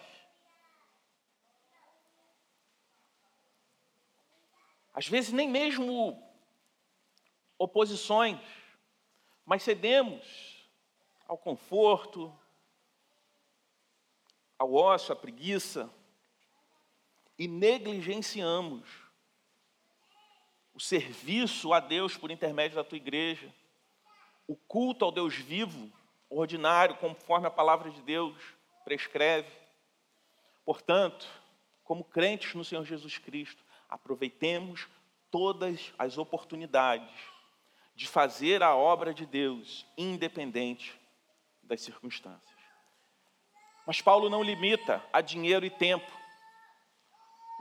Às 4.93 5.07
vezes 5.07 5.33
nem 5.33 5.49
mesmo 5.49 6.23
oposições, 7.57 8.39
mas 9.43 9.63
cedemos 9.63 10.23
ao 11.27 11.39
conforto, 11.39 12.31
ao 14.59 14.75
ócio, 14.75 15.11
à 15.11 15.15
preguiça 15.15 15.91
e 17.35 17.47
negligenciamos 17.47 18.87
o 20.71 20.79
serviço 20.79 21.73
a 21.73 21.79
Deus 21.79 22.15
por 22.15 22.29
intermédio 22.29 22.75
da 22.75 22.83
tua 22.83 22.97
igreja 22.97 23.51
o 24.51 24.55
culto 24.67 25.05
ao 25.05 25.13
Deus 25.13 25.33
vivo, 25.33 25.89
ordinário, 26.29 26.97
conforme 26.97 27.47
a 27.47 27.51
palavra 27.51 27.89
de 27.89 28.01
Deus 28.01 28.35
prescreve. 28.83 29.49
Portanto, 30.65 31.25
como 31.85 32.03
crentes 32.03 32.53
no 32.53 32.65
Senhor 32.65 32.83
Jesus 32.83 33.17
Cristo, 33.17 33.63
aproveitemos 33.87 34.89
todas 35.31 35.93
as 35.97 36.17
oportunidades 36.17 37.09
de 37.95 38.05
fazer 38.05 38.61
a 38.61 38.75
obra 38.75 39.13
de 39.13 39.25
Deus, 39.25 39.85
independente 39.97 40.99
das 41.63 41.79
circunstâncias. 41.79 42.59
Mas 43.87 44.01
Paulo 44.01 44.29
não 44.29 44.43
limita 44.43 45.01
a 45.13 45.21
dinheiro 45.21 45.65
e 45.65 45.69
tempo 45.69 46.11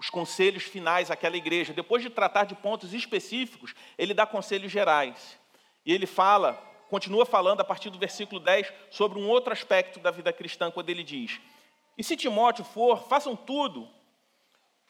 os 0.00 0.10
conselhos 0.10 0.64
finais 0.64 1.08
àquela 1.08 1.36
igreja. 1.36 1.72
Depois 1.72 2.02
de 2.02 2.10
tratar 2.10 2.46
de 2.46 2.56
pontos 2.56 2.92
específicos, 2.92 3.76
ele 3.96 4.12
dá 4.12 4.26
conselhos 4.26 4.72
gerais. 4.72 5.38
E 5.86 5.92
ele 5.92 6.06
fala 6.06 6.68
continua 6.90 7.24
falando 7.24 7.60
a 7.60 7.64
partir 7.64 7.88
do 7.88 7.98
versículo 7.98 8.40
10 8.40 8.72
sobre 8.90 9.18
um 9.18 9.28
outro 9.28 9.52
aspecto 9.52 10.00
da 10.00 10.10
vida 10.10 10.32
cristã, 10.32 10.70
quando 10.70 10.90
ele 10.90 11.04
diz: 11.04 11.40
E 11.96 12.02
se 12.02 12.16
Timóteo 12.16 12.64
for, 12.64 13.08
façam 13.08 13.36
tudo 13.36 13.88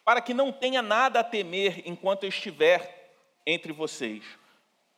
para 0.03 0.19
que 0.19 0.33
não 0.33 0.51
tenha 0.51 0.81
nada 0.81 1.19
a 1.19 1.23
temer 1.23 1.83
enquanto 1.85 2.23
eu 2.23 2.29
estiver 2.29 3.13
entre 3.45 3.71
vocês, 3.71 4.23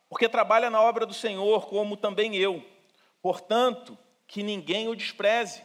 porque 0.08 0.28
trabalha 0.28 0.70
na 0.70 0.80
obra 0.80 1.04
do 1.04 1.12
Senhor, 1.12 1.66
como 1.66 1.96
também 1.96 2.34
eu. 2.36 2.64
Portanto, 3.20 3.96
que 4.26 4.42
ninguém 4.42 4.88
o 4.88 4.96
despreze. 4.96 5.62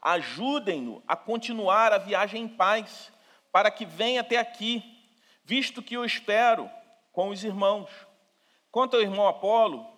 Ajudem-no 0.00 1.02
a 1.08 1.16
continuar 1.16 1.92
a 1.92 1.98
viagem 1.98 2.44
em 2.44 2.48
paz, 2.48 3.12
para 3.50 3.70
que 3.70 3.84
venha 3.84 4.20
até 4.20 4.36
aqui, 4.36 4.84
visto 5.44 5.82
que 5.82 5.96
eu 5.96 6.04
espero 6.04 6.70
com 7.12 7.30
os 7.30 7.42
irmãos. 7.42 7.90
Quanto 8.70 8.94
ao 8.94 9.02
irmão 9.02 9.26
Apolo, 9.26 9.95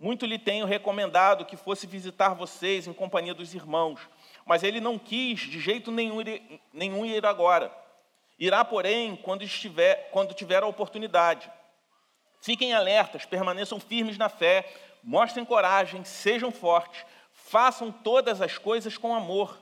muito 0.00 0.24
lhe 0.24 0.38
tenho 0.38 0.64
recomendado 0.64 1.44
que 1.44 1.58
fosse 1.58 1.86
visitar 1.86 2.32
vocês 2.32 2.86
em 2.86 2.92
companhia 2.92 3.34
dos 3.34 3.52
irmãos, 3.52 4.00
mas 4.46 4.62
ele 4.62 4.80
não 4.80 4.98
quis 4.98 5.40
de 5.40 5.60
jeito 5.60 5.92
nenhum 5.92 6.22
ir, 6.22 6.58
nenhum 6.72 7.04
ir 7.04 7.26
agora. 7.26 7.70
Irá, 8.38 8.64
porém, 8.64 9.14
quando, 9.14 9.42
estiver, 9.42 10.08
quando 10.10 10.32
tiver 10.32 10.62
a 10.62 10.66
oportunidade. 10.66 11.52
Fiquem 12.40 12.72
alertas, 12.72 13.26
permaneçam 13.26 13.78
firmes 13.78 14.16
na 14.16 14.30
fé, 14.30 14.66
mostrem 15.04 15.44
coragem, 15.44 16.02
sejam 16.02 16.50
fortes, 16.50 17.04
façam 17.34 17.92
todas 17.92 18.40
as 18.40 18.56
coisas 18.56 18.96
com 18.96 19.14
amor. 19.14 19.60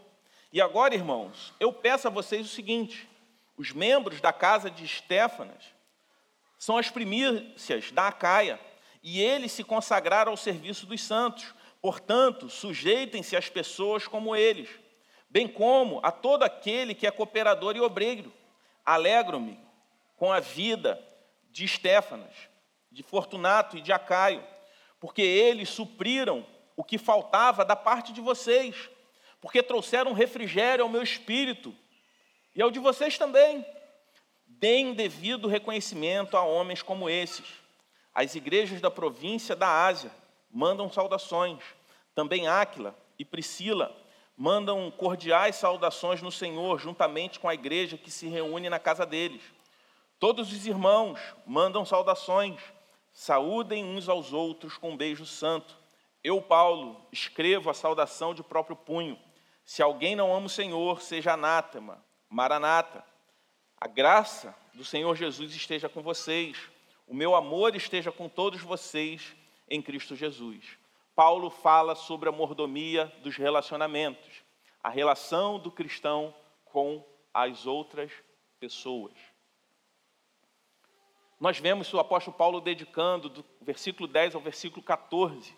E 0.52 0.60
agora, 0.62 0.94
irmãos, 0.94 1.52
eu 1.58 1.72
peço 1.72 2.06
a 2.06 2.12
vocês 2.12 2.46
o 2.46 2.54
seguinte: 2.54 3.08
os 3.56 3.72
membros 3.72 4.20
da 4.20 4.32
casa 4.32 4.70
de 4.70 4.84
Estéfanas 4.84 5.64
são 6.56 6.78
as 6.78 6.88
primícias 6.88 7.90
da 7.90 8.06
Acaia 8.06 8.67
e 9.02 9.20
eles 9.20 9.52
se 9.52 9.64
consagraram 9.64 10.32
ao 10.32 10.36
serviço 10.36 10.86
dos 10.86 11.02
santos. 11.02 11.54
Portanto, 11.80 12.50
sujeitem-se 12.50 13.36
às 13.36 13.48
pessoas 13.48 14.06
como 14.06 14.34
eles, 14.34 14.68
bem 15.30 15.46
como 15.46 16.00
a 16.02 16.10
todo 16.10 16.42
aquele 16.42 16.94
que 16.94 17.06
é 17.06 17.10
cooperador 17.10 17.76
e 17.76 17.80
obreiro. 17.80 18.32
Alegro-me 18.84 19.58
com 20.16 20.32
a 20.32 20.40
vida 20.40 21.00
de 21.50 21.64
Estéfanas, 21.64 22.34
de 22.90 23.02
Fortunato 23.02 23.76
e 23.76 23.80
de 23.80 23.92
Acaio, 23.92 24.42
porque 24.98 25.22
eles 25.22 25.68
supriram 25.68 26.44
o 26.76 26.82
que 26.82 26.98
faltava 26.98 27.64
da 27.64 27.76
parte 27.76 28.12
de 28.12 28.20
vocês, 28.20 28.88
porque 29.40 29.62
trouxeram 29.62 30.12
refrigério 30.12 30.84
ao 30.84 30.90
meu 30.90 31.02
espírito 31.02 31.74
e 32.54 32.62
ao 32.62 32.70
de 32.70 32.78
vocês 32.80 33.16
também. 33.16 33.64
Deem 34.46 34.92
devido 34.92 35.46
reconhecimento 35.46 36.36
a 36.36 36.42
homens 36.42 36.82
como 36.82 37.08
esses 37.08 37.46
as 38.18 38.34
igrejas 38.34 38.80
da 38.80 38.90
província 38.90 39.54
da 39.54 39.86
Ásia 39.86 40.10
mandam 40.50 40.90
saudações. 40.90 41.62
Também 42.16 42.48
Áquila 42.48 42.92
e 43.16 43.24
Priscila 43.24 43.96
mandam 44.36 44.90
cordiais 44.90 45.54
saudações 45.54 46.20
no 46.20 46.32
Senhor, 46.32 46.80
juntamente 46.80 47.38
com 47.38 47.48
a 47.48 47.54
igreja 47.54 47.96
que 47.96 48.10
se 48.10 48.26
reúne 48.26 48.68
na 48.68 48.80
casa 48.80 49.06
deles. 49.06 49.40
Todos 50.18 50.52
os 50.52 50.66
irmãos 50.66 51.20
mandam 51.46 51.84
saudações. 51.84 52.60
Saúdem 53.12 53.84
uns 53.84 54.08
aos 54.08 54.32
outros 54.32 54.76
com 54.76 54.90
um 54.90 54.96
beijo 54.96 55.24
santo. 55.24 55.78
Eu, 56.24 56.42
Paulo, 56.42 57.00
escrevo 57.12 57.70
a 57.70 57.74
saudação 57.74 58.34
de 58.34 58.42
próprio 58.42 58.74
punho. 58.74 59.16
Se 59.64 59.80
alguém 59.80 60.16
não 60.16 60.34
ama 60.34 60.46
o 60.46 60.50
Senhor, 60.50 61.00
seja 61.02 61.34
anátema, 61.34 62.04
maranata. 62.28 63.04
A 63.80 63.86
graça 63.86 64.52
do 64.74 64.84
Senhor 64.84 65.14
Jesus 65.14 65.54
esteja 65.54 65.88
com 65.88 66.02
vocês. 66.02 66.58
O 67.08 67.14
meu 67.14 67.34
amor 67.34 67.74
esteja 67.74 68.12
com 68.12 68.28
todos 68.28 68.60
vocês 68.60 69.34
em 69.66 69.80
Cristo 69.80 70.14
Jesus. 70.14 70.78
Paulo 71.16 71.48
fala 71.48 71.94
sobre 71.94 72.28
a 72.28 72.32
mordomia 72.32 73.06
dos 73.22 73.34
relacionamentos, 73.34 74.44
a 74.82 74.90
relação 74.90 75.58
do 75.58 75.70
cristão 75.70 76.34
com 76.66 77.02
as 77.32 77.64
outras 77.64 78.12
pessoas. 78.60 79.14
Nós 81.40 81.58
vemos 81.58 81.90
o 81.94 81.98
apóstolo 81.98 82.36
Paulo 82.36 82.60
dedicando 82.60 83.30
do 83.30 83.44
versículo 83.62 84.06
10 84.06 84.34
ao 84.34 84.42
versículo 84.42 84.82
14 84.82 85.56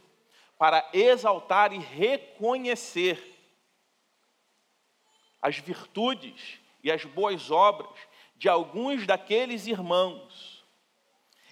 para 0.57 0.89
exaltar 0.93 1.73
e 1.73 1.79
reconhecer 1.79 3.21
as 5.43 5.59
virtudes 5.59 6.61
e 6.81 6.93
as 6.93 7.05
boas 7.05 7.51
obras 7.51 7.99
de 8.37 8.49
alguns 8.49 9.05
daqueles 9.05 9.67
irmãos 9.67 10.50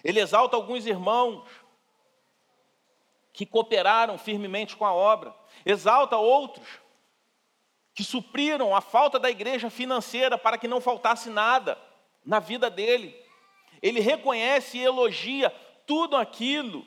ele 0.03 0.19
exalta 0.19 0.55
alguns 0.55 0.85
irmãos 0.85 1.43
que 3.33 3.45
cooperaram 3.45 4.17
firmemente 4.17 4.75
com 4.75 4.85
a 4.85 4.93
obra, 4.93 5.33
exalta 5.65 6.17
outros 6.17 6.67
que 7.93 8.03
supriram 8.03 8.75
a 8.75 8.81
falta 8.81 9.19
da 9.19 9.29
igreja 9.29 9.69
financeira 9.69 10.37
para 10.37 10.57
que 10.57 10.67
não 10.67 10.79
faltasse 10.79 11.29
nada 11.29 11.77
na 12.25 12.39
vida 12.39 12.69
dele. 12.69 13.15
Ele 13.81 13.99
reconhece 13.99 14.77
e 14.77 14.83
elogia 14.83 15.49
tudo 15.85 16.15
aquilo 16.15 16.85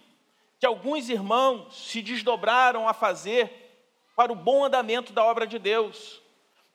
que 0.59 0.67
alguns 0.67 1.09
irmãos 1.09 1.89
se 1.89 2.01
desdobraram 2.01 2.89
a 2.89 2.95
fazer 2.95 3.63
para 4.15 4.33
o 4.33 4.37
bom 4.37 4.65
andamento 4.65 5.13
da 5.13 5.25
obra 5.25 5.47
de 5.47 5.59
Deus. 5.59 6.23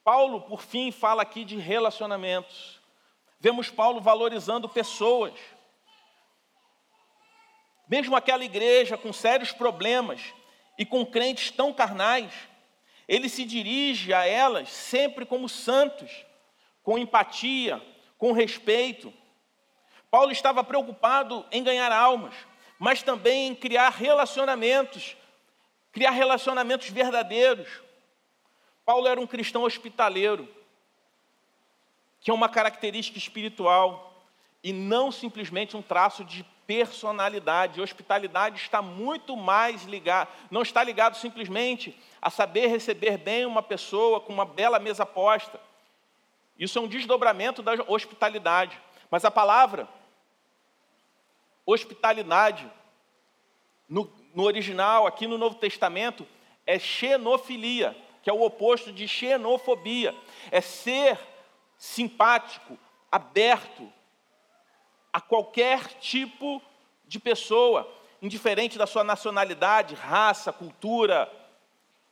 Paulo, 0.04 0.42
por 0.42 0.62
fim, 0.62 0.90
fala 0.90 1.22
aqui 1.22 1.44
de 1.44 1.56
relacionamentos. 1.56 2.80
Vemos 3.40 3.70
Paulo 3.70 4.00
valorizando 4.00 4.68
pessoas. 4.68 5.32
Mesmo 7.88 8.14
aquela 8.14 8.44
igreja 8.44 8.98
com 8.98 9.12
sérios 9.12 9.50
problemas 9.50 10.20
e 10.76 10.84
com 10.84 11.06
crentes 11.06 11.50
tão 11.50 11.72
carnais, 11.72 12.32
ele 13.08 13.28
se 13.28 13.44
dirige 13.44 14.12
a 14.12 14.26
elas 14.26 14.68
sempre 14.68 15.24
como 15.24 15.48
santos, 15.48 16.10
com 16.82 16.98
empatia, 16.98 17.82
com 18.18 18.32
respeito. 18.32 19.12
Paulo 20.10 20.30
estava 20.30 20.62
preocupado 20.62 21.46
em 21.50 21.62
ganhar 21.62 21.90
almas, 21.90 22.34
mas 22.78 23.02
também 23.02 23.48
em 23.48 23.54
criar 23.54 23.88
relacionamentos, 23.88 25.16
criar 25.90 26.10
relacionamentos 26.10 26.90
verdadeiros. 26.90 27.68
Paulo 28.84 29.06
era 29.06 29.20
um 29.20 29.26
cristão 29.26 29.62
hospitaleiro, 29.62 30.46
que 32.20 32.30
é 32.30 32.34
uma 32.34 32.48
característica 32.48 33.18
espiritual 33.18 34.26
e 34.62 34.72
não 34.72 35.10
simplesmente 35.10 35.76
um 35.76 35.82
traço 35.82 36.24
de 36.24 36.44
personalidade. 36.68 37.80
Hospitalidade 37.80 38.60
está 38.60 38.82
muito 38.82 39.34
mais 39.34 39.84
ligado, 39.84 40.28
não 40.50 40.60
está 40.60 40.84
ligado 40.84 41.16
simplesmente 41.16 41.98
a 42.20 42.28
saber 42.28 42.66
receber 42.66 43.16
bem 43.16 43.46
uma 43.46 43.62
pessoa 43.62 44.20
com 44.20 44.34
uma 44.34 44.44
bela 44.44 44.78
mesa 44.78 45.06
posta. 45.06 45.58
Isso 46.58 46.78
é 46.78 46.82
um 46.82 46.86
desdobramento 46.86 47.62
da 47.62 47.72
hospitalidade. 47.86 48.78
Mas 49.10 49.24
a 49.24 49.30
palavra 49.30 49.88
hospitalidade, 51.64 52.70
no, 53.88 54.12
no 54.34 54.42
original, 54.42 55.06
aqui 55.06 55.26
no 55.26 55.38
Novo 55.38 55.54
Testamento, 55.54 56.26
é 56.66 56.78
xenofilia, 56.78 57.96
que 58.22 58.28
é 58.28 58.32
o 58.32 58.42
oposto 58.42 58.92
de 58.92 59.08
xenofobia. 59.08 60.14
É 60.50 60.60
ser 60.60 61.18
simpático, 61.78 62.76
aberto, 63.10 63.90
a 65.12 65.20
qualquer 65.20 65.86
tipo 66.00 66.62
de 67.06 67.18
pessoa, 67.18 67.90
indiferente 68.20 68.76
da 68.76 68.86
sua 68.86 69.02
nacionalidade, 69.02 69.94
raça, 69.94 70.52
cultura, 70.52 71.30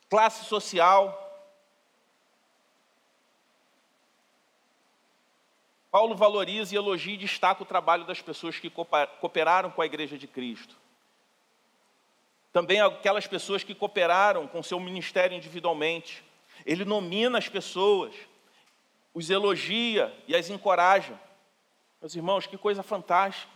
classe 0.08 0.44
social. 0.44 1.22
Paulo 5.90 6.14
valoriza 6.14 6.74
e 6.74 6.78
elogia 6.78 7.14
e 7.14 7.18
destaca 7.18 7.62
o 7.62 7.66
trabalho 7.66 8.04
das 8.04 8.20
pessoas 8.20 8.58
que 8.58 8.70
cooperaram 8.70 9.70
com 9.70 9.82
a 9.82 9.86
Igreja 9.86 10.18
de 10.18 10.26
Cristo. 10.26 10.76
Também 12.52 12.80
aquelas 12.80 13.26
pessoas 13.26 13.62
que 13.62 13.74
cooperaram 13.74 14.46
com 14.46 14.62
seu 14.62 14.80
ministério 14.80 15.36
individualmente. 15.36 16.24
Ele 16.64 16.86
nomina 16.86 17.36
as 17.36 17.48
pessoas, 17.48 18.14
os 19.12 19.28
elogia 19.28 20.14
e 20.26 20.34
as 20.34 20.48
encoraja. 20.48 21.20
Meus 22.00 22.14
irmãos, 22.14 22.46
que 22.46 22.58
coisa 22.58 22.82
fantástica. 22.82 23.52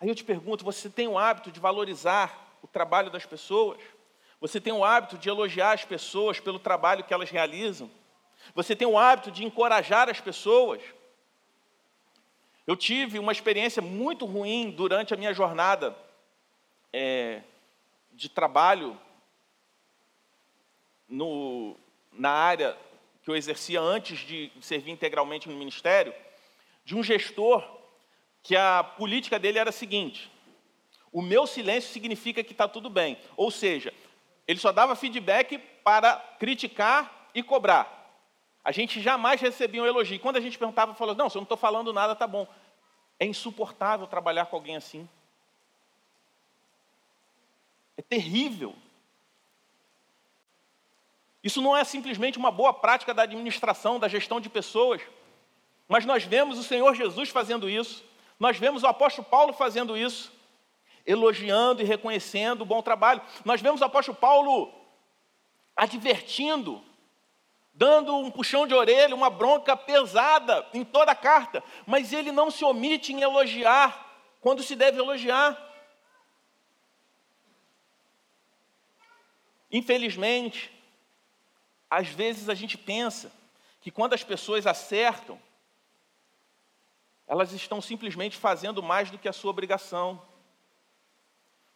Aí 0.00 0.08
eu 0.08 0.14
te 0.14 0.24
pergunto: 0.24 0.64
você 0.64 0.88
tem 0.88 1.08
o 1.08 1.18
hábito 1.18 1.50
de 1.50 1.58
valorizar 1.58 2.56
o 2.62 2.66
trabalho 2.66 3.10
das 3.10 3.26
pessoas? 3.26 3.80
Você 4.40 4.60
tem 4.60 4.72
o 4.72 4.84
hábito 4.84 5.18
de 5.18 5.28
elogiar 5.28 5.72
as 5.72 5.84
pessoas 5.84 6.38
pelo 6.38 6.58
trabalho 6.58 7.02
que 7.02 7.12
elas 7.12 7.30
realizam? 7.30 7.90
Você 8.54 8.76
tem 8.76 8.86
o 8.86 8.96
hábito 8.96 9.32
de 9.32 9.44
encorajar 9.44 10.08
as 10.08 10.20
pessoas? 10.20 10.80
Eu 12.66 12.76
tive 12.76 13.18
uma 13.18 13.32
experiência 13.32 13.82
muito 13.82 14.24
ruim 14.24 14.70
durante 14.70 15.12
a 15.12 15.16
minha 15.16 15.34
jornada 15.34 15.96
é, 16.92 17.42
de 18.12 18.28
trabalho 18.28 18.98
no, 21.08 21.76
na 22.12 22.30
área 22.30 22.76
que 23.22 23.30
eu 23.30 23.34
exercia 23.34 23.80
antes 23.80 24.20
de 24.20 24.52
servir 24.60 24.92
integralmente 24.92 25.48
no 25.48 25.56
ministério 25.56 26.14
de 26.88 26.96
um 26.96 27.02
gestor 27.02 27.62
que 28.42 28.56
a 28.56 28.82
política 28.82 29.38
dele 29.38 29.58
era 29.58 29.68
a 29.68 29.72
seguinte: 29.72 30.32
o 31.12 31.20
meu 31.20 31.46
silêncio 31.46 31.92
significa 31.92 32.42
que 32.42 32.52
está 32.52 32.66
tudo 32.66 32.88
bem. 32.88 33.18
Ou 33.36 33.50
seja, 33.50 33.92
ele 34.46 34.58
só 34.58 34.72
dava 34.72 34.96
feedback 34.96 35.58
para 35.84 36.16
criticar 36.38 37.28
e 37.34 37.42
cobrar. 37.42 37.94
A 38.64 38.72
gente 38.72 39.02
jamais 39.02 39.38
recebia 39.38 39.82
um 39.82 39.86
elogio. 39.86 40.18
Quando 40.18 40.38
a 40.38 40.40
gente 40.40 40.56
perguntava, 40.56 40.94
falou: 40.94 41.14
Não, 41.14 41.28
se 41.28 41.36
eu 41.36 41.40
não 41.40 41.44
estou 41.44 41.58
falando 41.58 41.92
nada, 41.92 42.16
tá 42.16 42.26
bom. 42.26 42.48
É 43.20 43.26
insuportável 43.26 44.06
trabalhar 44.06 44.46
com 44.46 44.56
alguém 44.56 44.76
assim. 44.76 45.06
É 47.98 48.00
terrível. 48.00 48.74
Isso 51.44 51.60
não 51.60 51.76
é 51.76 51.84
simplesmente 51.84 52.38
uma 52.38 52.50
boa 52.50 52.72
prática 52.72 53.12
da 53.12 53.24
administração, 53.24 54.00
da 54.00 54.08
gestão 54.08 54.40
de 54.40 54.48
pessoas. 54.48 55.02
Mas 55.88 56.04
nós 56.04 56.22
vemos 56.22 56.58
o 56.58 56.62
Senhor 56.62 56.94
Jesus 56.94 57.30
fazendo 57.30 57.68
isso, 57.68 58.04
nós 58.38 58.58
vemos 58.58 58.82
o 58.82 58.86
apóstolo 58.86 59.26
Paulo 59.26 59.52
fazendo 59.54 59.96
isso, 59.96 60.30
elogiando 61.06 61.80
e 61.80 61.84
reconhecendo 61.84 62.60
o 62.60 62.66
bom 62.66 62.82
trabalho. 62.82 63.22
Nós 63.44 63.62
vemos 63.62 63.80
o 63.80 63.84
apóstolo 63.84 64.16
Paulo 64.16 64.72
advertindo, 65.74 66.84
dando 67.72 68.14
um 68.14 68.30
puxão 68.30 68.66
de 68.66 68.74
orelha, 68.74 69.14
uma 69.14 69.30
bronca 69.30 69.76
pesada 69.76 70.66
em 70.74 70.84
toda 70.84 71.12
a 71.12 71.16
carta, 71.16 71.64
mas 71.86 72.12
ele 72.12 72.30
não 72.30 72.50
se 72.50 72.64
omite 72.64 73.12
em 73.12 73.22
elogiar 73.22 74.06
quando 74.40 74.62
se 74.62 74.76
deve 74.76 74.98
elogiar. 74.98 75.56
Infelizmente, 79.70 80.70
às 81.90 82.08
vezes 82.08 82.48
a 82.48 82.54
gente 82.54 82.76
pensa 82.76 83.32
que 83.80 83.90
quando 83.90 84.14
as 84.14 84.22
pessoas 84.22 84.66
acertam, 84.66 85.40
elas 87.28 87.52
estão 87.52 87.80
simplesmente 87.80 88.36
fazendo 88.36 88.82
mais 88.82 89.10
do 89.10 89.18
que 89.18 89.28
a 89.28 89.32
sua 89.32 89.50
obrigação. 89.50 90.20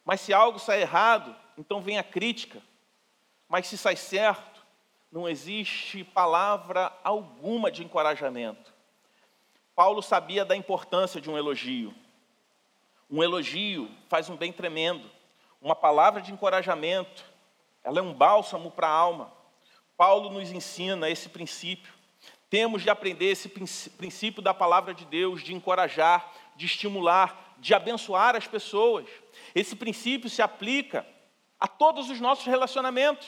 Mas 0.03 0.19
se 0.19 0.33
algo 0.33 0.57
sai 0.57 0.81
errado, 0.81 1.35
então 1.57 1.79
vem 1.79 1.99
a 1.99 2.03
crítica. 2.03 2.59
Mas 3.47 3.67
se 3.67 3.77
sai 3.77 3.95
certo, 3.95 4.65
não 5.11 5.29
existe 5.29 6.03
palavra 6.03 6.91
alguma 7.03 7.71
de 7.71 7.83
encorajamento. 7.83 8.73
Paulo 9.75 10.01
sabia 10.01 10.43
da 10.43 10.55
importância 10.55 11.21
de 11.21 11.29
um 11.29 11.37
elogio. 11.37 11.93
Um 13.09 13.23
elogio 13.23 13.91
faz 14.09 14.29
um 14.29 14.35
bem 14.35 14.51
tremendo. 14.51 15.09
Uma 15.61 15.75
palavra 15.75 16.19
de 16.19 16.33
encorajamento, 16.33 17.23
ela 17.83 17.99
é 17.99 18.01
um 18.01 18.13
bálsamo 18.13 18.71
para 18.71 18.87
a 18.87 18.91
alma. 18.91 19.31
Paulo 19.95 20.31
nos 20.31 20.51
ensina 20.51 21.09
esse 21.09 21.29
princípio. 21.29 21.92
Temos 22.53 22.83
de 22.83 22.89
aprender 22.91 23.31
esse 23.31 23.49
princípio 23.49 24.39
da 24.39 24.53
palavra 24.53 24.93
de 24.93 25.05
Deus, 25.05 25.41
de 25.41 25.55
encorajar, 25.55 26.31
de 26.55 26.67
estimular, 26.67 27.55
de 27.57 27.73
abençoar 27.73 28.35
as 28.35 28.45
pessoas. 28.45 29.07
Esse 29.55 29.75
princípio 29.75 30.29
se 30.29 30.39
aplica 30.39 31.03
a 31.59 31.67
todos 31.67 32.11
os 32.11 32.19
nossos 32.19 32.45
relacionamentos. 32.45 33.27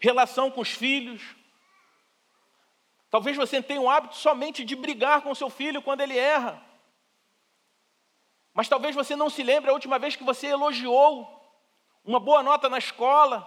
Relação 0.00 0.50
com 0.50 0.62
os 0.62 0.70
filhos. 0.70 1.20
Talvez 3.10 3.36
você 3.36 3.62
tenha 3.62 3.82
o 3.82 3.90
hábito 3.90 4.16
somente 4.16 4.64
de 4.64 4.74
brigar 4.74 5.20
com 5.20 5.34
seu 5.34 5.50
filho 5.50 5.82
quando 5.82 6.00
ele 6.00 6.16
erra. 6.16 6.64
Mas 8.54 8.70
talvez 8.70 8.94
você 8.94 9.14
não 9.14 9.28
se 9.28 9.42
lembre 9.42 9.68
a 9.68 9.74
última 9.74 9.98
vez 9.98 10.16
que 10.16 10.24
você 10.24 10.46
elogiou 10.46 11.46
uma 12.02 12.18
boa 12.18 12.42
nota 12.42 12.70
na 12.70 12.78
escola, 12.78 13.46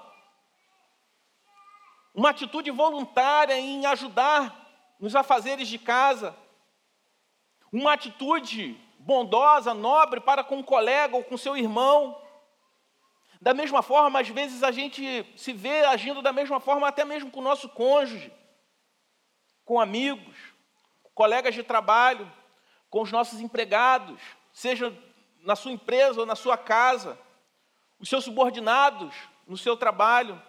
uma 2.14 2.30
atitude 2.30 2.70
voluntária 2.70 3.58
em 3.58 3.84
ajudar 3.88 4.67
nos 5.00 5.16
afazeres 5.16 5.68
de 5.68 5.78
casa, 5.78 6.36
uma 7.72 7.94
atitude 7.94 8.80
bondosa, 9.00 9.74
nobre 9.74 10.20
para 10.20 10.44
com 10.44 10.58
um 10.58 10.64
colega 10.64 11.16
ou 11.16 11.24
com 11.24 11.38
seu 11.38 11.56
irmão. 11.56 12.20
Da 13.40 13.54
mesma 13.54 13.82
forma, 13.82 14.20
às 14.20 14.30
vezes 14.30 14.64
a 14.64 14.72
gente 14.72 15.26
se 15.38 15.54
vê 15.54 15.86
agindo 15.86 16.22
da 16.22 16.34
mesma 16.34 16.60
forma 16.60 16.88
até 16.88 17.06
mesmo 17.06 17.30
com 17.30 17.40
o 17.40 17.44
nosso 17.44 17.70
cônjuge, 17.70 18.34
com 19.64 19.80
amigos, 19.80 20.36
colegas 21.14 21.54
de 21.54 21.62
trabalho, 21.62 22.32
com 22.90 23.02
os 23.02 23.12
nossos 23.12 23.40
empregados, 23.40 24.20
seja 24.52 24.96
na 25.42 25.56
sua 25.56 25.72
empresa 25.72 26.20
ou 26.20 26.26
na 26.26 26.36
sua 26.36 26.58
casa, 26.58 27.18
os 28.00 28.10
seus 28.10 28.24
subordinados 28.24 29.14
no 29.48 29.58
seu 29.58 29.78
trabalho, 29.78 30.42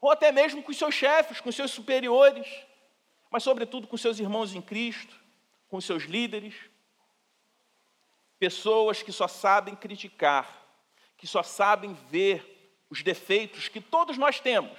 ou 0.00 0.10
até 0.10 0.32
mesmo 0.32 0.62
com 0.62 0.70
os 0.70 0.78
seus 0.78 0.94
chefes, 0.94 1.40
com 1.40 1.48
os 1.48 1.56
seus 1.56 1.70
superiores 1.70 2.46
mas, 3.30 3.42
sobretudo, 3.42 3.86
com 3.86 3.96
seus 3.96 4.18
irmãos 4.18 4.54
em 4.54 4.62
Cristo, 4.62 5.14
com 5.68 5.80
seus 5.80 6.04
líderes, 6.04 6.54
pessoas 8.38 9.02
que 9.02 9.12
só 9.12 9.28
sabem 9.28 9.74
criticar, 9.74 10.66
que 11.16 11.26
só 11.26 11.42
sabem 11.42 11.94
ver 12.10 12.84
os 12.88 13.02
defeitos 13.02 13.68
que 13.68 13.80
todos 13.80 14.16
nós 14.16 14.40
temos. 14.40 14.78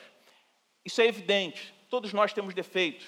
Isso 0.84 1.02
é 1.02 1.06
evidente, 1.06 1.74
todos 1.90 2.14
nós 2.14 2.34
temos 2.34 2.54
defeitos. 2.54 3.06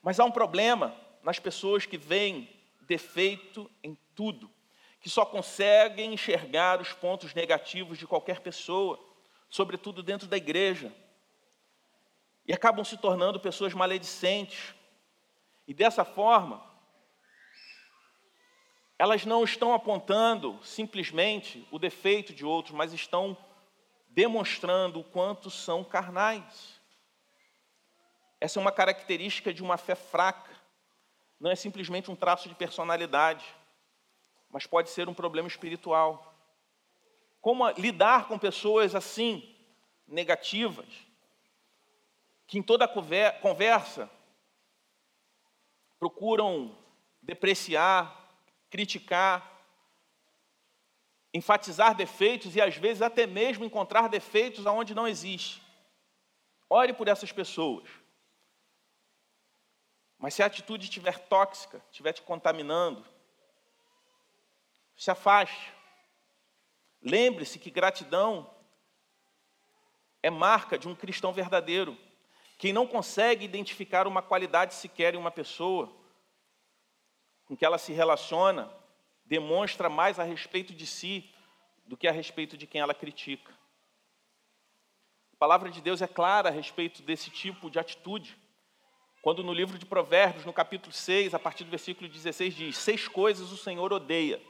Mas 0.00 0.18
há 0.18 0.24
um 0.24 0.30
problema 0.30 0.96
nas 1.22 1.38
pessoas 1.38 1.84
que 1.84 1.98
veem 1.98 2.48
defeito 2.82 3.70
em 3.82 3.96
tudo, 4.14 4.50
que 5.00 5.10
só 5.10 5.24
conseguem 5.24 6.14
enxergar 6.14 6.80
os 6.80 6.92
pontos 6.92 7.34
negativos 7.34 7.98
de 7.98 8.06
qualquer 8.06 8.40
pessoa, 8.40 8.98
sobretudo 9.48 10.02
dentro 10.02 10.26
da 10.26 10.36
igreja, 10.36 10.92
e 12.46 12.52
acabam 12.52 12.84
se 12.84 12.96
tornando 12.96 13.40
pessoas 13.40 13.72
maledicentes. 13.72 14.74
E 15.66 15.72
dessa 15.72 16.04
forma, 16.04 16.62
elas 18.98 19.24
não 19.24 19.44
estão 19.44 19.72
apontando 19.72 20.58
simplesmente 20.62 21.66
o 21.70 21.78
defeito 21.78 22.32
de 22.32 22.44
outros, 22.44 22.74
mas 22.74 22.92
estão 22.92 23.36
demonstrando 24.08 25.00
o 25.00 25.04
quanto 25.04 25.50
são 25.50 25.82
carnais. 25.82 26.80
Essa 28.40 28.58
é 28.58 28.60
uma 28.60 28.72
característica 28.72 29.54
de 29.54 29.62
uma 29.62 29.76
fé 29.76 29.94
fraca, 29.94 30.50
não 31.38 31.50
é 31.50 31.56
simplesmente 31.56 32.10
um 32.10 32.16
traço 32.16 32.48
de 32.48 32.54
personalidade, 32.54 33.44
mas 34.50 34.66
pode 34.66 34.90
ser 34.90 35.08
um 35.08 35.14
problema 35.14 35.48
espiritual. 35.48 36.32
Como 37.40 37.68
lidar 37.70 38.28
com 38.28 38.38
pessoas 38.38 38.94
assim, 38.94 39.56
negativas, 40.06 40.86
que 42.52 42.58
em 42.58 42.62
toda 42.62 42.86
conversa 42.86 44.10
procuram 45.98 46.76
depreciar, 47.22 48.28
criticar, 48.68 49.64
enfatizar 51.32 51.94
defeitos 51.94 52.54
e 52.54 52.60
às 52.60 52.76
vezes 52.76 53.00
até 53.00 53.26
mesmo 53.26 53.64
encontrar 53.64 54.06
defeitos 54.06 54.66
aonde 54.66 54.94
não 54.94 55.08
existe. 55.08 55.62
Ore 56.68 56.92
por 56.92 57.08
essas 57.08 57.32
pessoas. 57.32 57.88
Mas 60.18 60.34
se 60.34 60.42
a 60.42 60.46
atitude 60.46 60.84
estiver 60.84 61.20
tóxica, 61.20 61.82
estiver 61.90 62.12
te 62.12 62.20
contaminando, 62.20 63.02
se 64.94 65.10
afaste. 65.10 65.72
Lembre-se 67.00 67.58
que 67.58 67.70
gratidão 67.70 68.54
é 70.22 70.28
marca 70.28 70.78
de 70.78 70.86
um 70.86 70.94
cristão 70.94 71.32
verdadeiro. 71.32 71.96
Quem 72.62 72.72
não 72.72 72.86
consegue 72.86 73.44
identificar 73.44 74.06
uma 74.06 74.22
qualidade 74.22 74.74
sequer 74.74 75.16
em 75.16 75.18
uma 75.18 75.32
pessoa 75.32 75.92
com 77.44 77.56
que 77.56 77.64
ela 77.64 77.76
se 77.76 77.92
relaciona, 77.92 78.72
demonstra 79.24 79.88
mais 79.88 80.20
a 80.20 80.22
respeito 80.22 80.72
de 80.72 80.86
si 80.86 81.28
do 81.84 81.96
que 81.96 82.06
a 82.06 82.12
respeito 82.12 82.56
de 82.56 82.64
quem 82.64 82.80
ela 82.80 82.94
critica. 82.94 83.52
A 85.32 85.36
palavra 85.40 85.70
de 85.70 85.80
Deus 85.80 86.00
é 86.02 86.06
clara 86.06 86.50
a 86.50 86.52
respeito 86.52 87.02
desse 87.02 87.30
tipo 87.30 87.68
de 87.68 87.80
atitude. 87.80 88.38
Quando 89.22 89.42
no 89.42 89.52
livro 89.52 89.76
de 89.76 89.84
Provérbios, 89.84 90.44
no 90.44 90.52
capítulo 90.52 90.92
6, 90.92 91.34
a 91.34 91.40
partir 91.40 91.64
do 91.64 91.70
versículo 91.70 92.08
16, 92.08 92.54
diz: 92.54 92.78
Seis 92.78 93.08
coisas 93.08 93.50
o 93.50 93.56
Senhor 93.56 93.92
odeia, 93.92 94.40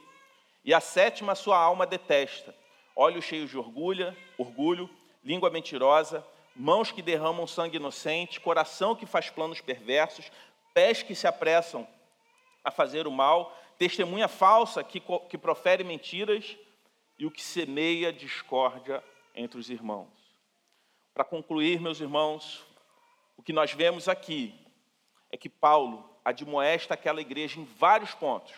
e 0.63 0.71
a 0.71 0.79
sétima 0.79 1.31
a 1.31 1.35
sua 1.35 1.57
alma 1.57 1.87
detesta: 1.87 2.55
olhos 2.95 3.25
cheios 3.25 3.49
de 3.49 3.57
orgulho, 3.57 4.15
orgulho, 4.37 4.87
língua 5.23 5.49
mentirosa, 5.49 6.23
mãos 6.55 6.91
que 6.91 7.01
derramam 7.01 7.47
sangue 7.47 7.77
inocente, 7.77 8.39
coração 8.39 8.95
que 8.95 9.05
faz 9.05 9.29
planos 9.29 9.61
perversos, 9.61 10.31
pés 10.73 11.03
que 11.03 11.15
se 11.15 11.27
apressam 11.27 11.87
a 12.63 12.71
fazer 12.71 13.07
o 13.07 13.11
mal, 13.11 13.57
testemunha 13.77 14.27
falsa 14.27 14.83
que, 14.83 15.01
que 15.29 15.37
profere 15.37 15.83
mentiras 15.83 16.57
e 17.17 17.25
o 17.25 17.31
que 17.31 17.41
semeia 17.41 18.13
discórdia 18.13 19.03
entre 19.35 19.59
os 19.59 19.69
irmãos. 19.69 20.09
Para 21.13 21.23
concluir, 21.23 21.79
meus 21.79 21.99
irmãos, 21.99 22.65
o 23.37 23.43
que 23.43 23.53
nós 23.53 23.73
vemos 23.73 24.07
aqui 24.07 24.53
é 25.31 25.37
que 25.37 25.49
Paulo 25.49 26.09
admoesta 26.23 26.93
aquela 26.93 27.21
igreja 27.21 27.59
em 27.59 27.65
vários 27.65 28.13
pontos. 28.13 28.53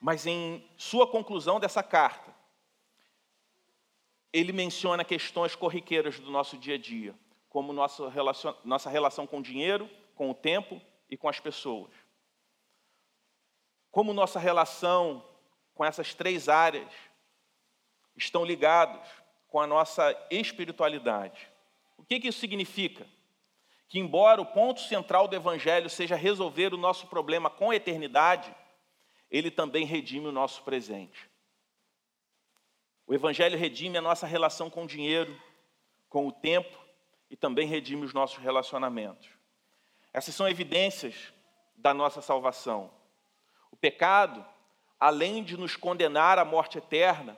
Mas 0.00 0.26
em 0.26 0.64
sua 0.76 1.06
conclusão 1.06 1.58
dessa 1.58 1.82
carta, 1.82 2.32
ele 4.32 4.52
menciona 4.52 5.04
questões 5.04 5.54
corriqueiras 5.54 6.18
do 6.20 6.30
nosso 6.30 6.56
dia 6.56 6.74
a 6.74 6.78
dia, 6.78 7.14
como 7.48 7.72
nossa 7.72 8.08
relação, 8.08 8.56
nossa 8.64 8.90
relação 8.90 9.26
com 9.26 9.38
o 9.38 9.42
dinheiro, 9.42 9.88
com 10.14 10.30
o 10.30 10.34
tempo 10.34 10.80
e 11.08 11.16
com 11.16 11.28
as 11.28 11.40
pessoas. 11.40 11.90
Como 13.90 14.12
nossa 14.12 14.38
relação 14.38 15.24
com 15.74 15.84
essas 15.84 16.12
três 16.12 16.48
áreas 16.48 16.92
estão 18.16 18.44
ligados 18.44 19.08
com 19.48 19.60
a 19.60 19.66
nossa 19.66 20.14
espiritualidade. 20.30 21.48
O 21.96 22.04
que, 22.04 22.20
que 22.20 22.28
isso 22.28 22.40
significa? 22.40 23.06
Que, 23.88 23.98
embora 23.98 24.40
o 24.40 24.46
ponto 24.46 24.80
central 24.80 25.26
do 25.26 25.34
Evangelho 25.34 25.88
seja 25.88 26.14
resolver 26.14 26.74
o 26.74 26.78
nosso 26.78 27.06
problema 27.06 27.48
com 27.48 27.70
a 27.70 27.76
eternidade, 27.76 28.54
ele 29.30 29.50
também 29.50 29.86
redime 29.86 30.26
o 30.26 30.32
nosso 30.32 30.62
presente. 30.62 31.27
O 33.08 33.14
Evangelho 33.14 33.58
redime 33.58 33.96
a 33.96 34.02
nossa 34.02 34.26
relação 34.26 34.68
com 34.68 34.84
o 34.84 34.86
dinheiro, 34.86 35.34
com 36.10 36.28
o 36.28 36.32
tempo 36.32 36.78
e 37.30 37.36
também 37.36 37.66
redime 37.66 38.04
os 38.04 38.12
nossos 38.12 38.36
relacionamentos. 38.36 39.30
Essas 40.12 40.34
são 40.34 40.46
evidências 40.46 41.32
da 41.74 41.94
nossa 41.94 42.20
salvação. 42.20 42.92
O 43.70 43.76
pecado, 43.76 44.44
além 45.00 45.42
de 45.42 45.56
nos 45.56 45.74
condenar 45.74 46.38
à 46.38 46.44
morte 46.44 46.76
eterna, 46.76 47.34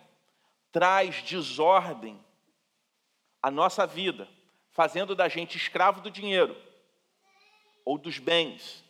traz 0.73 1.23
desordem 1.23 2.21
à 3.41 3.49
nossa 3.49 3.87
vida, 3.87 4.29
fazendo 4.73 5.15
da 5.15 5.29
gente 5.29 5.57
escravo 5.57 6.01
do 6.01 6.11
dinheiro 6.11 6.61
ou 7.85 7.97
dos 7.97 8.19
bens, 8.19 8.85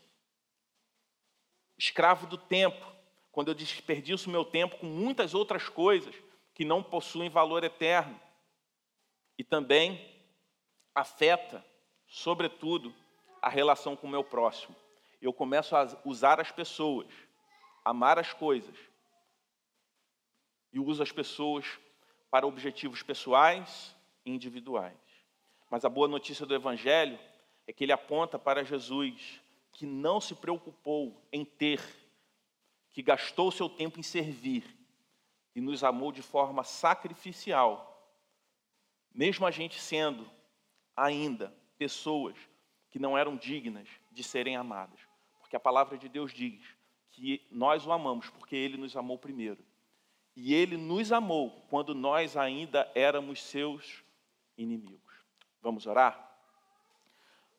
escravo 1.76 2.26
do 2.26 2.38
tempo, 2.38 2.90
quando 3.30 3.48
eu 3.48 3.54
desperdiço 3.54 4.30
meu 4.30 4.46
tempo 4.46 4.78
com 4.78 4.86
muitas 4.86 5.34
outras 5.34 5.68
coisas 5.68 6.14
que 6.60 6.64
não 6.66 6.82
possuem 6.82 7.30
valor 7.30 7.64
eterno. 7.64 8.20
E 9.38 9.42
também 9.42 9.98
afeta, 10.94 11.64
sobretudo, 12.06 12.94
a 13.40 13.48
relação 13.48 13.96
com 13.96 14.06
o 14.06 14.10
meu 14.10 14.22
próximo. 14.22 14.76
Eu 15.22 15.32
começo 15.32 15.74
a 15.74 15.88
usar 16.04 16.38
as 16.38 16.52
pessoas 16.52 17.06
amar 17.82 18.18
as 18.18 18.34
coisas 18.34 18.76
e 20.70 20.78
usa 20.78 21.02
as 21.02 21.10
pessoas 21.10 21.64
para 22.30 22.46
objetivos 22.46 23.02
pessoais 23.02 23.96
e 24.26 24.30
individuais. 24.30 25.00
Mas 25.70 25.82
a 25.86 25.88
boa 25.88 26.08
notícia 26.08 26.44
do 26.44 26.54
Evangelho 26.54 27.18
é 27.66 27.72
que 27.72 27.84
ele 27.84 27.92
aponta 27.92 28.38
para 28.38 28.62
Jesus, 28.62 29.40
que 29.72 29.86
não 29.86 30.20
se 30.20 30.34
preocupou 30.34 31.26
em 31.32 31.42
ter, 31.42 31.80
que 32.90 33.02
gastou 33.02 33.50
seu 33.50 33.66
tempo 33.66 33.98
em 33.98 34.02
servir 34.02 34.78
e 35.54 35.60
nos 35.60 35.82
amou 35.82 36.12
de 36.12 36.22
forma 36.22 36.62
sacrificial, 36.62 37.86
mesmo 39.12 39.46
a 39.46 39.50
gente 39.50 39.80
sendo 39.80 40.30
ainda 40.96 41.54
pessoas 41.76 42.36
que 42.90 42.98
não 42.98 43.16
eram 43.16 43.36
dignas 43.36 43.88
de 44.10 44.22
serem 44.22 44.56
amadas. 44.56 45.00
Porque 45.40 45.56
a 45.56 45.60
palavra 45.60 45.96
de 45.96 46.08
Deus 46.08 46.32
diz 46.32 46.62
que 47.10 47.46
nós 47.50 47.86
o 47.86 47.92
amamos 47.92 48.28
porque 48.30 48.54
ele 48.54 48.76
nos 48.76 48.96
amou 48.96 49.18
primeiro. 49.18 49.64
E 50.36 50.54
ele 50.54 50.76
nos 50.76 51.10
amou 51.10 51.66
quando 51.68 51.94
nós 51.94 52.36
ainda 52.36 52.90
éramos 52.94 53.42
seus 53.42 54.04
inimigos. 54.56 55.12
Vamos 55.60 55.86
orar? 55.86 56.28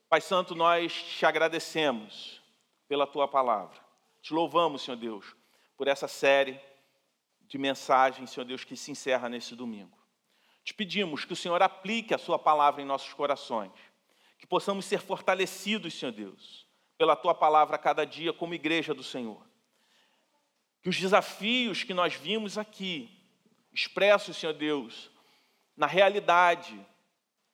Pai 0.09 0.21
Santo, 0.21 0.55
nós 0.55 0.93
te 0.93 1.25
agradecemos 1.25 2.41
pela 2.87 3.07
tua 3.07 3.27
palavra. 3.27 3.77
Te 4.21 4.33
louvamos, 4.33 4.81
Senhor 4.81 4.97
Deus, 4.97 5.35
por 5.77 5.87
essa 5.87 6.07
série 6.07 6.59
de 7.51 7.57
mensagens, 7.57 8.31
Senhor 8.31 8.45
Deus, 8.45 8.63
que 8.63 8.75
se 8.75 8.91
encerra 8.91 9.29
nesse 9.29 9.55
domingo. 9.55 9.97
Te 10.63 10.73
pedimos 10.73 11.25
que 11.25 11.33
o 11.33 11.35
Senhor 11.35 11.61
aplique 11.61 12.13
a 12.13 12.17
sua 12.17 12.39
palavra 12.39 12.81
em 12.81 12.85
nossos 12.85 13.13
corações, 13.13 13.71
que 14.39 14.47
possamos 14.47 14.85
ser 14.85 15.01
fortalecidos, 15.01 15.93
Senhor 15.93 16.11
Deus, 16.11 16.65
pela 16.97 17.15
tua 17.15 17.35
palavra 17.35 17.75
a 17.75 17.79
cada 17.79 18.05
dia 18.05 18.33
como 18.33 18.53
igreja 18.53 18.93
do 18.93 19.03
Senhor 19.03 19.51
que 20.81 20.89
os 20.89 20.99
desafios 20.99 21.83
que 21.83 21.93
nós 21.93 22.15
vimos 22.15 22.57
aqui, 22.57 23.09
expressos, 23.71 24.35
Senhor 24.35 24.53
Deus, 24.53 25.11
na 25.77 25.85
realidade 25.85 26.79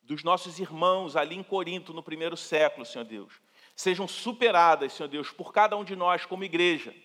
dos 0.01 0.23
nossos 0.23 0.59
irmãos 0.59 1.17
ali 1.17 1.35
em 1.35 1.43
Corinto 1.43 1.93
no 1.93 2.01
primeiro 2.01 2.37
século, 2.37 2.85
Senhor 2.85 3.03
Deus, 3.03 3.33
sejam 3.75 4.07
superadas, 4.07 4.93
Senhor 4.93 5.09
Deus, 5.09 5.29
por 5.29 5.51
cada 5.51 5.75
um 5.75 5.83
de 5.83 5.95
nós 5.95 6.25
como 6.25 6.45
igreja, 6.45 6.95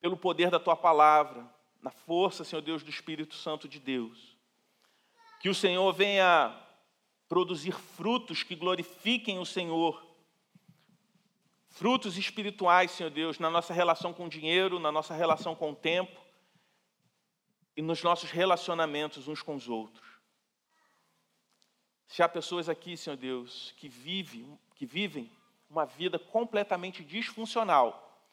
pelo 0.00 0.16
poder 0.16 0.48
da 0.48 0.60
tua 0.60 0.76
palavra, 0.76 1.44
na 1.86 1.90
força, 1.90 2.42
Senhor 2.42 2.62
Deus, 2.62 2.82
do 2.82 2.90
Espírito 2.90 3.36
Santo 3.36 3.68
de 3.68 3.78
Deus. 3.78 4.36
Que 5.38 5.48
o 5.48 5.54
Senhor 5.54 5.92
venha 5.92 6.52
produzir 7.28 7.70
frutos 7.70 8.42
que 8.42 8.56
glorifiquem 8.56 9.38
o 9.38 9.46
Senhor 9.46 10.04
frutos 11.68 12.18
espirituais, 12.18 12.90
Senhor 12.90 13.10
Deus, 13.10 13.38
na 13.38 13.48
nossa 13.48 13.72
relação 13.72 14.12
com 14.12 14.26
o 14.26 14.28
dinheiro, 14.28 14.80
na 14.80 14.90
nossa 14.90 15.14
relação 15.14 15.54
com 15.54 15.70
o 15.70 15.76
tempo 15.76 16.20
e 17.76 17.82
nos 17.82 18.02
nossos 18.02 18.32
relacionamentos 18.32 19.28
uns 19.28 19.40
com 19.40 19.54
os 19.54 19.68
outros. 19.68 20.04
Se 22.08 22.20
há 22.20 22.28
pessoas 22.28 22.68
aqui, 22.68 22.96
Senhor 22.96 23.16
Deus, 23.16 23.72
que 23.76 23.88
vivem, 23.88 24.58
que 24.74 24.86
vivem 24.86 25.30
uma 25.70 25.86
vida 25.86 26.18
completamente 26.18 27.04
disfuncional, 27.04 28.26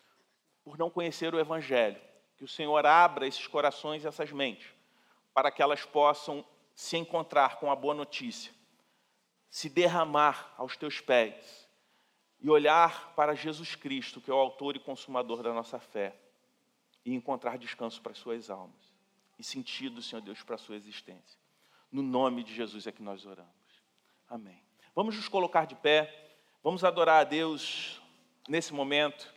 por 0.64 0.76
não 0.76 0.90
conhecer 0.90 1.36
o 1.36 1.40
Evangelho. 1.40 2.02
Que 2.38 2.44
o 2.44 2.48
Senhor 2.48 2.86
abra 2.86 3.28
esses 3.28 3.48
corações 3.48 4.04
e 4.04 4.08
essas 4.08 4.32
mentes 4.32 4.74
para 5.34 5.52
que 5.52 5.62
elas 5.62 5.84
possam 5.84 6.46
se 6.76 6.96
encontrar 6.98 7.58
com 7.58 7.72
a 7.72 7.76
boa 7.76 7.94
notícia, 7.94 8.54
se 9.50 9.70
derramar 9.70 10.54
aos 10.58 10.78
teus 10.78 11.02
pés 11.02 11.68
e 12.40 12.50
olhar 12.50 13.14
para 13.16 13.36
Jesus 13.36 13.76
Cristo, 13.76 14.22
que 14.22 14.30
é 14.30 14.34
o 14.34 14.38
autor 14.38 14.76
e 14.76 14.80
consumador 14.80 15.42
da 15.42 15.54
nossa 15.54 15.80
fé, 15.80 16.16
e 17.06 17.14
encontrar 17.14 17.58
descanso 17.58 18.02
para 18.02 18.12
as 18.12 18.18
suas 18.18 18.50
almas 18.50 18.94
e 19.38 19.44
sentido, 19.44 20.02
Senhor 20.02 20.22
Deus, 20.22 20.42
para 20.44 20.56
a 20.56 20.60
sua 20.60 20.76
existência. 20.76 21.40
No 21.92 22.02
nome 22.02 22.44
de 22.44 22.54
Jesus 22.54 22.88
é 22.88 22.92
que 22.92 23.04
nós 23.04 23.26
oramos. 23.26 23.52
Amém. 24.30 24.62
Vamos 24.96 25.16
nos 25.16 25.28
colocar 25.28 25.66
de 25.66 25.76
pé, 25.76 26.38
vamos 26.64 26.84
adorar 26.84 27.22
a 27.22 27.24
Deus 27.24 28.02
nesse 28.48 28.74
momento, 28.74 29.33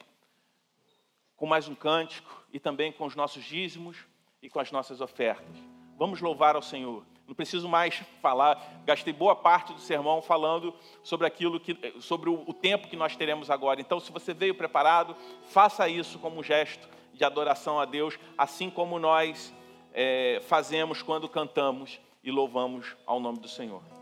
com 1.37 1.47
mais 1.47 1.68
um 1.68 1.74
cântico 1.74 2.45
e 2.53 2.59
também 2.59 2.91
com 2.91 3.05
os 3.05 3.14
nossos 3.14 3.45
dízimos 3.45 3.97
e 4.43 4.49
com 4.49 4.59
as 4.59 4.70
nossas 4.72 5.01
ofertas. 5.01 5.57
Vamos 5.99 6.20
louvar 6.20 6.57
ao 6.57 6.62
Senhor. 6.62 7.05
Não 7.26 7.34
preciso 7.34 7.68
mais 7.68 7.97
falar, 8.22 8.82
gastei 8.84 9.12
boa 9.12 9.34
parte 9.34 9.72
do 9.72 9.80
sermão 9.80 10.22
falando 10.22 10.72
sobre 11.03 11.26
aquilo 11.26 11.59
que, 11.59 11.76
sobre 12.01 12.30
o, 12.30 12.45
o 12.47 12.55
tempo 12.55 12.89
que 12.89 12.97
nós 12.97 13.16
teremos 13.16 13.51
agora. 13.51 13.80
Então, 13.80 13.99
se 13.99 14.12
você 14.12 14.32
veio 14.32 14.55
preparado, 14.55 15.16
faça 15.49 15.89
isso 15.89 16.18
como 16.20 16.39
um 16.39 16.43
gesto 16.43 16.89
de 17.12 17.24
adoração 17.24 17.80
a 17.80 17.84
Deus, 17.84 18.18
assim 18.39 18.70
como 18.70 18.99
nós 18.99 19.53
é, 19.93 20.41
fazemos 20.47 21.03
quando 21.03 21.28
cantamos 21.28 21.99
e 22.22 22.30
louvamos 22.30 22.95
ao 23.05 23.18
nome 23.18 23.41
do 23.41 23.49
Senhor. 23.49 23.95